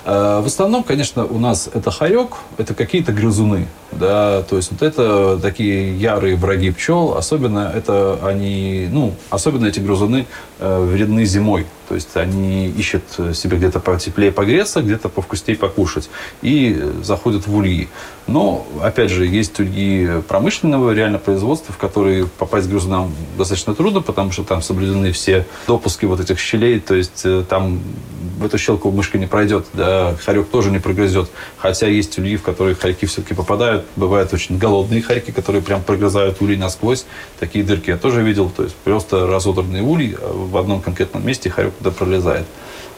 В 0.42 0.46
основном, 0.46 0.84
конечно, 0.84 1.26
у 1.26 1.40
нас 1.40 1.70
это 1.74 1.92
хорек, 1.92 2.38
это 2.58 2.74
какие-то 2.74 3.12
грызуны. 3.12 3.68
Да, 3.92 4.44
то 4.44 4.58
есть 4.58 4.72
вот 4.72 4.82
это 4.82 5.40
такие 5.42 5.98
ярые 5.98 6.36
враги 6.36 6.72
пчел, 6.72 7.16
особенно 7.18 7.72
это 7.74 8.20
они, 8.22 8.88
ну, 8.92 9.13
особенно 9.30 9.66
эти 9.68 9.80
грызуны 9.80 10.28
вредны 10.60 11.26
зимой. 11.26 11.66
То 11.88 11.96
есть 11.96 12.16
они 12.16 12.68
ищут 12.68 13.04
себе 13.34 13.58
где-то 13.58 13.80
потеплее 13.80 14.32
погреться, 14.32 14.82
где-то 14.82 15.10
повкуснее 15.10 15.58
покушать. 15.58 16.10
И 16.42 16.80
заходят 17.04 17.48
в 17.48 17.56
ульи. 17.56 17.88
Но, 18.28 18.68
опять 18.82 19.10
же, 19.10 19.26
есть 19.26 19.58
ульи 19.60 20.22
промышленного 20.28 20.92
реально 20.92 21.18
производства, 21.18 21.74
в 21.74 21.78
которые 21.78 22.28
попасть 22.28 22.68
грызунам 22.68 23.13
достаточно 23.38 23.74
трудно, 23.74 24.02
потому 24.02 24.32
что 24.34 24.44
там 24.44 24.62
соблюдены 24.62 25.13
все 25.13 25.46
допуски 25.66 26.06
вот 26.06 26.20
этих 26.20 26.38
щелей. 26.38 26.82
То 26.82 26.94
есть 26.96 27.22
э, 27.24 27.44
там 27.48 27.80
в 28.38 28.46
эту 28.46 28.58
щелку 28.58 28.92
мышка 28.92 29.18
не 29.18 29.28
пройдет, 29.28 29.66
да, 29.74 30.16
хорек 30.24 30.50
тоже 30.50 30.72
не 30.72 30.80
прогрызет. 30.80 31.30
Хотя 31.58 31.88
есть 31.88 32.20
ульи, 32.20 32.36
в 32.36 32.44
которые 32.44 32.76
хорьки 32.76 33.06
все-таки 33.06 33.34
попадают. 33.34 33.86
Бывают 33.96 34.34
очень 34.34 34.58
голодные 34.58 35.02
хорьки, 35.02 35.32
которые 35.32 35.62
прям 35.62 35.82
прогрызают 35.82 36.42
улей 36.42 36.58
насквозь. 36.58 37.06
Такие 37.40 37.63
дырки 37.63 37.92
я 37.92 37.98
тоже 37.98 38.24
видел. 38.24 38.50
То 38.50 38.63
есть 38.63 38.76
просто 38.76 39.26
разодранный 39.26 39.82
улей 39.82 40.18
а 40.22 40.34
в 40.34 40.58
одном 40.58 40.82
конкретном 40.82 41.26
месте 41.26 41.50
хорек 41.50 41.74
туда 41.76 41.92
пролезает. 41.92 42.46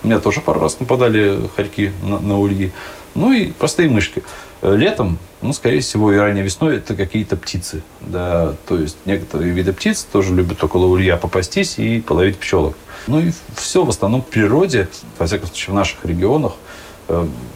У 0.02 0.08
меня 0.08 0.20
тоже 0.20 0.40
пару 0.40 0.62
раз 0.62 0.80
нападали 0.80 1.40
хорьки 1.56 1.92
на, 2.02 2.20
на 2.20 2.40
ульи. 2.40 2.72
Ну 3.20 3.34
и 3.34 3.52
простые 3.52 3.90
мышки. 3.90 4.24
Э, 4.62 4.78
летом, 4.78 5.20
ну, 5.42 5.52
скорее 5.52 5.82
всего, 5.82 6.14
и 6.14 6.16
ранней 6.16 6.42
весной 6.42 6.78
это 6.78 6.96
какие-то 6.96 7.36
птицы. 7.36 7.84
Да, 8.00 8.56
то 8.66 8.78
есть 8.78 8.96
некоторые 9.04 9.52
виды 9.52 9.74
птиц 9.74 10.08
тоже 10.10 10.34
любят 10.34 10.64
около 10.64 10.86
улья 10.86 11.18
попастись 11.18 11.80
и 11.80 12.00
половить 12.00 12.38
пчелок. 12.38 12.78
Ну 13.08 13.20
и 13.20 13.34
все 13.56 13.84
в 13.84 13.90
основном 13.90 14.22
в 14.22 14.28
природе, 14.28 14.88
во 15.18 15.26
всяком 15.26 15.48
случае 15.48 15.74
в 15.74 15.76
наших 15.76 16.06
регионах, 16.06 16.54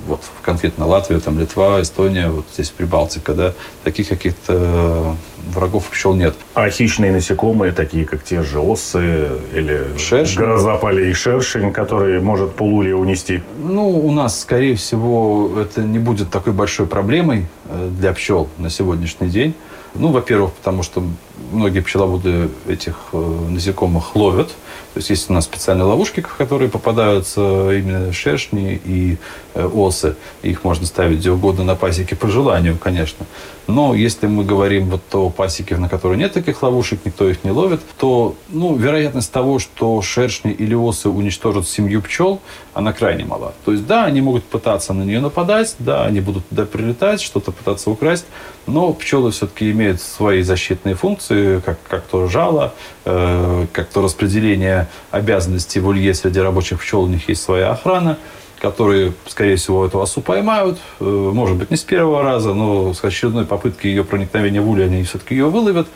вот 0.07 0.21
конкретно 0.41 0.85
Латвия, 0.85 1.19
там 1.19 1.39
Литва, 1.39 1.81
Эстония, 1.81 2.29
вот 2.29 2.45
здесь 2.53 2.69
Прибалтика, 2.69 3.33
да, 3.33 3.53
таких 3.83 4.09
каких-то 4.09 4.53
э, 4.53 5.13
врагов 5.53 5.85
пчел 5.85 6.13
нет. 6.13 6.35
А 6.53 6.69
хищные 6.69 7.11
насекомые, 7.11 7.71
такие 7.71 8.05
как 8.05 8.23
те 8.23 8.43
же 8.43 8.59
осы 8.59 9.29
или 9.53 9.97
шершень. 9.97 10.39
гроза 10.39 10.75
полей 10.75 11.13
шершень, 11.13 11.71
который 11.71 12.19
может 12.19 12.55
полулья 12.55 12.95
унести? 12.95 13.41
Ну, 13.57 13.89
у 13.89 14.11
нас, 14.11 14.41
скорее 14.41 14.75
всего, 14.75 15.51
это 15.59 15.81
не 15.81 15.99
будет 15.99 16.29
такой 16.29 16.53
большой 16.53 16.87
проблемой 16.87 17.47
э, 17.65 17.89
для 17.97 18.13
пчел 18.13 18.49
на 18.57 18.69
сегодняшний 18.69 19.29
день. 19.29 19.53
Ну, 19.95 20.11
во-первых, 20.11 20.53
потому 20.53 20.81
что 20.81 21.03
многие 21.51 21.81
пчеловоды 21.81 22.49
этих 22.67 22.95
насекомых 23.13 24.15
ловят, 24.15 24.49
то 24.93 24.99
есть 24.99 25.09
есть 25.09 25.29
у 25.29 25.33
нас 25.33 25.45
специальные 25.45 25.85
ловушки, 25.85 26.21
в 26.21 26.35
которые 26.35 26.69
попадаются 26.69 27.71
именно 27.71 28.13
шершни 28.13 28.79
и 28.85 29.17
э, 29.55 29.65
осы. 29.65 30.15
Их 30.43 30.63
можно 30.63 30.85
ставить 30.85 31.17
где 31.17 31.31
угодно 31.31 31.63
на 31.63 31.75
пасеке 31.75 32.15
по 32.15 32.27
желанию, 32.27 32.77
конечно. 32.77 33.25
Но 33.65 33.95
если 33.95 34.27
мы 34.27 34.43
говорим 34.43 34.89
вот 34.89 35.01
о 35.15 35.31
пасеке, 35.31 35.77
на 35.77 35.89
которой 35.89 36.17
нет 36.17 36.33
таких 36.33 36.61
ловушек, 36.61 36.99
никто 37.05 37.27
их 37.27 37.43
не 37.43 37.49
ловит, 37.49 37.81
то 37.97 38.35
ну, 38.49 38.75
вероятность 38.75 39.31
того, 39.31 39.57
что 39.57 39.99
шершни 40.03 40.51
или 40.51 40.75
осы 40.75 41.09
уничтожат 41.09 41.67
семью 41.67 42.03
пчел, 42.03 42.39
она 42.75 42.93
крайне 42.93 43.25
мала. 43.25 43.53
То 43.65 43.71
есть 43.71 43.87
да, 43.87 44.05
они 44.05 44.21
могут 44.21 44.43
пытаться 44.43 44.93
на 44.93 45.01
нее 45.03 45.21
нападать, 45.21 45.75
да, 45.79 46.05
они 46.05 46.19
будут 46.19 46.47
туда 46.49 46.65
прилетать, 46.65 47.19
что-то 47.19 47.51
пытаться 47.51 47.89
украсть, 47.89 48.25
но 48.67 48.93
пчелы 48.93 49.31
все-таки 49.31 49.71
имеют 49.71 50.01
свои 50.01 50.43
защитные 50.43 50.93
функции, 50.93 51.22
как, 51.29 51.77
как 51.87 52.03
то 52.03 52.27
жало, 52.27 52.73
э, 53.05 53.65
как 53.71 53.89
то 53.89 54.01
распределение 54.01 54.87
обязанности 55.11 55.79
в 55.79 55.87
улье 55.87 56.13
среди 56.13 56.39
рабочих 56.39 56.81
пчел, 56.81 57.03
у 57.03 57.07
них 57.07 57.29
есть 57.29 57.43
своя 57.43 57.71
охрана, 57.71 58.17
которые, 58.63 59.13
скорее 59.27 59.57
всего, 59.57 59.85
эту 59.85 60.01
осу 60.01 60.21
поймают. 60.21 60.79
Э, 60.99 61.03
может 61.03 61.57
быть, 61.57 61.69
не 61.69 61.77
с 61.77 61.83
первого 61.83 62.23
раза, 62.23 62.53
но 62.53 62.93
с 62.93 63.03
очередной 63.03 63.45
попытки 63.45 63.87
ее 63.87 64.03
проникновения 64.03 64.61
в 64.61 64.69
улей 64.69 64.85
они 64.85 65.03
все-таки 65.03 65.35
ее 65.35 65.49
выловят, 65.49 65.87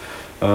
э, 0.41 0.45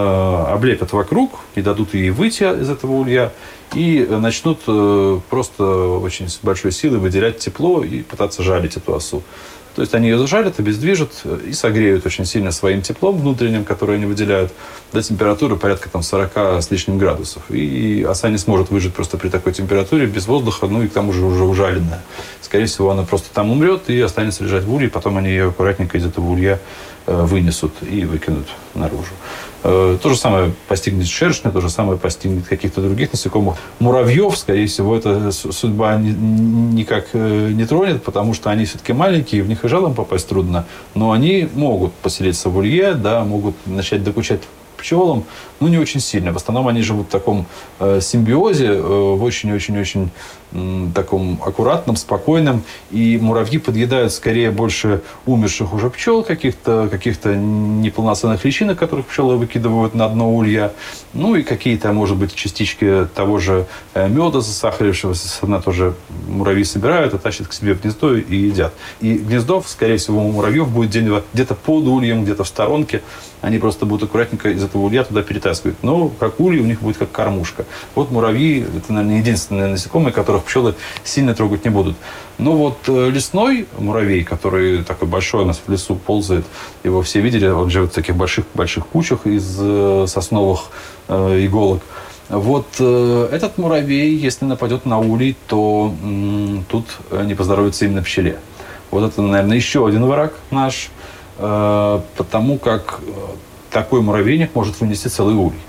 облепят 0.48 0.92
вокруг, 0.92 1.40
не 1.56 1.62
дадут 1.62 1.94
ей 1.94 2.10
выйти 2.10 2.42
из 2.42 2.68
этого 2.68 2.92
улья. 2.92 3.32
и 3.74 4.06
начнут 4.10 4.60
э, 4.66 5.20
просто 5.30 5.64
очень 5.64 6.28
с 6.28 6.40
большой 6.42 6.72
силой 6.72 6.98
выделять 6.98 7.38
тепло 7.38 7.82
и 7.82 8.02
пытаться 8.02 8.42
жарить 8.42 8.76
эту 8.76 8.94
осу. 8.94 9.22
То 9.74 9.80
есть 9.82 9.94
они 9.94 10.08
ее 10.08 10.18
зажарят, 10.18 10.58
обездвижат 10.58 11.24
и 11.46 11.52
согреют 11.52 12.04
очень 12.04 12.26
сильно 12.26 12.52
своим 12.52 12.82
теплом 12.82 13.18
внутренним, 13.18 13.64
которое 13.64 13.94
они 13.94 14.06
выделяют, 14.06 14.52
до 14.92 15.02
температуры 15.02 15.56
порядка 15.56 15.88
там, 15.88 16.02
40 16.02 16.62
с 16.62 16.70
лишним 16.70 16.98
градусов. 16.98 17.42
И 17.50 18.06
оса 18.08 18.28
не 18.28 18.36
сможет 18.36 18.70
выжить 18.70 18.92
просто 18.92 19.16
при 19.16 19.30
такой 19.30 19.52
температуре, 19.52 20.06
без 20.06 20.26
воздуха, 20.26 20.66
ну 20.66 20.82
и 20.82 20.88
к 20.88 20.92
тому 20.92 21.12
же 21.12 21.24
уже 21.24 21.44
ужаленная. 21.44 22.02
Скорее 22.42 22.66
всего, 22.66 22.90
она 22.90 23.02
просто 23.04 23.28
там 23.32 23.50
умрет 23.50 23.88
и 23.88 23.98
останется 24.00 24.44
лежать 24.44 24.64
в 24.64 24.74
улье, 24.74 24.90
потом 24.90 25.16
они 25.16 25.30
ее 25.30 25.48
аккуратненько 25.48 25.96
из 25.96 26.04
этого 26.04 26.28
улья 26.28 26.60
вынесут 27.06 27.72
и 27.82 28.04
выкинут 28.04 28.46
наружу. 28.74 29.12
Э, 29.64 29.96
то 30.02 30.08
же 30.08 30.16
самое 30.16 30.52
постигнет 30.66 31.06
шершня, 31.06 31.50
то 31.52 31.60
же 31.60 31.70
самое 31.70 31.96
постигнет 31.96 32.46
каких-то 32.46 32.80
других 32.80 33.12
насекомых. 33.12 33.56
Муравьев, 33.78 34.36
скорее 34.36 34.66
всего, 34.66 34.96
эта 34.96 35.30
судьба 35.30 35.96
никак 35.96 37.08
э, 37.12 37.50
не 37.52 37.64
тронет, 37.64 38.02
потому 38.02 38.34
что 38.34 38.50
они 38.50 38.64
все-таки 38.64 38.92
маленькие, 38.92 39.42
в 39.42 39.48
них 39.48 39.64
и 39.64 39.68
жалом 39.68 39.94
попасть 39.94 40.28
трудно, 40.28 40.66
но 40.94 41.12
они 41.12 41.48
могут 41.54 41.92
поселиться 41.92 42.48
в 42.48 42.56
улье, 42.56 42.94
да, 42.94 43.24
могут 43.24 43.54
начать 43.66 44.02
докучать 44.02 44.40
пчелам, 44.82 45.24
ну, 45.60 45.68
не 45.68 45.78
очень 45.78 46.00
сильно. 46.00 46.32
В 46.32 46.36
основном 46.36 46.66
они 46.66 46.82
живут 46.82 47.06
в 47.06 47.10
таком 47.10 47.46
э, 47.78 48.00
симбиозе, 48.02 48.66
э, 48.66 48.80
в 48.80 49.22
очень-очень-очень 49.22 50.10
э, 50.41 50.41
таком 50.94 51.40
аккуратном, 51.44 51.96
спокойном. 51.96 52.62
И 52.90 53.18
муравьи 53.20 53.58
подъедают 53.58 54.12
скорее 54.12 54.50
больше 54.50 55.02
умерших 55.26 55.72
уже 55.72 55.90
пчел, 55.90 56.22
каких-то 56.22 56.88
каких 56.90 57.24
неполноценных 57.24 58.44
личинок, 58.44 58.78
которых 58.78 59.06
пчелы 59.06 59.36
выкидывают 59.36 59.94
на 59.94 60.08
дно 60.08 60.34
улья. 60.34 60.72
Ну, 61.14 61.34
и 61.34 61.42
какие-то, 61.42 61.92
может 61.92 62.16
быть, 62.16 62.34
частички 62.34 63.06
того 63.14 63.38
же 63.38 63.66
э, 63.94 64.08
меда 64.08 64.40
засахарившегося 64.40 65.28
с 65.28 65.40
дна 65.42 65.60
тоже 65.60 65.94
муравьи 66.28 66.64
собирают, 66.64 67.14
оттащат 67.14 67.48
к 67.48 67.52
себе 67.52 67.74
в 67.74 67.82
гнездо 67.82 68.16
и 68.16 68.36
едят. 68.36 68.74
И 69.00 69.14
гнездо, 69.14 69.62
скорее 69.66 69.96
всего, 69.96 70.24
у 70.24 70.32
муравьев 70.32 70.68
будет 70.68 70.90
где-то 71.32 71.54
под 71.54 71.86
ульем, 71.86 72.24
где-то 72.24 72.44
в 72.44 72.48
сторонке. 72.48 73.02
Они 73.40 73.58
просто 73.58 73.86
будут 73.86 74.08
аккуратненько 74.08 74.50
из 74.50 74.62
этого 74.62 74.82
улья 74.82 75.02
туда 75.02 75.22
перетаскивать. 75.22 75.82
Но 75.82 76.08
как 76.08 76.38
ульи 76.40 76.60
у 76.60 76.64
них 76.64 76.80
будет 76.80 76.96
как 76.96 77.10
кормушка. 77.10 77.64
Вот 77.94 78.10
муравьи, 78.10 78.60
это, 78.60 78.92
наверное, 78.92 79.18
единственные 79.18 79.68
насекомые, 79.68 80.12
которых 80.12 80.41
пчелы 80.42 80.74
сильно 81.04 81.34
трогать 81.34 81.64
не 81.64 81.70
будут. 81.70 81.96
Но 82.38 82.52
вот 82.52 82.78
э, 82.88 83.10
лесной 83.10 83.66
муравей, 83.78 84.24
который 84.24 84.84
такой 84.84 85.08
большой 85.08 85.42
у 85.42 85.46
нас 85.46 85.60
в 85.64 85.70
лесу 85.70 85.96
ползает, 85.96 86.44
его 86.82 87.02
все 87.02 87.20
видели, 87.20 87.46
он 87.46 87.70
живет 87.70 87.92
в 87.92 87.94
таких 87.94 88.16
больших-больших 88.16 88.86
кучах 88.86 89.26
из 89.26 89.56
э, 89.60 90.06
сосновых 90.08 90.70
э, 91.08 91.44
иголок. 91.46 91.82
Вот 92.28 92.80
этот 92.80 93.58
муравей, 93.58 94.16
если 94.16 94.46
нападет 94.46 94.86
на 94.86 94.98
улей, 94.98 95.36
то 95.48 95.92
тут 96.70 96.86
не 97.10 97.34
поздоровится 97.34 97.84
именно 97.84 98.02
пчеле. 98.02 98.38
Вот 98.90 99.04
это, 99.04 99.20
наверное, 99.20 99.56
еще 99.56 99.86
один 99.86 100.06
враг 100.06 100.32
наш– 100.50 100.88
потому 101.36 102.58
как 102.58 103.00
такой 103.70 104.00
муравейник 104.02 104.54
может 104.54 104.80
вынести 104.80 105.08
целый 105.08 105.34
улей. 105.34 105.60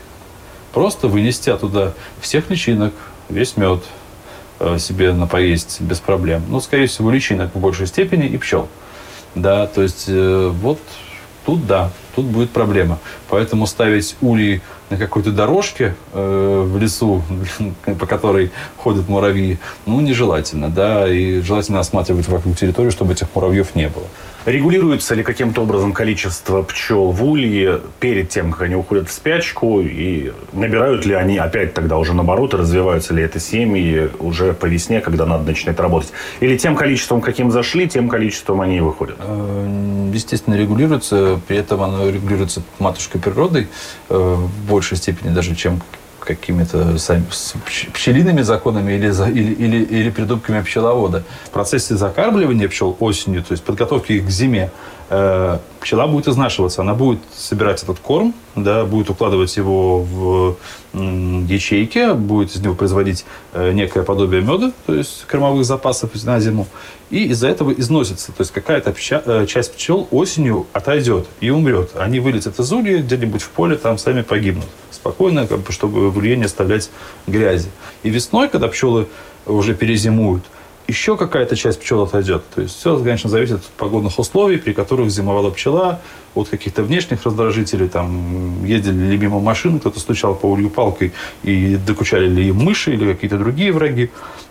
Просто 0.74 1.08
вынести 1.08 1.50
оттуда 1.50 1.94
всех 2.20 2.50
личинок, 2.50 2.94
весь 3.30 3.58
мед 3.58 3.84
себе 4.78 5.14
на 5.14 5.28
поесть 5.28 5.82
без 5.82 6.00
проблем. 6.00 6.44
Ну, 6.50 6.60
скорее 6.60 6.88
всего, 6.88 7.12
личинок 7.12 7.54
в 7.54 7.60
большей 7.60 7.88
степени 7.88 8.28
и 8.28 8.38
пчел. 8.38 8.68
Да, 9.36 9.68
то 9.68 9.82
есть 9.82 10.08
вот 10.08 10.80
тут 11.46 11.66
да, 11.66 11.92
тут 12.16 12.26
будет 12.26 12.52
проблема. 12.52 13.00
Поэтому 13.30 13.66
ставить 13.68 14.16
улей 14.22 14.62
на 14.94 15.00
какой-то 15.00 15.32
дорожке 15.32 15.96
э, 16.14 16.64
в 16.68 16.78
лесу, 16.78 17.24
по 18.00 18.06
которой 18.06 18.52
ходят 18.78 19.10
муравьи, 19.10 19.58
ну, 19.86 20.02
нежелательно, 20.02 20.70
да, 20.70 21.12
и 21.12 21.42
желательно 21.42 21.80
осматривать 21.80 22.28
вокруг 22.28 22.56
территории, 22.56 22.92
чтобы 22.92 23.14
этих 23.14 23.28
муравьев 23.34 23.76
не 23.76 23.90
было. 23.90 24.06
Регулируется 24.46 25.16
ли 25.16 25.24
каким-то 25.24 25.62
образом 25.62 25.94
количество 25.94 26.64
пчел 26.64 27.12
в 27.12 27.24
улье 27.24 27.80
перед 28.02 28.28
тем, 28.28 28.52
как 28.52 28.64
они 28.64 28.76
уходят 28.76 29.08
в 29.08 29.14
спячку? 29.14 29.80
И 29.80 30.34
набирают 30.52 31.06
ли 31.06 31.14
они 31.14 31.38
опять 31.38 31.74
тогда 31.74 31.98
уже 31.98 32.14
наоборот, 32.14 32.54
и 32.54 32.58
развиваются 32.58 33.14
ли 33.14 33.24
это 33.24 33.40
семьи 33.40 34.10
уже 34.20 34.52
по 34.52 34.66
весне, 34.66 35.00
когда 35.00 35.26
надо 35.26 35.46
начинать 35.46 35.80
работать? 35.80 36.12
Или 36.42 36.58
тем 36.58 36.76
количеством, 36.76 37.22
каким 37.22 37.52
зашли, 37.52 37.88
тем 37.88 38.10
количеством 38.10 38.60
они 38.60 38.78
и 38.78 38.82
выходят? 38.82 39.16
Э, 39.20 40.10
естественно, 40.14 40.56
регулируется. 40.56 41.40
При 41.48 41.56
этом 41.56 41.82
оно 41.82 42.10
регулируется 42.10 42.64
матушкой 42.80 43.22
природой 43.22 43.70
э, 44.10 44.36
в 44.68 44.74
большей 44.84 44.98
степени 44.98 45.34
даже, 45.34 45.56
чем 45.56 45.82
какими-то 46.20 46.98
пчелиными 47.94 48.42
законами 48.42 48.94
или, 48.94 49.08
или, 49.32 49.54
или, 49.54 49.84
или 49.84 50.10
придумками 50.10 50.62
пчеловода. 50.62 51.24
В 51.46 51.50
процессе 51.52 51.96
закармливания 51.96 52.68
пчел 52.68 52.96
осенью, 53.00 53.44
то 53.44 53.54
есть 53.54 53.64
подготовки 53.64 54.20
к 54.20 54.30
зиме, 54.30 54.72
э, 55.14 55.58
пчела 55.80 56.08
будет 56.08 56.28
изнашиваться. 56.28 56.82
Она 56.82 56.94
будет 56.94 57.20
собирать 57.36 57.84
этот 57.84 58.00
корм, 58.00 58.34
да, 58.56 58.84
будет 58.84 59.10
укладывать 59.10 59.56
его 59.58 60.02
в 60.02 60.56
ячейки, 60.94 62.14
будет 62.14 62.56
из 62.56 62.62
него 62.62 62.74
производить 62.74 63.26
э, 63.54 63.72
некое 63.74 64.04
подобие 64.04 64.42
меда, 64.42 64.72
то 64.86 64.96
есть 64.96 65.26
кормовых 65.28 65.66
запасов 65.66 66.12
на 66.24 66.40
зиму, 66.40 66.68
и 67.10 67.26
из-за 67.26 67.48
этого 67.48 67.72
износится. 67.72 68.32
То 68.32 68.42
есть 68.42 68.52
какая-то 68.52 68.94
э, 68.94 69.46
часть 69.48 69.76
пчел 69.76 70.08
осенью 70.12 70.66
отойдет 70.74 71.28
и 71.42 71.50
умрет. 71.50 71.92
Они 71.96 72.20
вылетят 72.20 72.60
из 72.60 72.72
улья 72.72 73.00
где-нибудь 73.00 73.42
в 73.42 73.50
поле, 73.50 73.76
там 73.76 73.98
сами 73.98 74.22
погибнут. 74.22 74.68
Спокойно, 74.92 75.48
как 75.48 75.60
бы, 75.60 75.72
чтобы 75.72 76.10
в 76.10 76.18
улье 76.18 76.38
не 76.38 76.46
оставлять 76.46 76.90
грязи. 77.28 77.70
И 78.04 78.10
весной, 78.10 78.50
когда 78.50 78.68
пчелы 78.68 79.08
уже 79.46 79.76
перезимуют, 79.76 80.44
еще 80.88 81.18
какая-то 81.18 81.56
часть 81.56 81.80
пчел 81.80 82.04
отойдет. 82.04 82.44
То 82.54 82.62
есть 82.62 82.78
все, 82.78 82.98
конечно, 82.98 83.30
зависит 83.30 83.56
от 83.56 83.66
погодных 83.78 84.20
условий, 84.20 84.58
при 84.58 84.74
которых 84.74 85.10
зимовала 85.10 85.50
пчела, 85.50 86.02
от 86.36 86.50
каких-то 86.50 86.84
внешних 86.84 87.24
раздражителей. 87.24 87.88
Там 87.88 88.66
ездили 88.66 89.12
ли 89.12 89.18
мимо 89.18 89.40
машины, 89.40 89.80
кто-то 89.80 90.00
стучал 90.00 90.36
по 90.36 90.48
улью 90.48 90.70
палкой, 90.70 91.14
и 91.44 91.78
докучали 91.78 92.28
ли 92.28 92.48
им 92.48 92.58
мыши 92.58 92.94
или 92.94 93.14
какие-то 93.14 93.38
другие 93.38 93.72
враги. 93.72 94.10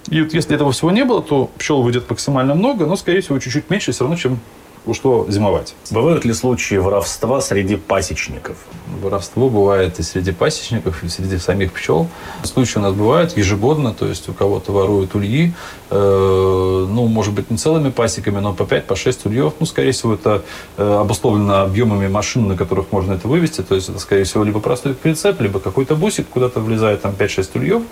И 0.09 0.23
вот 0.23 0.33
если 0.33 0.55
этого 0.55 0.73
всего 0.73 0.91
не 0.91 1.05
было, 1.05 1.23
то 1.23 1.51
пчел 1.59 1.83
выйдет 1.83 2.09
максимально 2.09 2.55
много, 2.55 2.87
но, 2.87 2.97
скорее 2.97 3.21
всего, 3.21 3.39
чуть-чуть 3.39 3.71
меньше 3.71 3.93
все 3.93 4.05
равно, 4.05 4.17
чем 4.17 4.39
ушло 4.87 5.27
зимовать. 5.29 5.75
Бывают 5.91 6.25
ли 6.25 6.33
случаи 6.33 6.77
воровства 6.77 7.41
среди 7.41 7.77
пасечников? 7.77 8.57
Воровство 9.01 9.49
бывает 9.49 9.99
и 9.99 10.03
среди 10.03 10.33
пасечников, 10.33 11.03
и 11.05 11.09
среди 11.09 11.39
самих 11.39 11.73
пчел. 11.73 12.09
Случаи 12.43 12.79
у 12.79 12.83
нас 12.83 12.93
бывают 12.93 13.37
ежегодно, 13.37 13.95
то 13.95 14.07
есть 14.07 14.29
у 14.29 14.33
кого-то 14.33 14.73
воруют 14.73 15.15
ульи, 15.15 15.55
э, 15.91 16.87
ну, 16.89 17.07
может 17.07 17.33
быть, 17.33 17.51
не 17.51 17.57
целыми 17.57 17.91
пасеками, 17.91 18.41
но 18.41 18.53
по 18.53 18.65
5, 18.65 18.87
по 18.87 18.97
6 18.97 19.27
ульев. 19.27 19.55
Ну, 19.61 19.67
скорее 19.67 19.93
всего, 19.93 20.15
это 20.15 20.43
э, 20.77 20.99
обусловлено 21.01 21.63
объемами 21.63 22.09
машин, 22.09 22.49
на 22.49 22.57
которых 22.57 22.93
можно 22.93 23.13
это 23.13 23.29
вывести. 23.29 23.63
То 23.63 23.75
есть 23.75 23.89
это, 23.89 23.99
скорее 23.99 24.25
всего, 24.25 24.45
либо 24.45 24.61
простой 24.61 24.95
прицеп, 24.95 25.41
либо 25.41 25.61
какой-то 25.61 25.95
бусик, 25.95 26.29
куда-то 26.29 26.61
влезает 26.61 27.03
там 27.03 27.15
5-6 27.19 27.51
ульев, 27.55 27.83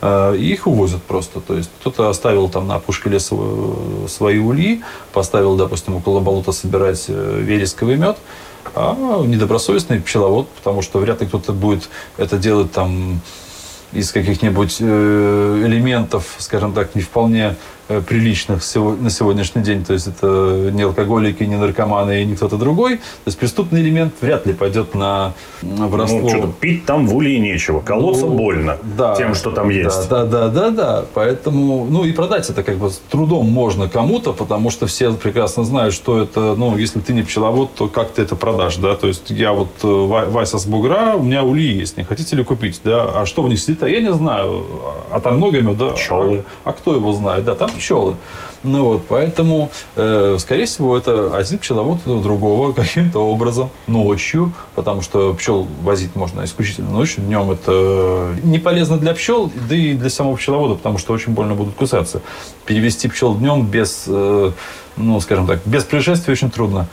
э, 0.00 0.36
и 0.36 0.52
их 0.52 0.66
увозят 0.66 1.02
просто. 1.02 1.40
То 1.40 1.54
есть 1.54 1.70
кто-то 1.80 2.08
оставил 2.08 2.48
там 2.48 2.66
на 2.66 2.76
опушке 2.76 3.10
леса 3.10 3.36
свои 4.08 4.38
ульи, 4.38 4.82
поставил, 5.12 5.56
допустим, 5.56 5.96
около 5.96 6.20
болота 6.36 6.52
собирать 6.52 7.06
э, 7.08 7.40
вересковый 7.42 7.96
мед, 7.96 8.18
а 8.74 8.94
недобросовестный 9.24 10.00
пчеловод, 10.00 10.48
потому 10.50 10.82
что 10.82 10.98
вряд 10.98 11.20
ли 11.22 11.26
кто-то 11.26 11.52
будет 11.52 11.88
это 12.18 12.36
делать 12.36 12.72
там 12.72 13.20
из 13.92 14.12
каких-нибудь 14.12 14.76
э, 14.80 15.62
элементов, 15.64 16.34
скажем 16.38 16.74
так, 16.74 16.94
не 16.94 17.00
вполне 17.00 17.56
приличных 17.88 18.62
на 18.74 19.10
сегодняшний 19.10 19.62
день. 19.62 19.84
То 19.84 19.92
есть 19.92 20.06
это 20.06 20.70
не 20.72 20.82
алкоголики, 20.82 21.42
не 21.44 21.56
наркоманы 21.56 22.22
и 22.22 22.24
не 22.24 22.36
кто-то 22.36 22.56
другой. 22.56 22.96
То 22.96 23.02
есть 23.26 23.38
преступный 23.38 23.80
элемент 23.80 24.14
вряд 24.20 24.46
ли 24.46 24.52
пойдет 24.52 24.94
на 24.94 25.34
воровство. 25.62 26.20
Ну, 26.20 26.28
что-то 26.28 26.48
пить 26.60 26.84
там 26.86 27.06
в 27.06 27.14
улей 27.14 27.38
нечего. 27.38 27.80
Колоться 27.80 28.26
ну, 28.26 28.36
больно 28.36 28.78
да, 28.96 29.14
тем, 29.14 29.34
что 29.34 29.50
там 29.50 29.68
есть. 29.70 30.08
Да, 30.08 30.24
да, 30.24 30.48
да, 30.48 30.70
да. 30.70 31.04
Поэтому, 31.14 31.86
ну 31.88 32.04
и 32.04 32.12
продать 32.12 32.48
это 32.50 32.62
как 32.62 32.76
бы 32.76 32.90
с 32.90 33.00
трудом 33.10 33.46
можно 33.50 33.88
кому-то, 33.88 34.32
потому 34.32 34.70
что 34.70 34.86
все 34.86 35.12
прекрасно 35.12 35.64
знают, 35.64 35.94
что 35.94 36.20
это, 36.20 36.54
ну, 36.56 36.76
если 36.76 37.00
ты 37.00 37.12
не 37.12 37.22
пчеловод, 37.22 37.74
то 37.74 37.88
как 37.88 38.12
ты 38.12 38.22
это 38.22 38.36
продашь, 38.36 38.76
да? 38.76 38.94
То 38.94 39.06
есть 39.06 39.30
я 39.30 39.52
вот 39.52 39.70
э, 39.82 39.86
Вася 39.86 40.58
с 40.58 40.66
Бугра, 40.66 41.14
у 41.16 41.22
меня 41.22 41.42
ули 41.42 41.62
есть, 41.62 41.96
не 41.96 42.04
хотите 42.04 42.36
ли 42.36 42.44
купить, 42.44 42.80
да? 42.84 43.10
А 43.14 43.26
что 43.26 43.42
в 43.42 43.48
них 43.48 43.60
сидит, 43.60 43.82
а 43.82 43.88
я 43.88 44.00
не 44.00 44.12
знаю. 44.12 44.64
А 45.10 45.20
там 45.20 45.36
много 45.36 45.60
да? 45.74 45.90
Пчелы. 45.90 46.44
А, 46.64 46.70
а 46.70 46.72
кто 46.72 46.94
его 46.94 47.12
знает, 47.12 47.44
да? 47.44 47.54
Там 47.54 47.70
пчелы. 47.76 48.16
Ну 48.62 48.84
вот, 48.84 49.06
поэтому, 49.06 49.70
э, 49.94 50.36
скорее 50.40 50.66
всего, 50.66 50.96
это 50.96 51.36
один 51.36 51.58
пчеловод 51.58 52.00
другого 52.04 52.72
каким-то 52.72 53.20
образом 53.20 53.70
ночью, 53.86 54.52
потому 54.74 55.02
что 55.02 55.34
пчел 55.34 55.66
возить 55.82 56.16
можно 56.16 56.44
исключительно 56.44 56.90
ночью, 56.90 57.22
днем 57.22 57.50
это 57.50 58.34
не 58.42 58.58
полезно 58.58 58.98
для 58.98 59.14
пчел, 59.14 59.52
да 59.68 59.76
и 59.76 59.94
для 59.94 60.10
самого 60.10 60.36
пчеловода, 60.36 60.74
потому 60.74 60.98
что 60.98 61.12
очень 61.12 61.32
больно 61.32 61.54
будут 61.54 61.74
кусаться. 61.74 62.22
Перевести 62.64 63.08
пчел 63.08 63.34
днем 63.34 63.66
без, 63.66 64.04
э, 64.08 64.52
ну, 64.96 65.20
скажем 65.20 65.46
так, 65.46 65.60
без 65.64 65.84
происшествия 65.84 66.32
очень 66.32 66.50
трудно. 66.50 66.88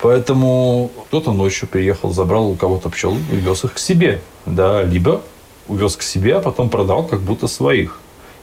Поэтому 0.00 0.90
кто-то 1.06 1.32
ночью 1.32 1.68
приехал, 1.68 2.12
забрал 2.12 2.50
у 2.50 2.54
кого-то 2.56 2.88
пчел 2.88 3.16
и 3.30 3.36
вез 3.36 3.64
их 3.64 3.74
к 3.74 3.78
себе. 3.78 4.20
Да, 4.46 4.82
либо 4.82 5.22
увез 5.68 5.96
к 5.96 6.02
себе, 6.02 6.36
а 6.36 6.40
потом 6.40 6.68
продал 6.70 7.04
как 7.04 7.20
будто 7.20 7.46
своих. 7.46 7.98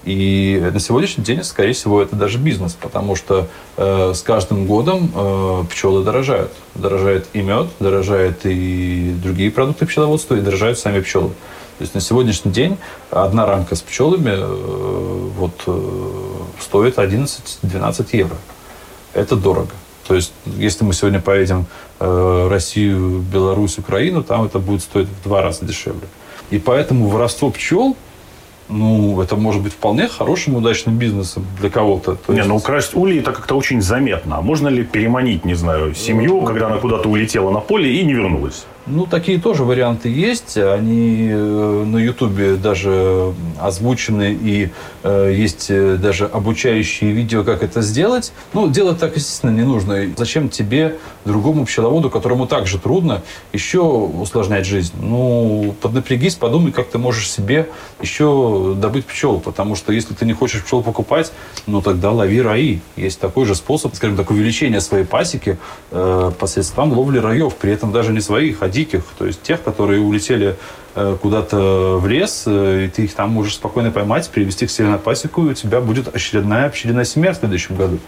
И 0.10 0.60
на 0.74 0.80
сегодняшний 0.80 1.24
день, 1.24 1.44
скорее 1.44 1.74
всего, 1.74 2.02
это 2.02 2.16
даже 2.16 2.40
бизнес, 2.40 2.74
потому 2.74 3.16
что 3.16 3.48
э, 3.78 4.14
с 4.16 4.24
каждым 4.24 4.66
годом 4.66 5.12
э, 5.14 5.64
пчелы 5.70 6.04
дорожают. 6.04 6.52
Дорожает 6.74 7.28
и 7.34 7.42
мед, 7.44 7.68
дорожает 7.80 8.40
и 8.44 9.14
другие 9.22 9.52
продукты 9.52 9.86
пчеловодства, 9.86 10.34
и 10.34 10.42
дорожают 10.42 10.80
сами 10.80 11.00
пчелы. 11.02 11.30
То 11.78 11.82
есть 11.84 11.94
на 11.94 12.02
сегодняшний 12.02 12.52
день 12.52 12.80
одна 13.12 13.46
рамка 13.46 13.76
с 13.76 13.84
пчелами 13.84 14.32
э, 14.34 15.30
вот, 15.38 15.54
э, 15.68 15.80
стоит 16.60 16.98
11-12 16.98 18.08
евро. 18.14 18.38
Это 19.14 19.36
дорого. 19.36 19.74
То 20.08 20.16
есть, 20.16 20.34
если 20.58 20.86
мы 20.86 20.94
сегодня 20.94 21.22
поедем 21.22 21.68
э, 22.00 22.48
Россию, 22.50 23.20
Беларусь, 23.32 23.78
Украину, 23.78 24.24
там 24.24 24.44
это 24.44 24.58
будет 24.58 24.82
стоить 24.82 25.08
в 25.08 25.24
два 25.24 25.44
раза 25.44 25.66
дешевле. 25.66 26.08
И 26.50 26.58
поэтому 26.58 27.10
воровство 27.10 27.52
пчел 27.52 27.96
ну, 28.70 29.22
это 29.22 29.36
может 29.36 29.62
быть 29.62 29.74
вполне 29.74 30.08
хорошим, 30.08 30.56
удачным 30.56 30.98
бизнесом 30.98 31.46
для 31.60 31.70
кого-то. 31.70 32.16
То 32.16 32.34
не, 32.34 32.44
ну 32.44 32.56
украсть 32.56 32.96
ульи 32.96 33.20
это 33.20 33.32
как-то 33.32 33.56
очень 33.56 33.82
заметно. 33.82 34.38
А 34.38 34.42
можно 34.42 34.68
ли 34.68 34.84
переманить, 34.84 35.46
не 35.46 35.56
знаю, 35.56 35.96
семью, 35.96 36.42
ну, 36.42 36.46
когда 36.46 36.68
она 36.68 36.78
куда-то 36.78 37.10
улетела 37.10 37.52
на 37.52 37.60
поле 37.60 37.94
и 37.94 38.04
не 38.04 38.14
вернулась? 38.14 38.66
Ну, 38.92 39.06
такие 39.06 39.40
тоже 39.40 39.66
варианты 39.66 40.10
есть. 40.10 40.58
Они 40.58 41.30
э, 41.32 41.84
на 41.86 41.98
Ютубе 41.98 42.56
даже 42.56 43.36
озвучены, 43.60 44.36
и 44.42 44.72
э, 45.04 45.34
есть 45.36 45.68
э, 45.70 45.98
даже 45.98 46.26
обучающие 46.26 47.12
видео, 47.12 47.44
как 47.44 47.62
это 47.62 47.84
сделать. 47.84 48.34
Ну, 48.54 48.68
делать 48.68 48.98
так, 48.98 49.16
естественно, 49.16 49.52
не 49.52 49.62
нужно. 49.62 50.08
Зачем 50.18 50.50
тебе, 50.50 50.96
другому 51.24 51.66
пчеловоду, 51.66 52.10
которому 52.10 52.48
также 52.48 52.80
трудно, 52.80 53.22
еще 53.54 53.82
усложнять 53.82 54.66
жизнь? 54.66 54.94
Ну, 55.00 55.76
поднапрягись, 55.82 56.34
подумай, 56.34 56.72
как 56.72 56.90
ты 56.90 56.98
можешь 56.98 57.30
себе 57.30 57.70
еще 58.02 58.74
добыть 58.76 59.06
пчел. 59.06 59.40
Потому 59.40 59.76
что 59.76 59.94
если 59.94 60.16
ты 60.16 60.26
не 60.26 60.34
хочешь 60.34 60.64
пчел 60.64 60.82
покупать, 60.82 61.32
ну, 61.68 61.84
тогда 61.84 62.10
лови 62.12 62.42
раи. 62.42 62.80
Есть 62.96 63.20
такой 63.20 63.46
же 63.46 63.54
способ, 63.54 63.94
скажем 63.94 64.18
так, 64.18 64.32
увеличения 64.32 64.82
своей 64.82 65.06
пасеки 65.06 65.60
э, 65.92 66.32
посредством 66.40 66.92
ловли 66.94 67.20
раев. 67.20 67.54
При 67.54 67.72
этом 67.72 67.92
даже 67.92 68.14
не 68.14 68.22
своих, 68.22 68.64
а 68.64 68.79
диких, 68.80 69.04
то 69.18 69.26
есть 69.26 69.42
тех, 69.42 69.62
которые 69.64 70.02
улетели 70.02 70.56
э, 70.96 71.18
куда-то 71.22 71.98
в 71.98 72.08
лес, 72.08 72.44
э, 72.46 72.86
и 72.86 72.88
ты 72.90 73.04
их 73.04 73.14
там 73.14 73.30
можешь 73.32 73.56
спокойно 73.56 73.92
поймать, 73.92 74.30
перевести 74.30 74.68
к 74.68 74.72
себе 74.72 74.88
на 74.88 74.98
пасеку, 74.98 75.46
и 75.46 75.50
у 75.50 75.54
тебя 75.54 75.82
будет 75.82 76.16
очередная 76.16 76.70
пчелиная 76.70 77.06
семья 77.06 77.34
в 77.34 77.38
следующем 77.38 77.76
году. 77.76 78.00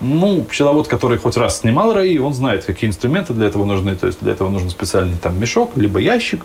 Ну, 0.00 0.44
пчеловод, 0.44 0.86
который 0.86 1.18
хоть 1.18 1.36
раз 1.36 1.60
снимал 1.60 1.92
раи, 1.92 2.18
он 2.18 2.32
знает, 2.32 2.64
какие 2.64 2.88
инструменты 2.88 3.32
для 3.32 3.46
этого 3.46 3.64
нужны. 3.64 3.96
То 3.96 4.06
есть 4.06 4.20
для 4.20 4.32
этого 4.32 4.48
нужен 4.48 4.70
специальный 4.70 5.16
там 5.16 5.40
мешок, 5.40 5.72
либо 5.76 5.98
ящик. 5.98 6.44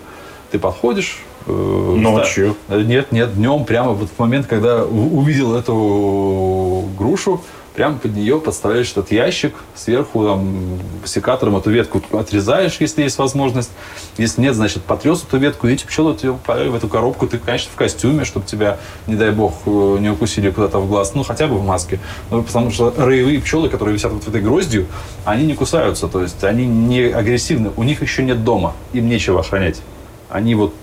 Ты 0.52 0.60
подходишь. 0.60 1.22
Э, 1.46 1.52
Ночью? 1.52 2.56
Нет, 2.70 3.12
нет, 3.12 3.36
днем, 3.36 3.66
прямо 3.66 3.92
вот 3.92 4.10
в 4.10 4.20
момент, 4.20 4.48
когда 4.48 4.86
увидел 4.86 5.56
эту 5.56 6.88
грушу, 6.98 7.42
прямо 7.74 7.98
под 7.98 8.16
нее 8.16 8.40
подставляешь 8.40 8.92
этот 8.92 9.12
ящик, 9.12 9.56
сверху 9.76 10.26
там, 10.26 10.80
секатором 11.06 11.58
эту 11.58 11.72
ветку 11.72 12.02
отрезаешь, 12.12 12.78
если 12.80 13.04
есть 13.04 13.18
возможность. 13.18 13.72
Если 14.18 14.42
нет, 14.42 14.56
значит, 14.56 14.84
потрес 14.84 15.24
эту 15.28 15.38
ветку, 15.38 15.68
и 15.68 15.74
эти 15.74 15.86
пчелы 15.86 16.14
в 16.14 16.76
эту 16.76 16.88
коробку. 16.88 17.28
Ты, 17.28 17.40
конечно, 17.40 17.72
в 17.74 17.76
костюме, 17.76 18.26
чтобы 18.26 18.46
тебя, 18.46 18.78
не 19.08 19.16
дай 19.16 19.32
бог, 19.32 19.54
э, 19.66 19.98
не 20.00 20.10
укусили 20.10 20.52
куда-то 20.52 20.80
в 20.80 20.88
глаз, 20.88 21.14
ну, 21.16 21.24
хотя 21.24 21.48
бы 21.48 21.58
в 21.58 21.66
маске. 21.66 22.00
Ну, 22.30 22.44
потому 22.44 22.70
что 22.72 22.94
роевые 22.96 23.42
пчелы, 23.42 23.70
которые 23.70 23.96
висят 23.96 24.12
вот 24.12 24.24
в 24.24 24.28
этой 24.28 24.42
гроздью, 24.42 24.88
они 25.26 25.46
не 25.46 25.56
кусаются, 25.56 26.08
то 26.08 26.22
есть 26.22 26.44
они 26.44 26.66
не 26.66 27.02
агрессивны, 27.06 27.72
у 27.76 27.84
них 27.84 28.02
еще 28.02 28.24
нет 28.24 28.44
дома, 28.44 28.74
им 28.94 29.08
нечего 29.08 29.40
охранять. 29.40 29.82
Они 30.30 30.56
вот, 30.56 30.74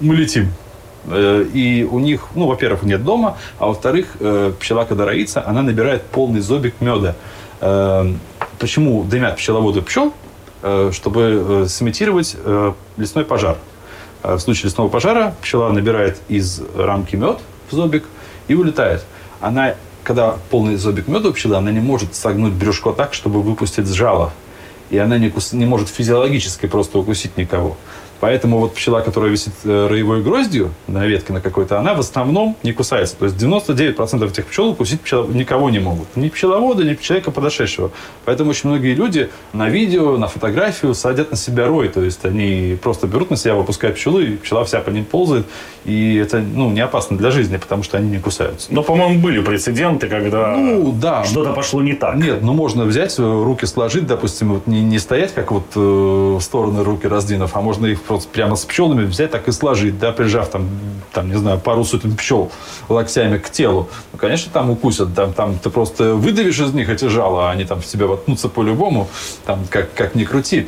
мы 0.00 0.16
летим, 0.16 0.52
и 1.08 1.88
у 1.90 1.98
них, 1.98 2.28
ну, 2.34 2.46
во-первых, 2.46 2.82
нет 2.82 3.04
дома, 3.04 3.36
а 3.58 3.66
во-вторых, 3.66 4.16
э, 4.20 4.52
пчела, 4.60 4.84
когда 4.84 5.04
роится, 5.04 5.46
она 5.46 5.62
набирает 5.62 6.02
полный 6.02 6.40
зобик 6.40 6.74
меда. 6.80 7.14
Э, 7.60 8.12
почему 8.58 9.04
дымят 9.04 9.36
пчеловоды 9.36 9.82
пчел? 9.82 10.12
Чтобы 10.92 11.64
сымитировать 11.70 12.36
лесной 12.98 13.24
пожар. 13.24 13.56
В 14.22 14.38
случае 14.40 14.66
лесного 14.66 14.88
пожара 14.88 15.34
пчела 15.40 15.70
набирает 15.70 16.18
из 16.28 16.60
рамки 16.76 17.16
мед 17.16 17.38
в 17.70 17.74
зобик 17.74 18.04
и 18.46 18.54
улетает. 18.54 19.02
Она, 19.40 19.74
когда 20.04 20.36
полный 20.50 20.76
зобик 20.76 21.08
меда 21.08 21.30
у 21.30 21.32
пчелы, 21.32 21.56
она 21.56 21.70
не 21.70 21.80
может 21.80 22.14
согнуть 22.14 22.52
брюшко 22.52 22.92
так, 22.92 23.14
чтобы 23.14 23.40
выпустить 23.40 23.88
жало. 23.88 24.32
И 24.90 24.98
она 24.98 25.16
не, 25.16 25.30
кус... 25.30 25.52
не 25.52 25.64
может 25.64 25.88
физиологически 25.88 26.66
просто 26.66 26.98
укусить 26.98 27.38
никого. 27.38 27.78
Поэтому 28.20 28.58
вот 28.58 28.74
пчела, 28.74 29.00
которая 29.00 29.30
висит 29.30 29.54
э, 29.64 29.86
роевой 29.88 30.22
гроздью 30.22 30.70
на 30.86 31.06
ветке 31.06 31.32
на 31.32 31.40
какой-то, 31.40 31.78
она 31.78 31.94
в 31.94 32.00
основном 32.00 32.56
не 32.62 32.72
кусается. 32.72 33.16
То 33.16 33.24
есть 33.24 33.36
99% 33.36 34.28
этих 34.28 34.46
пчел 34.46 34.68
укусить 34.68 35.00
пчел 35.00 35.26
никого 35.28 35.70
не 35.70 35.78
могут. 35.78 36.14
Ни 36.16 36.28
пчеловода, 36.28 36.84
ни 36.84 36.94
человека 36.94 37.30
подошедшего. 37.30 37.90
Поэтому 38.24 38.50
очень 38.50 38.68
многие 38.68 38.94
люди 38.94 39.30
на 39.52 39.68
видео, 39.68 40.18
на 40.18 40.28
фотографию 40.28 40.94
садят 40.94 41.30
на 41.30 41.36
себя 41.36 41.66
рой. 41.66 41.88
То 41.88 42.02
есть 42.02 42.24
они 42.24 42.76
просто 42.82 43.06
берут 43.06 43.30
на 43.30 43.36
себя, 43.36 43.54
выпускают 43.54 43.96
пчелу, 43.96 44.20
и 44.20 44.36
пчела 44.36 44.64
вся 44.64 44.80
по 44.80 44.90
ним 44.90 45.04
ползает. 45.04 45.46
И 45.84 46.16
это 46.16 46.38
ну, 46.38 46.70
не 46.70 46.80
опасно 46.80 47.16
для 47.16 47.30
жизни, 47.30 47.56
потому 47.56 47.82
что 47.82 47.96
они 47.96 48.10
не 48.10 48.18
кусаются. 48.18 48.68
Но, 48.70 48.82
по-моему, 48.82 49.18
были 49.20 49.40
прецеденты, 49.40 50.08
когда 50.08 50.56
ну, 50.56 50.92
да. 50.92 51.24
что-то 51.24 51.52
пошло 51.52 51.80
не 51.80 51.94
так. 51.94 52.16
Нет, 52.16 52.42
ну 52.42 52.52
можно 52.52 52.84
взять, 52.84 53.18
э, 53.18 53.22
руки 53.22 53.64
сложить, 53.64 54.06
допустим, 54.06 54.52
вот 54.54 54.66
не, 54.66 54.82
не 54.82 54.98
стоять, 54.98 55.32
как 55.32 55.52
вот 55.52 55.64
э, 55.74 56.38
стороны 56.40 56.84
руки 56.84 57.06
раздвинув, 57.06 57.56
а 57.56 57.60
можно 57.60 57.86
их 57.86 58.02
просто 58.10 58.28
прямо 58.28 58.56
с 58.56 58.64
пчелами 58.64 59.04
взять 59.04 59.30
так 59.30 59.46
и 59.46 59.52
сложить, 59.52 60.00
да, 60.00 60.10
прижав 60.10 60.48
там, 60.48 60.68
там, 61.12 61.28
не 61.28 61.36
знаю, 61.36 61.60
пару 61.60 61.84
сотен 61.84 62.16
пчел 62.16 62.50
локтями 62.88 63.38
к 63.38 63.50
телу. 63.50 63.88
Ну, 64.12 64.18
конечно, 64.18 64.50
там 64.52 64.68
укусят, 64.68 65.14
там, 65.14 65.32
там 65.32 65.60
ты 65.60 65.70
просто 65.70 66.16
выдавишь 66.16 66.58
из 66.58 66.74
них 66.74 66.88
эти 66.88 67.04
жало, 67.04 67.48
а 67.48 67.52
они 67.52 67.64
там 67.64 67.80
в 67.80 67.86
себя 67.86 68.08
воткнутся 68.08 68.48
по-любому, 68.48 69.08
там, 69.46 69.60
как, 69.70 69.94
как 69.94 70.16
ни 70.16 70.24
крути. 70.24 70.66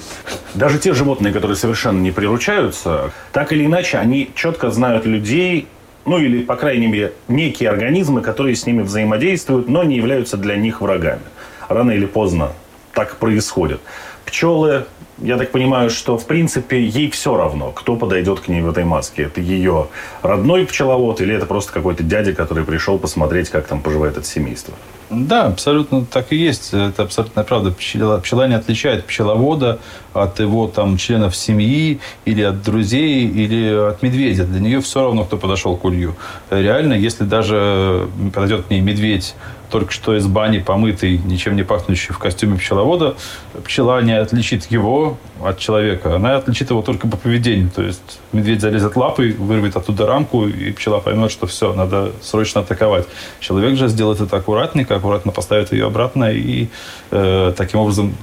Даже 0.55 0.79
те 0.79 0.95
животные, 0.95 1.33
которые 1.33 1.57
совершенно 1.57 2.01
не 2.01 2.13
приручаются, 2.13 3.11
так 3.33 3.53
или 3.53 3.67
иначе, 3.67 3.99
они 3.99 4.31
четко 4.37 4.71
знают 4.71 5.05
людей, 5.05 5.67
ну 6.05 6.19
или, 6.19 6.45
по 6.45 6.55
крайней 6.55 6.87
мере, 6.87 7.13
некие 7.27 7.71
организмы, 7.71 8.21
которые 8.21 8.55
с 8.55 8.67
ними 8.67 8.83
взаимодействуют, 8.83 9.69
но 9.69 9.83
не 9.83 9.97
являются 9.97 10.37
для 10.37 10.55
них 10.55 10.81
врагами. 10.81 11.23
Рано 11.69 11.91
или 11.91 12.07
поздно 12.07 12.53
так 12.95 13.17
происходит. 13.17 13.81
Пчелы 14.27 14.85
я 15.23 15.37
так 15.37 15.51
понимаю, 15.51 15.89
что, 15.91 16.19
в 16.19 16.27
принципе, 16.27 16.85
ей 16.85 17.11
все 17.11 17.37
равно, 17.37 17.71
кто 17.71 17.97
подойдет 17.97 18.41
к 18.41 18.49
ней 18.49 18.61
в 18.61 18.69
этой 18.69 18.85
маске. 18.85 19.23
Это 19.25 19.41
ее 19.41 19.87
родной 20.23 20.67
пчеловод 20.67 21.21
или 21.21 21.35
это 21.35 21.47
просто 21.47 21.73
какой-то 21.73 22.03
дядя, 22.03 22.33
который 22.33 22.65
пришел 22.65 22.99
посмотреть, 22.99 23.49
как 23.49 23.67
там 23.67 23.81
поживает 23.81 24.17
это 24.17 24.27
семейство? 24.27 24.75
Да, 25.11 25.47
абсолютно 25.47 26.07
так 26.07 26.33
и 26.33 26.37
есть. 26.37 26.73
Это 26.73 27.03
абсолютно 27.03 27.45
правда. 27.45 27.71
Пчела, 27.71 28.19
пчела 28.19 28.49
не 28.49 28.55
отличает 28.55 29.05
пчеловода 29.05 29.79
от 30.15 30.41
его 30.41 30.67
там 30.69 30.97
членов 30.97 31.37
семьи 31.37 32.01
или 32.25 32.43
от 32.43 32.63
друзей 32.63 33.27
или 33.27 33.91
от 33.91 34.03
медведя. 34.03 34.45
Для 34.45 34.61
нее 34.61 34.81
все 34.81 35.03
равно, 35.03 35.25
кто 35.25 35.37
подошел 35.37 35.77
к 35.77 35.85
улью. 35.85 36.17
Реально, 36.51 36.95
если 36.95 37.25
даже 37.25 38.09
подойдет 38.33 38.67
к 38.67 38.71
ней 38.71 38.81
медведь 38.81 39.35
только 39.73 39.91
что 39.91 40.15
из 40.15 40.27
бани 40.27 40.59
помытый, 40.59 41.17
ничем 41.17 41.57
не 41.57 41.63
пахнущий 41.63 42.13
в 42.13 42.19
костюме 42.19 42.59
пчеловода, 42.59 43.17
пчела 43.65 44.03
не 44.03 44.13
отличит 44.13 44.71
его 44.71 45.17
от 45.43 45.59
человека. 45.59 46.17
Она 46.17 46.37
отличит 46.37 46.69
его 46.69 46.83
только 46.83 47.09
по 47.09 47.17
поведению. 47.17 47.71
То 47.71 47.83
есть 47.83 48.21
медведь 48.33 48.61
залезет 48.61 48.97
лапой, 48.97 49.33
вырвет 49.33 49.75
оттуда 49.75 50.07
рамку, 50.07 50.47
и 50.47 50.73
пчела 50.73 51.01
поймет, 51.01 51.33
что 51.33 51.47
все, 51.47 51.73
надо 51.73 52.13
срочно 52.21 52.61
атаковать. 52.61 53.07
Человек 53.41 53.77
же 53.79 53.89
сделает 53.89 54.21
это 54.21 54.37
аккуратненько, 54.37 54.95
аккуратно 54.95 55.33
поставит 55.33 55.73
ее 55.73 55.87
обратно 55.87 56.31
и 56.31 56.69
э, 57.11 57.55
таким 57.57 57.81
образом 57.81 58.15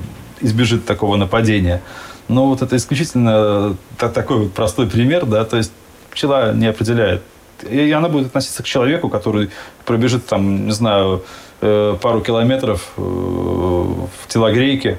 избежит 0.42 0.86
такого 0.86 1.16
нападения. 1.16 1.82
Но 2.28 2.46
вот 2.46 2.62
это 2.62 2.76
исключительно 2.76 3.76
такой 3.98 4.38
вот 4.38 4.54
простой 4.54 4.86
пример, 4.86 5.26
да, 5.26 5.44
то 5.46 5.58
есть 5.58 5.72
пчела 6.12 6.54
не 6.54 6.68
определяет 6.68 7.24
и 7.64 7.92
она 7.92 8.10
будет 8.10 8.28
относиться 8.28 8.64
к 8.64 8.66
человеку, 8.66 9.10
который 9.10 9.50
пробежит 9.86 10.26
там, 10.26 10.66
не 10.66 10.72
знаю, 10.72 11.24
э, 11.62 11.98
пару 12.02 12.22
километров 12.22 12.92
э, 12.98 13.02
в 13.02 14.28
телогрейке, 14.28 14.98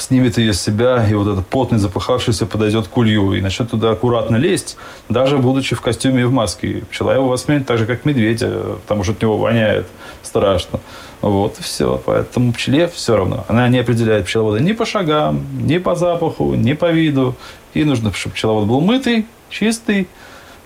снимет 0.00 0.38
ее 0.38 0.52
с 0.52 0.60
себя, 0.60 1.06
и 1.08 1.14
вот 1.14 1.28
этот 1.28 1.46
потный, 1.46 1.78
запыхавшийся 1.78 2.46
подойдет 2.46 2.88
к 2.88 2.96
улью 2.96 3.32
и 3.32 3.40
начнет 3.40 3.70
туда 3.70 3.90
аккуратно 3.92 4.36
лезть, 4.36 4.76
даже 5.08 5.38
будучи 5.38 5.74
в 5.74 5.80
костюме 5.80 6.22
и 6.22 6.24
в 6.24 6.32
маске. 6.32 6.68
И 6.68 6.80
пчела 6.82 7.14
его 7.14 7.28
воспримет 7.28 7.66
так 7.66 7.78
же, 7.78 7.86
как 7.86 8.04
медведя, 8.04 8.50
потому 8.82 9.04
что 9.04 9.12
от 9.12 9.22
него 9.22 9.38
воняет 9.38 9.86
страшно. 10.22 10.80
Вот 11.22 11.58
и 11.58 11.62
все. 11.62 12.00
Поэтому 12.04 12.52
пчеле 12.52 12.88
все 12.88 13.16
равно. 13.16 13.44
Она 13.48 13.68
не 13.68 13.78
определяет 13.78 14.26
пчеловода 14.26 14.60
ни 14.60 14.72
по 14.72 14.84
шагам, 14.84 15.44
ни 15.66 15.78
по 15.78 15.94
запаху, 15.94 16.54
ни 16.54 16.74
по 16.74 16.90
виду. 16.90 17.34
Ей 17.74 17.84
нужно, 17.84 18.12
чтобы 18.12 18.34
пчеловод 18.34 18.66
был 18.66 18.80
мытый, 18.80 19.26
чистый, 19.48 20.08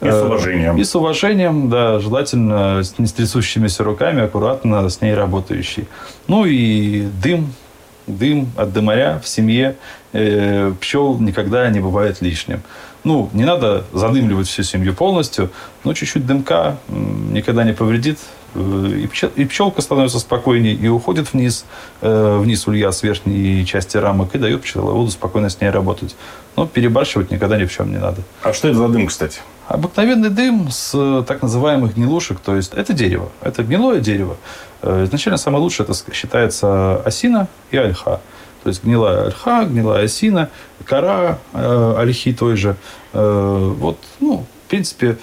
и 0.01 0.11
с 0.11 0.23
уважением. 0.23 0.77
И 0.77 0.85
с 0.85 0.95
уважением, 0.95 1.69
да, 1.69 1.99
желательно 2.01 2.83
с 2.83 2.99
не 2.99 3.07
с 3.07 3.13
трясущимися 3.13 3.85
руками, 3.85 4.23
аккуратно 4.23 4.89
с 4.89 5.01
ней 5.01 5.15
работающий. 5.15 5.87
Ну 6.27 6.45
и 6.47 7.09
дым 7.23 7.53
дым 8.07 8.51
от 8.57 8.73
дымаря 8.73 9.21
в 9.23 9.29
семье 9.29 9.77
э, 10.13 10.73
пчел 10.81 11.19
никогда 11.19 11.69
не 11.71 11.81
бывает 11.81 12.21
лишним. 12.21 12.63
Ну, 13.05 13.31
не 13.33 13.45
надо 13.45 13.85
задымливать 13.93 14.49
всю 14.49 14.63
семью 14.63 14.95
полностью, 14.95 15.51
но 15.85 15.95
чуть-чуть 15.95 16.27
дымка 16.27 16.77
никогда 16.89 17.65
не 17.65 17.73
повредит. 17.73 18.19
Э, 18.55 19.07
и, 19.37 19.45
пчелка 19.45 19.81
становится 19.81 20.19
спокойнее 20.19 20.75
и 20.75 20.89
уходит 20.89 21.33
вниз, 21.33 21.65
э, 22.01 22.39
вниз 22.39 22.67
улья 22.67 22.91
с 22.91 23.03
верхней 23.03 23.65
части 23.65 23.97
рамок 23.97 24.35
и 24.35 24.39
дает 24.39 24.63
пчеловоду 24.63 25.11
спокойно 25.11 25.51
с 25.51 25.61
ней 25.61 25.71
работать. 25.71 26.17
Но 26.57 26.67
перебарщивать 26.67 27.31
никогда 27.31 27.57
ни 27.57 27.65
в 27.65 27.73
чем 27.73 27.91
не 27.91 27.99
надо. 27.99 28.23
А 28.43 28.53
что 28.53 28.69
это 28.69 28.79
за 28.79 28.89
дым, 28.89 29.07
кстати? 29.07 29.41
Обыкновенный 29.69 30.31
дым 30.31 30.69
с 30.71 31.25
так 31.29 31.43
называемых 31.43 31.95
гнилушек, 31.95 32.41
то 32.41 32.57
есть 32.57 32.75
это 32.75 32.93
дерево, 32.93 33.31
это 33.41 33.63
гнилое 33.63 34.01
дерево. 34.01 34.37
Э, 34.83 35.05
изначально 35.05 35.39
самое 35.39 35.63
лучшее 35.63 35.87
это 35.89 35.95
считается 36.13 36.97
осина 37.03 37.49
и 37.71 37.77
ольха. 37.77 38.21
То 38.65 38.69
есть 38.69 38.83
гнилая 38.85 39.27
ольха, 39.27 39.65
гнилая 39.65 40.05
осина, 40.05 40.51
кора 40.85 41.39
э, 41.53 41.95
ольхи 41.99 42.33
той 42.33 42.57
же. 42.57 42.77
Э, 43.13 43.75
вот, 43.79 43.99
ну, 44.19 44.45
в 44.67 44.71
принципе, 44.71 45.19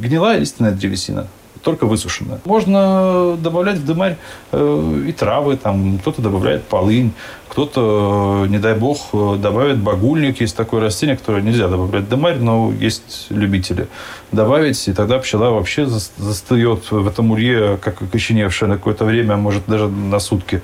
гнилая 0.00 0.40
истинная 0.40 0.72
древесина 0.72 1.28
только 1.64 1.86
высушенная. 1.86 2.40
Можно 2.44 3.36
добавлять 3.38 3.78
в 3.78 3.86
дымарь 3.86 4.16
э, 4.52 5.04
и 5.08 5.12
травы, 5.12 5.56
там 5.56 5.98
кто-то 5.98 6.22
добавляет 6.22 6.64
полынь, 6.64 7.12
кто-то, 7.48 8.44
э, 8.44 8.48
не 8.48 8.58
дай 8.58 8.74
бог, 8.74 9.08
э, 9.12 9.36
добавит 9.38 9.78
багульник. 9.78 10.40
Есть 10.40 10.56
такое 10.56 10.80
растение, 10.82 11.16
которое 11.16 11.42
нельзя 11.42 11.68
добавлять 11.68 12.04
в 12.04 12.08
дымарь, 12.08 12.36
но 12.36 12.72
есть 12.78 13.26
любители. 13.30 13.88
Добавить, 14.30 14.86
и 14.86 14.92
тогда 14.92 15.18
пчела 15.18 15.50
вообще 15.50 15.86
застает 15.86 16.90
в 16.90 17.08
этом 17.08 17.30
улье, 17.30 17.78
как 17.80 18.02
окоченевшая 18.02 18.68
на 18.68 18.76
какое-то 18.76 19.04
время, 19.04 19.36
может 19.36 19.62
даже 19.66 19.88
на 19.88 20.20
сутки 20.20 20.60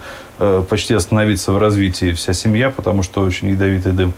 почти 0.68 0.94
остановиться 0.94 1.52
в 1.52 1.58
развитии 1.58 2.12
вся 2.12 2.32
семья, 2.32 2.70
потому 2.70 3.02
что 3.02 3.20
очень 3.20 3.50
ядовитый 3.50 3.92
дым. 3.92 4.14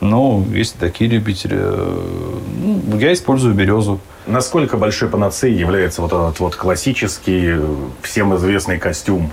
Но 0.00 0.44
есть 0.52 0.78
такие 0.78 1.08
любители. 1.10 1.56
Ну, 1.56 2.98
я 2.98 3.12
использую 3.12 3.54
березу. 3.54 4.00
Насколько 4.26 4.76
большой 4.76 5.08
панацеей 5.08 5.56
является 5.56 6.02
вот 6.02 6.12
этот 6.12 6.40
вот 6.40 6.56
классический, 6.56 7.60
всем 8.02 8.34
известный 8.36 8.78
костюм 8.78 9.30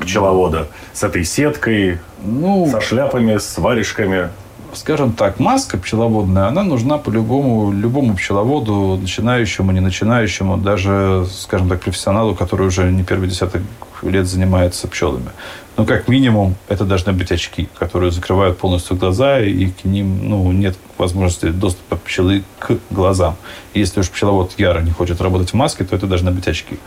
пчеловода 0.00 0.68
с 0.92 1.02
этой 1.04 1.24
сеткой, 1.24 2.00
ну, 2.22 2.68
со 2.70 2.80
шляпами, 2.80 3.38
с 3.38 3.56
варежками? 3.56 4.30
скажем 4.76 5.12
так, 5.12 5.40
маска 5.40 5.78
пчеловодная, 5.78 6.46
она 6.46 6.62
нужна 6.62 6.98
по-любому 6.98 7.72
любому 7.72 8.14
пчеловоду, 8.14 8.98
начинающему, 9.00 9.72
не 9.72 9.80
начинающему, 9.80 10.56
даже, 10.56 11.26
скажем 11.32 11.68
так, 11.68 11.80
профессионалу, 11.80 12.34
который 12.34 12.66
уже 12.66 12.90
не 12.90 13.02
первый 13.02 13.28
десяток 13.28 13.62
лет 14.02 14.26
занимается 14.26 14.88
пчелами. 14.88 15.30
Но 15.76 15.84
как 15.84 16.08
минимум 16.08 16.54
это 16.68 16.84
должны 16.84 17.12
быть 17.12 17.30
очки, 17.30 17.68
которые 17.78 18.10
закрывают 18.10 18.56
полностью 18.56 18.96
глаза, 18.96 19.40
и 19.40 19.66
к 19.66 19.84
ним 19.84 20.28
ну, 20.28 20.50
нет 20.52 20.76
возможности 20.96 21.50
доступа 21.50 21.96
пчелы 21.96 22.44
к 22.58 22.78
глазам. 22.90 23.36
Если 23.74 24.00
уж 24.00 24.10
пчеловод 24.10 24.54
яро 24.58 24.80
не 24.80 24.90
хочет 24.90 25.20
работать 25.20 25.50
в 25.50 25.54
маске, 25.54 25.84
то 25.84 25.94
это 25.94 26.06
должны 26.06 26.30
быть 26.30 26.48
очки. 26.48 26.78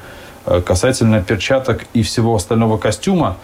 Э, 0.45 0.61
касательно 0.61 1.21
перчаток 1.21 1.85
и 1.93 2.01
всего 2.01 2.33
остального 2.33 2.77
костюма, 2.77 3.37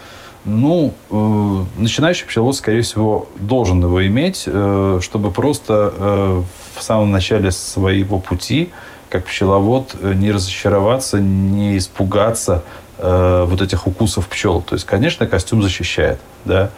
ну, 0.44 0.94
э, 1.10 1.64
начинающий 1.78 2.26
пчеловод, 2.26 2.56
скорее 2.56 2.82
всего, 2.82 3.28
должен 3.36 3.80
его 3.82 4.04
иметь, 4.04 4.44
э, 4.46 4.98
чтобы 5.00 5.30
просто 5.30 5.92
э, 5.96 6.42
в 6.74 6.82
самом 6.82 7.12
начале 7.12 7.52
своего 7.52 8.18
пути, 8.18 8.70
как 9.10 9.26
пчеловод, 9.26 9.94
э, 10.00 10.12
не 10.14 10.32
разочароваться, 10.32 11.20
не 11.20 11.78
испугаться 11.78 12.64
э, 12.98 13.44
вот 13.46 13.62
этих 13.62 13.86
укусов 13.86 14.28
пчел. 14.28 14.62
То 14.62 14.74
есть, 14.74 14.86
конечно, 14.86 15.26
костюм 15.26 15.62
защищает, 15.62 16.18
да. 16.44 16.70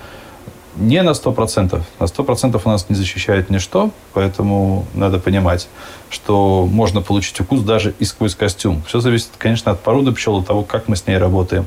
Не 0.77 1.03
на 1.03 1.11
100%. 1.11 1.83
На 1.99 2.05
100% 2.05 2.61
у 2.65 2.69
нас 2.69 2.89
не 2.89 2.95
защищает 2.95 3.51
ничто, 3.51 3.91
поэтому 4.13 4.87
надо 4.95 5.19
понимать, 5.19 5.69
что 6.09 6.69
можно 6.71 7.03
получить 7.03 7.41
укус 7.41 7.63
даже 7.63 7.95
и 7.99 8.05
сквозь 8.05 8.37
костюм. 8.37 8.83
Все 8.87 9.01
зависит, 9.01 9.31
конечно, 9.39 9.73
от 9.73 9.81
породы 9.81 10.13
пчел, 10.13 10.37
от 10.39 10.47
того, 10.47 10.63
как 10.63 10.87
мы 10.87 10.95
с 10.95 11.07
ней 11.07 11.19
работаем. 11.19 11.67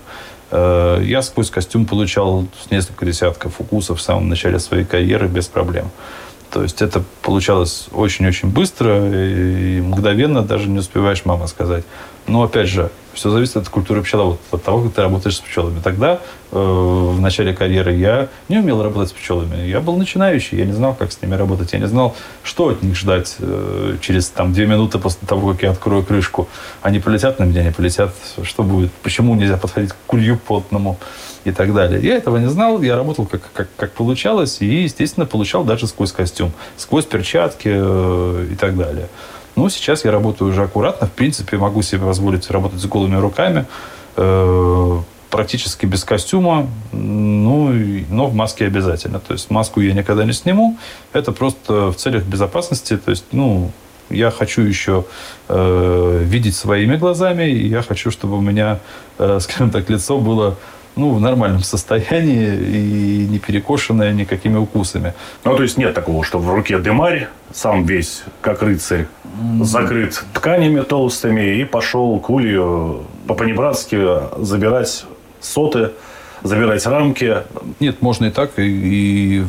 Э, 0.51 1.01
я 1.03 1.21
сквозь 1.21 1.49
костюм 1.49 1.85
получал 1.85 2.47
несколько 2.69 3.05
десятков 3.05 3.59
укусов 3.59 3.99
в 3.99 4.01
самом 4.01 4.29
начале 4.29 4.59
своей 4.59 4.85
карьеры 4.85 5.27
без 5.27 5.47
проблем. 5.47 5.89
То 6.51 6.63
есть 6.63 6.81
это 6.81 7.01
получалось 7.21 7.87
очень-очень 7.93 8.49
быстро 8.49 9.09
и 9.09 9.79
мгновенно, 9.79 10.41
даже 10.41 10.67
не 10.67 10.79
успеваешь 10.79 11.23
мама 11.23 11.47
сказать. 11.47 11.85
Но 12.31 12.43
опять 12.43 12.69
же, 12.69 12.89
все 13.13 13.29
зависит 13.29 13.57
от 13.57 13.67
культуры 13.67 14.01
пчеловода, 14.03 14.39
от 14.51 14.63
того, 14.63 14.83
как 14.83 14.93
ты 14.93 15.01
работаешь 15.01 15.35
с 15.35 15.41
пчелами. 15.41 15.81
Тогда, 15.83 16.21
э, 16.53 16.57
в 16.57 17.19
начале 17.19 17.53
карьеры, 17.53 17.93
я 17.93 18.29
не 18.47 18.59
умел 18.59 18.81
работать 18.81 19.09
с 19.09 19.11
пчелами. 19.11 19.67
Я 19.67 19.81
был 19.81 19.97
начинающий, 19.97 20.57
я 20.57 20.65
не 20.65 20.71
знал, 20.71 20.95
как 20.95 21.11
с 21.11 21.21
ними 21.21 21.35
работать. 21.35 21.73
Я 21.73 21.79
не 21.79 21.89
знал, 21.89 22.15
что 22.43 22.69
от 22.69 22.83
них 22.83 22.95
ждать 22.95 23.35
э, 23.39 23.97
через 23.99 24.29
там, 24.29 24.53
две 24.53 24.65
минуты 24.65 24.97
после 24.97 25.27
того, 25.27 25.51
как 25.51 25.63
я 25.63 25.71
открою 25.71 26.05
крышку. 26.05 26.47
Они 26.81 27.01
полетят 27.01 27.37
на 27.37 27.43
меня, 27.43 27.63
не 27.63 27.73
полетят. 27.73 28.13
Что 28.43 28.63
будет? 28.63 28.93
Почему 29.03 29.35
нельзя 29.35 29.57
подходить 29.57 29.91
к 29.91 29.97
кулью 30.07 30.37
плотному? 30.37 30.97
И 31.43 31.51
так 31.51 31.73
далее. 31.73 31.99
Я 32.01 32.17
этого 32.17 32.37
не 32.37 32.49
знал, 32.49 32.83
я 32.83 32.95
работал 32.95 33.25
как, 33.25 33.41
как, 33.51 33.67
как 33.75 33.91
получалось, 33.93 34.61
и, 34.61 34.83
естественно, 34.83 35.25
получал 35.25 35.63
даже 35.63 35.87
сквозь 35.87 36.11
костюм, 36.11 36.53
сквозь 36.77 37.05
перчатки 37.05 37.67
э, 37.73 38.47
и 38.51 38.55
так 38.55 38.77
далее. 38.77 39.07
Ну, 39.61 39.69
сейчас 39.69 40.05
я 40.05 40.11
работаю 40.11 40.49
уже 40.49 40.63
аккуратно. 40.63 41.05
В 41.05 41.11
принципе, 41.11 41.55
могу 41.55 41.83
себе 41.83 42.01
позволить 42.01 42.49
работать 42.49 42.79
с 42.79 42.85
голыми 42.87 43.17
руками. 43.17 43.65
Э, 44.17 44.99
практически 45.29 45.85
без 45.85 46.03
костюма, 46.03 46.67
ну, 46.91 47.71
но 48.09 48.25
в 48.25 48.33
маске 48.33 48.65
обязательно. 48.65 49.19
То 49.19 49.33
есть 49.33 49.51
маску 49.51 49.79
я 49.79 49.93
никогда 49.93 50.25
не 50.25 50.33
сниму. 50.33 50.79
Это 51.13 51.31
просто 51.31 51.91
в 51.91 51.95
целях 51.95 52.23
безопасности. 52.23 52.97
То 52.97 53.11
есть, 53.11 53.25
ну, 53.33 53.71
я 54.09 54.31
хочу 54.31 54.63
еще 54.63 55.05
э, 55.47 56.23
видеть 56.23 56.55
своими 56.55 56.95
глазами, 56.95 57.47
и 57.47 57.67
я 57.67 57.83
хочу, 57.83 58.09
чтобы 58.09 58.37
у 58.37 58.41
меня, 58.41 58.79
э, 59.19 59.37
скажем 59.41 59.69
так, 59.69 59.87
лицо 59.91 60.17
было 60.17 60.57
ну, 60.95 61.13
в 61.13 61.21
нормальном 61.21 61.61
состоянии 61.61 62.55
и 62.55 63.27
не 63.27 63.39
перекошенная 63.39 64.11
никакими 64.13 64.57
укусами. 64.57 65.13
Ну, 65.43 65.55
то 65.55 65.63
есть 65.63 65.77
нет 65.77 65.93
такого, 65.93 66.23
что 66.23 66.39
в 66.39 66.51
руке 66.51 66.79
дымарь, 66.79 67.27
сам 67.53 67.85
весь, 67.85 68.23
как 68.41 68.61
рыцарь, 68.61 69.07
закрыт 69.61 70.23
тканями 70.33 70.81
толстыми 70.81 71.57
и 71.57 71.65
пошел 71.65 72.19
к 72.19 72.29
улью 72.29 73.05
по-понебратски 73.27 74.43
забирать 74.43 75.05
соты, 75.39 75.91
забирать 76.43 76.85
рамки. 76.85 77.37
Нет, 77.79 78.01
можно 78.01 78.25
и 78.25 78.31
так, 78.31 78.57
и, 78.57 78.63
и 78.63 79.43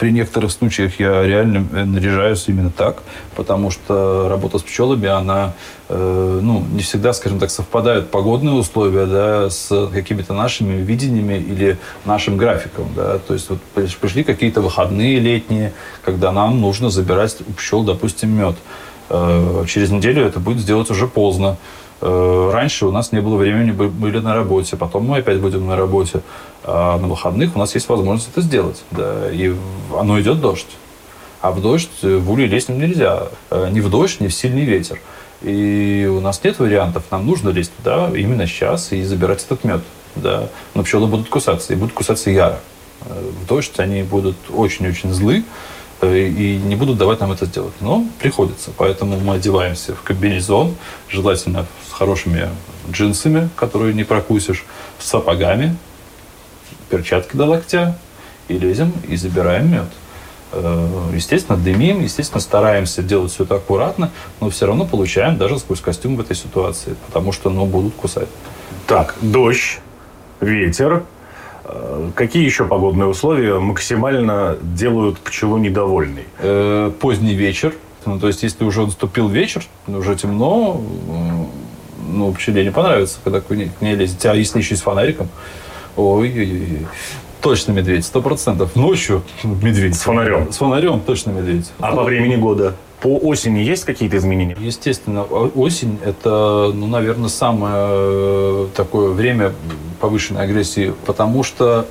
при 0.00 0.12
некоторых 0.12 0.50
случаях 0.50 0.98
я 0.98 1.22
реально 1.22 1.66
наряжаюсь 1.84 2.44
именно 2.48 2.70
так, 2.70 3.02
потому 3.36 3.70
что 3.70 4.28
работа 4.30 4.58
с 4.58 4.62
пчелами, 4.62 5.08
она 5.08 5.52
э, 5.90 6.40
ну, 6.42 6.64
не 6.72 6.80
всегда, 6.80 7.12
скажем 7.12 7.38
так, 7.38 7.50
совпадают 7.50 8.10
погодные 8.10 8.54
условия 8.54 9.04
да, 9.04 9.50
с 9.50 9.88
какими-то 9.92 10.32
нашими 10.32 10.80
видениями 10.80 11.34
или 11.34 11.76
нашим 12.06 12.38
графиком. 12.38 12.88
Да. 12.96 13.18
То 13.18 13.34
есть 13.34 13.50
вот 13.50 13.60
пришли 14.00 14.24
какие-то 14.24 14.62
выходные 14.62 15.18
летние, 15.18 15.74
когда 16.02 16.32
нам 16.32 16.62
нужно 16.62 16.88
забирать 16.88 17.36
у 17.46 17.52
пчел, 17.52 17.82
допустим, 17.82 18.30
мед. 18.30 18.56
Э, 19.10 19.64
через 19.66 19.90
неделю 19.90 20.24
это 20.24 20.40
будет 20.40 20.60
сделать 20.60 20.90
уже 20.90 21.06
поздно. 21.06 21.56
Э, 22.00 22.50
раньше 22.52 22.86
у 22.86 22.92
нас 22.92 23.12
не 23.12 23.20
было 23.20 23.36
времени, 23.36 23.72
были 23.72 24.18
на 24.20 24.34
работе, 24.34 24.76
потом 24.76 25.06
мы 25.06 25.18
опять 25.18 25.40
будем 25.40 25.66
на 25.66 25.76
работе. 25.76 26.20
А 26.64 26.98
на 26.98 27.08
выходных 27.08 27.56
у 27.56 27.58
нас 27.58 27.74
есть 27.74 27.88
возможность 27.88 28.30
это 28.30 28.40
сделать. 28.40 28.82
Да, 28.90 29.30
и 29.30 29.54
оно 29.96 30.20
идет 30.20 30.40
дождь. 30.40 30.68
А 31.40 31.50
в 31.50 31.60
дождь 31.60 31.90
в 32.02 32.30
улей 32.30 32.46
лезть 32.46 32.68
нельзя. 32.68 33.24
Э, 33.50 33.68
ни 33.70 33.80
в 33.80 33.90
дождь, 33.90 34.20
ни 34.20 34.28
в 34.28 34.34
сильный 34.34 34.64
ветер. 34.64 35.00
И 35.42 36.08
у 36.10 36.20
нас 36.20 36.42
нет 36.44 36.58
вариантов. 36.58 37.04
Нам 37.10 37.26
нужно 37.26 37.48
лезть 37.48 37.72
туда 37.76 38.10
именно 38.14 38.46
сейчас 38.46 38.92
и 38.92 39.02
забирать 39.02 39.42
этот 39.44 39.64
мед. 39.64 39.80
Да. 40.16 40.48
Но 40.74 40.82
пчелы 40.82 41.06
будут 41.06 41.28
кусаться, 41.28 41.72
и 41.72 41.76
будут 41.76 41.94
кусаться 41.94 42.30
яро. 42.30 42.60
Э, 43.06 43.30
в 43.42 43.46
дождь 43.46 43.78
они 43.78 44.02
будут 44.02 44.36
очень-очень 44.54 45.12
злы 45.12 45.44
и 46.02 46.56
не 46.56 46.76
будут 46.76 46.98
давать 46.98 47.20
нам 47.20 47.32
это 47.32 47.46
сделать. 47.46 47.74
Но 47.80 48.06
приходится. 48.18 48.70
Поэтому 48.76 49.18
мы 49.18 49.34
одеваемся 49.34 49.94
в 49.94 50.02
комбинезон, 50.02 50.74
желательно 51.08 51.66
хорошими 51.90 52.48
джинсами, 52.90 53.48
которые 53.56 53.94
не 53.94 54.04
прокусишь, 54.04 54.64
с 54.98 55.06
сапогами, 55.06 55.76
перчатки 56.88 57.36
до 57.36 57.46
локтя, 57.46 57.98
и 58.48 58.58
лезем 58.58 58.92
и 59.08 59.16
забираем 59.16 59.70
мед. 59.70 59.86
Э, 60.52 61.10
естественно, 61.14 61.56
дымим, 61.56 62.02
естественно, 62.02 62.40
стараемся 62.40 63.02
делать 63.02 63.32
все 63.32 63.44
это 63.44 63.56
аккуратно, 63.56 64.10
но 64.40 64.50
все 64.50 64.66
равно 64.66 64.84
получаем 64.84 65.38
даже 65.38 65.58
сквозь 65.58 65.80
костюм 65.80 66.16
в 66.16 66.20
этой 66.20 66.34
ситуации, 66.34 66.96
потому 67.06 67.32
что, 67.32 67.50
ну, 67.50 67.66
будут 67.66 67.94
кусать. 67.94 68.28
Так, 68.86 69.14
дождь, 69.20 69.78
ветер. 70.40 71.04
Э, 71.64 72.10
какие 72.14 72.44
еще 72.44 72.64
погодные 72.64 73.06
условия 73.06 73.58
максимально 73.58 74.56
делают 74.62 75.18
пчелу 75.18 75.58
недовольной? 75.58 76.24
Э, 76.38 76.90
поздний 77.00 77.34
вечер. 77.34 77.74
Ну, 78.06 78.18
то 78.18 78.28
есть, 78.28 78.42
если 78.42 78.64
уже 78.64 78.86
наступил 78.86 79.28
вечер, 79.28 79.62
уже 79.86 80.16
темно, 80.16 80.80
ну, 82.08 82.32
пчеле 82.32 82.64
не 82.64 82.70
понравится, 82.70 83.18
когда 83.22 83.40
к 83.40 83.50
ней, 83.50 83.70
к 83.78 83.82
ней 83.82 83.94
лезет. 83.94 84.24
А 84.24 84.34
если 84.34 84.58
еще 84.58 84.74
с 84.76 84.80
фонариком, 84.80 85.28
ой-ой-ой. 85.96 86.86
Точно 87.40 87.72
медведь, 87.72 88.04
сто 88.04 88.20
процентов. 88.20 88.76
Ночью 88.76 89.22
медведь. 89.44 89.96
С 89.96 90.02
фонарем? 90.02 90.52
С 90.52 90.58
фонарем 90.58 91.00
точно 91.00 91.30
медведь. 91.30 91.72
А 91.78 91.94
по 91.94 92.02
времени 92.02 92.36
года? 92.36 92.74
По 93.00 93.16
осени 93.16 93.60
есть 93.60 93.84
какие-то 93.84 94.18
изменения? 94.18 94.56
Естественно, 94.60 95.22
осень– 95.22 95.98
это, 96.04 96.70
ну, 96.74 96.86
наверное, 96.86 97.30
самое 97.30 97.74
э, 97.76 98.66
такое 98.76 99.10
время 99.10 99.54
повышенной 100.00 100.42
агрессии, 100.42 100.94
потому 101.06 101.42
что 101.42 101.86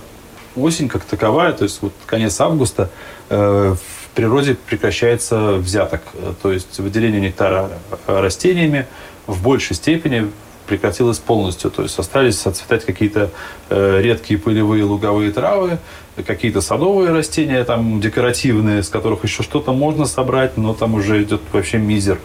осень 0.56 0.90
как 0.90 1.04
таковая, 1.04 1.54
то 1.54 1.64
есть 1.64 1.82
вот 1.82 1.94
конец 2.06 2.40
августа, 2.42 2.90
э, 3.30 3.76
в 3.76 4.16
природе 4.16 4.56
прекращается 4.56 5.54
взяток, 5.54 6.02
то 6.42 6.52
есть 6.52 6.80
выделение 6.80 7.22
нектара 7.22 7.70
растениями 8.08 8.88
в 9.28 9.42
большей 9.44 9.76
степени 9.76 10.30
прекратилось 10.70 11.18
полностью. 11.18 11.72
То 11.72 11.84
есть 11.84 11.98
остались 11.98 12.46
отцветать 12.46 12.86
какие-то 12.86 13.32
э, 13.70 14.02
редкие 14.02 14.40
пылевые 14.40 14.84
луговые 14.84 15.32
травы, 15.32 15.80
какие-то 16.26 16.62
садовые 16.62 17.12
растения 17.12 17.64
там 17.64 18.00
декоративные, 18.00 18.84
с 18.84 18.90
которых 18.90 19.24
еще 19.24 19.42
что-то 19.44 19.74
можно 19.74 20.06
собрать, 20.06 20.58
но 20.58 20.74
там 20.74 20.94
уже 20.94 21.24
идет 21.24 21.42
вообще 21.52 21.78
мизер. 21.78 22.20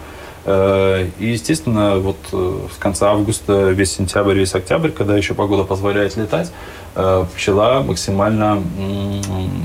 Э, 0.45 1.07
и, 1.19 1.27
естественно, 1.27 1.97
вот 1.97 2.17
э, 2.31 2.59
с 2.73 2.77
конца 2.77 3.09
августа, 3.09 3.71
весь 3.71 3.93
сентябрь, 3.93 4.37
весь 4.37 4.53
октябрь, 4.53 4.91
когда 4.91 5.17
еще 5.17 5.33
погода 5.33 5.63
позволяет 5.63 6.15
летать, 6.17 6.51
э, 6.95 7.25
пчела 7.35 7.81
максимально 7.81 8.61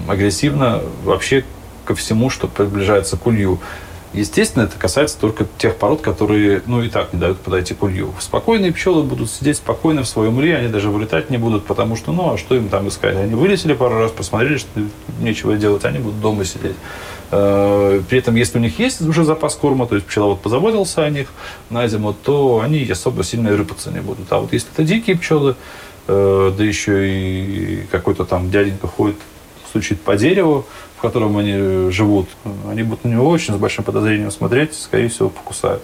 агрессивно 0.08 0.80
вообще 1.04 1.44
ко 1.84 1.94
всему, 1.94 2.30
что 2.30 2.48
приближается 2.48 3.16
к 3.16 3.26
улью. 3.26 3.60
Естественно, 4.12 4.64
это 4.64 4.76
касается 4.76 5.16
только 5.20 5.46
тех 5.58 5.76
пород, 5.76 6.00
которые, 6.00 6.62
ну, 6.66 6.82
и 6.82 6.88
так 6.88 7.12
не 7.12 7.20
дают 7.20 7.38
подойти 7.38 7.74
к 7.74 7.82
улью. 7.82 8.12
Спокойные 8.18 8.72
пчелы 8.72 9.04
будут 9.04 9.30
сидеть 9.30 9.58
спокойно 9.58 10.02
в 10.02 10.08
своем 10.08 10.36
улье, 10.38 10.56
они 10.56 10.68
даже 10.68 10.90
вылетать 10.90 11.30
не 11.30 11.38
будут, 11.38 11.64
потому 11.64 11.94
что, 11.94 12.10
ну, 12.10 12.34
а 12.34 12.38
что 12.38 12.56
им 12.56 12.68
там 12.68 12.88
искать? 12.88 13.16
Они 13.16 13.34
вылетели 13.34 13.72
пару 13.72 14.00
раз, 14.00 14.10
посмотрели, 14.10 14.58
что 14.58 14.68
нечего 15.20 15.54
делать, 15.56 15.84
они 15.84 16.00
будут 16.00 16.20
дома 16.20 16.44
сидеть. 16.44 16.74
Э, 17.30 18.02
при 18.08 18.18
этом, 18.18 18.34
если 18.34 18.58
у 18.58 18.60
них 18.60 18.80
есть 18.80 19.00
уже 19.00 19.24
запас 19.24 19.54
корма, 19.54 19.86
то 19.86 19.94
есть 19.94 20.06
пчеловод 20.08 20.40
позаботился 20.40 21.04
о 21.04 21.10
них 21.10 21.28
на 21.70 21.86
зиму, 21.86 22.12
то 22.12 22.60
они 22.64 22.84
особо 22.90 23.22
сильно 23.22 23.56
рыпаться 23.56 23.92
не 23.92 24.00
будут. 24.00 24.32
А 24.32 24.40
вот 24.40 24.52
если 24.52 24.68
это 24.72 24.82
дикие 24.82 25.16
пчелы, 25.16 25.54
э, 26.08 26.52
да 26.56 26.64
еще 26.64 27.08
и 27.08 27.86
какой-то 27.92 28.24
там 28.24 28.50
дяденька 28.50 28.88
ходит, 28.88 29.16
стучит 29.68 30.00
по 30.00 30.16
дереву, 30.16 30.66
в 31.00 31.02
котором 31.02 31.38
они 31.38 31.90
живут, 31.90 32.28
они 32.68 32.82
будут 32.82 33.04
на 33.04 33.08
него 33.08 33.26
очень 33.26 33.54
с 33.54 33.56
большим 33.56 33.84
подозрением 33.84 34.30
смотреть, 34.30 34.74
скорее 34.74 35.08
всего, 35.08 35.30
покусают. 35.30 35.82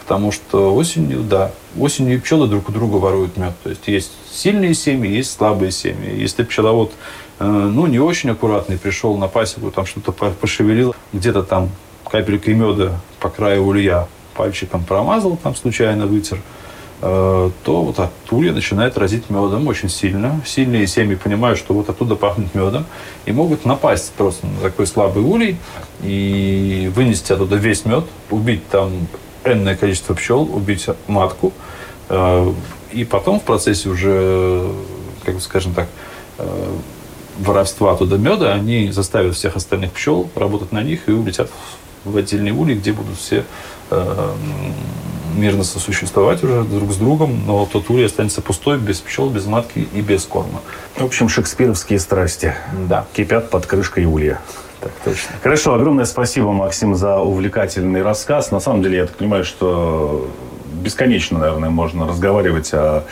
Потому 0.00 0.32
что 0.32 0.74
осенью, 0.74 1.20
да, 1.20 1.52
осенью 1.78 2.20
пчелы 2.20 2.48
друг 2.48 2.68
у 2.68 2.72
друга 2.72 2.96
воруют 2.96 3.36
мед. 3.36 3.52
То 3.62 3.70
есть 3.70 3.86
есть 3.86 4.10
сильные 4.28 4.74
семьи, 4.74 5.08
есть 5.08 5.30
слабые 5.30 5.70
семьи. 5.70 6.20
Если 6.20 6.42
пчеловод, 6.42 6.90
э, 7.38 7.46
ну, 7.46 7.86
не 7.86 8.00
очень 8.00 8.30
аккуратный, 8.30 8.76
пришел 8.76 9.16
на 9.16 9.28
пасеку, 9.28 9.70
там 9.70 9.86
что-то 9.86 10.10
пошевелил, 10.10 10.96
где-то 11.12 11.44
там 11.44 11.70
капелькой 12.10 12.54
меда 12.54 13.00
по 13.20 13.30
краю 13.30 13.68
улья 13.68 14.08
пальчиком 14.34 14.82
промазал, 14.82 15.38
там 15.40 15.54
случайно 15.54 16.06
вытер– 16.06 16.40
Э, 16.48 16.66
то 17.00 17.52
вот 17.64 17.98
оттуда 18.00 18.52
начинает 18.52 18.98
разить 18.98 19.30
медом 19.30 19.68
очень 19.68 19.88
сильно. 19.88 20.40
Сильные 20.44 20.86
семьи 20.86 21.14
понимают, 21.14 21.58
что 21.58 21.72
вот 21.74 21.88
оттуда 21.88 22.16
пахнет 22.16 22.54
медом, 22.54 22.86
и 23.24 23.32
могут 23.32 23.64
напасть 23.64 24.12
просто 24.14 24.46
на 24.46 24.60
такой 24.60 24.86
слабый 24.86 25.22
улей 25.22 25.58
и 26.02 26.90
вынести 26.94 27.32
оттуда 27.32 27.56
весь 27.56 27.84
мед, 27.84 28.04
убить 28.30 28.68
там 28.68 28.90
энное 29.44 29.76
количество 29.76 30.14
пчел, 30.14 30.42
убить 30.42 30.86
матку, 31.06 31.52
э, 32.08 32.52
и 32.92 33.04
потом 33.04 33.38
в 33.38 33.44
процессе 33.44 33.88
уже, 33.88 34.68
как 35.24 35.36
бы 35.36 35.40
скажем 35.40 35.74
так, 35.74 35.88
э, 36.38 36.76
воровства 37.38 37.92
оттуда 37.92 38.18
меда, 38.18 38.52
они 38.52 38.90
заставят 38.90 39.36
всех 39.36 39.54
остальных 39.54 39.92
пчел 39.92 40.28
работать 40.34 40.72
на 40.72 40.82
них 40.82 41.08
и 41.08 41.12
улетят 41.12 41.50
в 42.04 42.16
отдельный 42.16 42.50
улей, 42.50 42.74
где 42.74 42.92
будут 42.92 43.18
все 43.18 43.44
мирно 45.36 45.64
сосуществовать 45.64 46.42
уже 46.42 46.64
друг 46.64 46.92
с 46.92 46.96
другом, 46.96 47.42
но 47.46 47.66
тот 47.66 47.90
улей 47.90 48.06
останется 48.06 48.40
пустой, 48.42 48.78
без 48.78 49.00
пчел, 49.00 49.30
без 49.30 49.46
матки 49.46 49.88
и 49.92 50.00
без 50.00 50.24
корма. 50.24 50.60
В 50.96 51.04
общем, 51.04 51.28
шекспировские 51.28 51.98
страсти 51.98 52.54
да. 52.88 53.06
кипят 53.12 53.50
под 53.50 53.66
крышкой 53.66 54.04
улья. 54.04 54.40
Так 54.80 54.92
точно. 55.04 55.30
Хорошо, 55.42 55.74
огромное 55.74 56.04
спасибо, 56.04 56.52
Максим, 56.52 56.94
за 56.94 57.18
увлекательный 57.18 58.02
рассказ. 58.02 58.50
На 58.50 58.60
самом 58.60 58.82
деле, 58.82 58.98
я 58.98 59.06
так 59.06 59.16
понимаю, 59.16 59.44
что 59.44 60.30
бесконечно, 60.72 61.38
наверное, 61.38 61.70
можно 61.70 62.06
разговаривать 62.06 62.72
о 62.72 63.04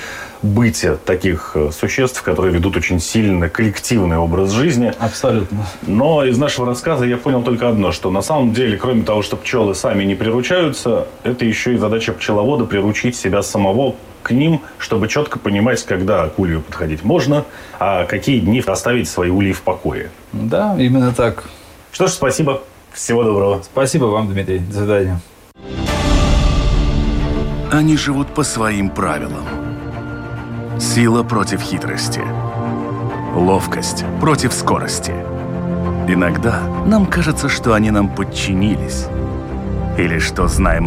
быте 0.42 0.96
таких 0.96 1.52
э, 1.54 1.70
существ, 1.72 2.22
которые 2.22 2.54
ведут 2.54 2.76
очень 2.76 3.00
сильно 3.00 3.48
коллективный 3.48 4.16
образ 4.16 4.50
жизни. 4.50 4.92
Абсолютно. 4.98 5.66
Но 5.86 6.24
из 6.24 6.38
нашего 6.38 6.66
рассказа 6.66 7.04
я 7.04 7.16
понял 7.16 7.42
только 7.42 7.68
одно, 7.68 7.92
что 7.92 8.10
на 8.10 8.22
самом 8.22 8.52
деле, 8.52 8.76
кроме 8.76 9.02
того, 9.02 9.22
что 9.22 9.36
пчелы 9.36 9.74
сами 9.74 10.04
не 10.04 10.14
приручаются, 10.14 11.06
это 11.22 11.44
еще 11.44 11.74
и 11.74 11.78
задача 11.78 12.12
пчеловода 12.12 12.64
приручить 12.64 13.16
себя 13.16 13.42
самого 13.42 13.94
к 14.22 14.32
ним, 14.32 14.60
чтобы 14.78 15.08
четко 15.08 15.38
понимать, 15.38 15.84
когда 15.84 16.28
к 16.28 16.38
улью 16.38 16.60
подходить 16.60 17.04
можно, 17.04 17.44
а 17.78 18.04
какие 18.06 18.40
дни 18.40 18.60
оставить 18.66 19.08
свои 19.08 19.30
ульи 19.30 19.52
в 19.52 19.62
покое. 19.62 20.10
Да, 20.32 20.76
именно 20.78 21.12
так. 21.12 21.44
Что 21.92 22.08
ж, 22.08 22.10
спасибо. 22.10 22.62
Всего 22.92 23.22
доброго. 23.22 23.62
Спасибо 23.62 24.06
вам, 24.06 24.28
Дмитрий. 24.32 24.58
До 24.58 24.78
свидания. 24.78 25.20
Они 27.70 27.96
живут 27.96 28.28
по 28.28 28.42
своим 28.42 28.90
правилам. 28.90 29.65
Сила 30.78 31.22
против 31.22 31.62
хитрости. 31.62 32.20
Ловкость 33.34 34.04
против 34.20 34.52
скорости. 34.52 35.14
Иногда 36.06 36.60
нам 36.84 37.06
кажется, 37.06 37.48
что 37.48 37.72
они 37.72 37.90
нам 37.90 38.10
подчинились. 38.10 39.06
Или 39.96 40.18
что 40.18 40.48
знаем 40.48 40.84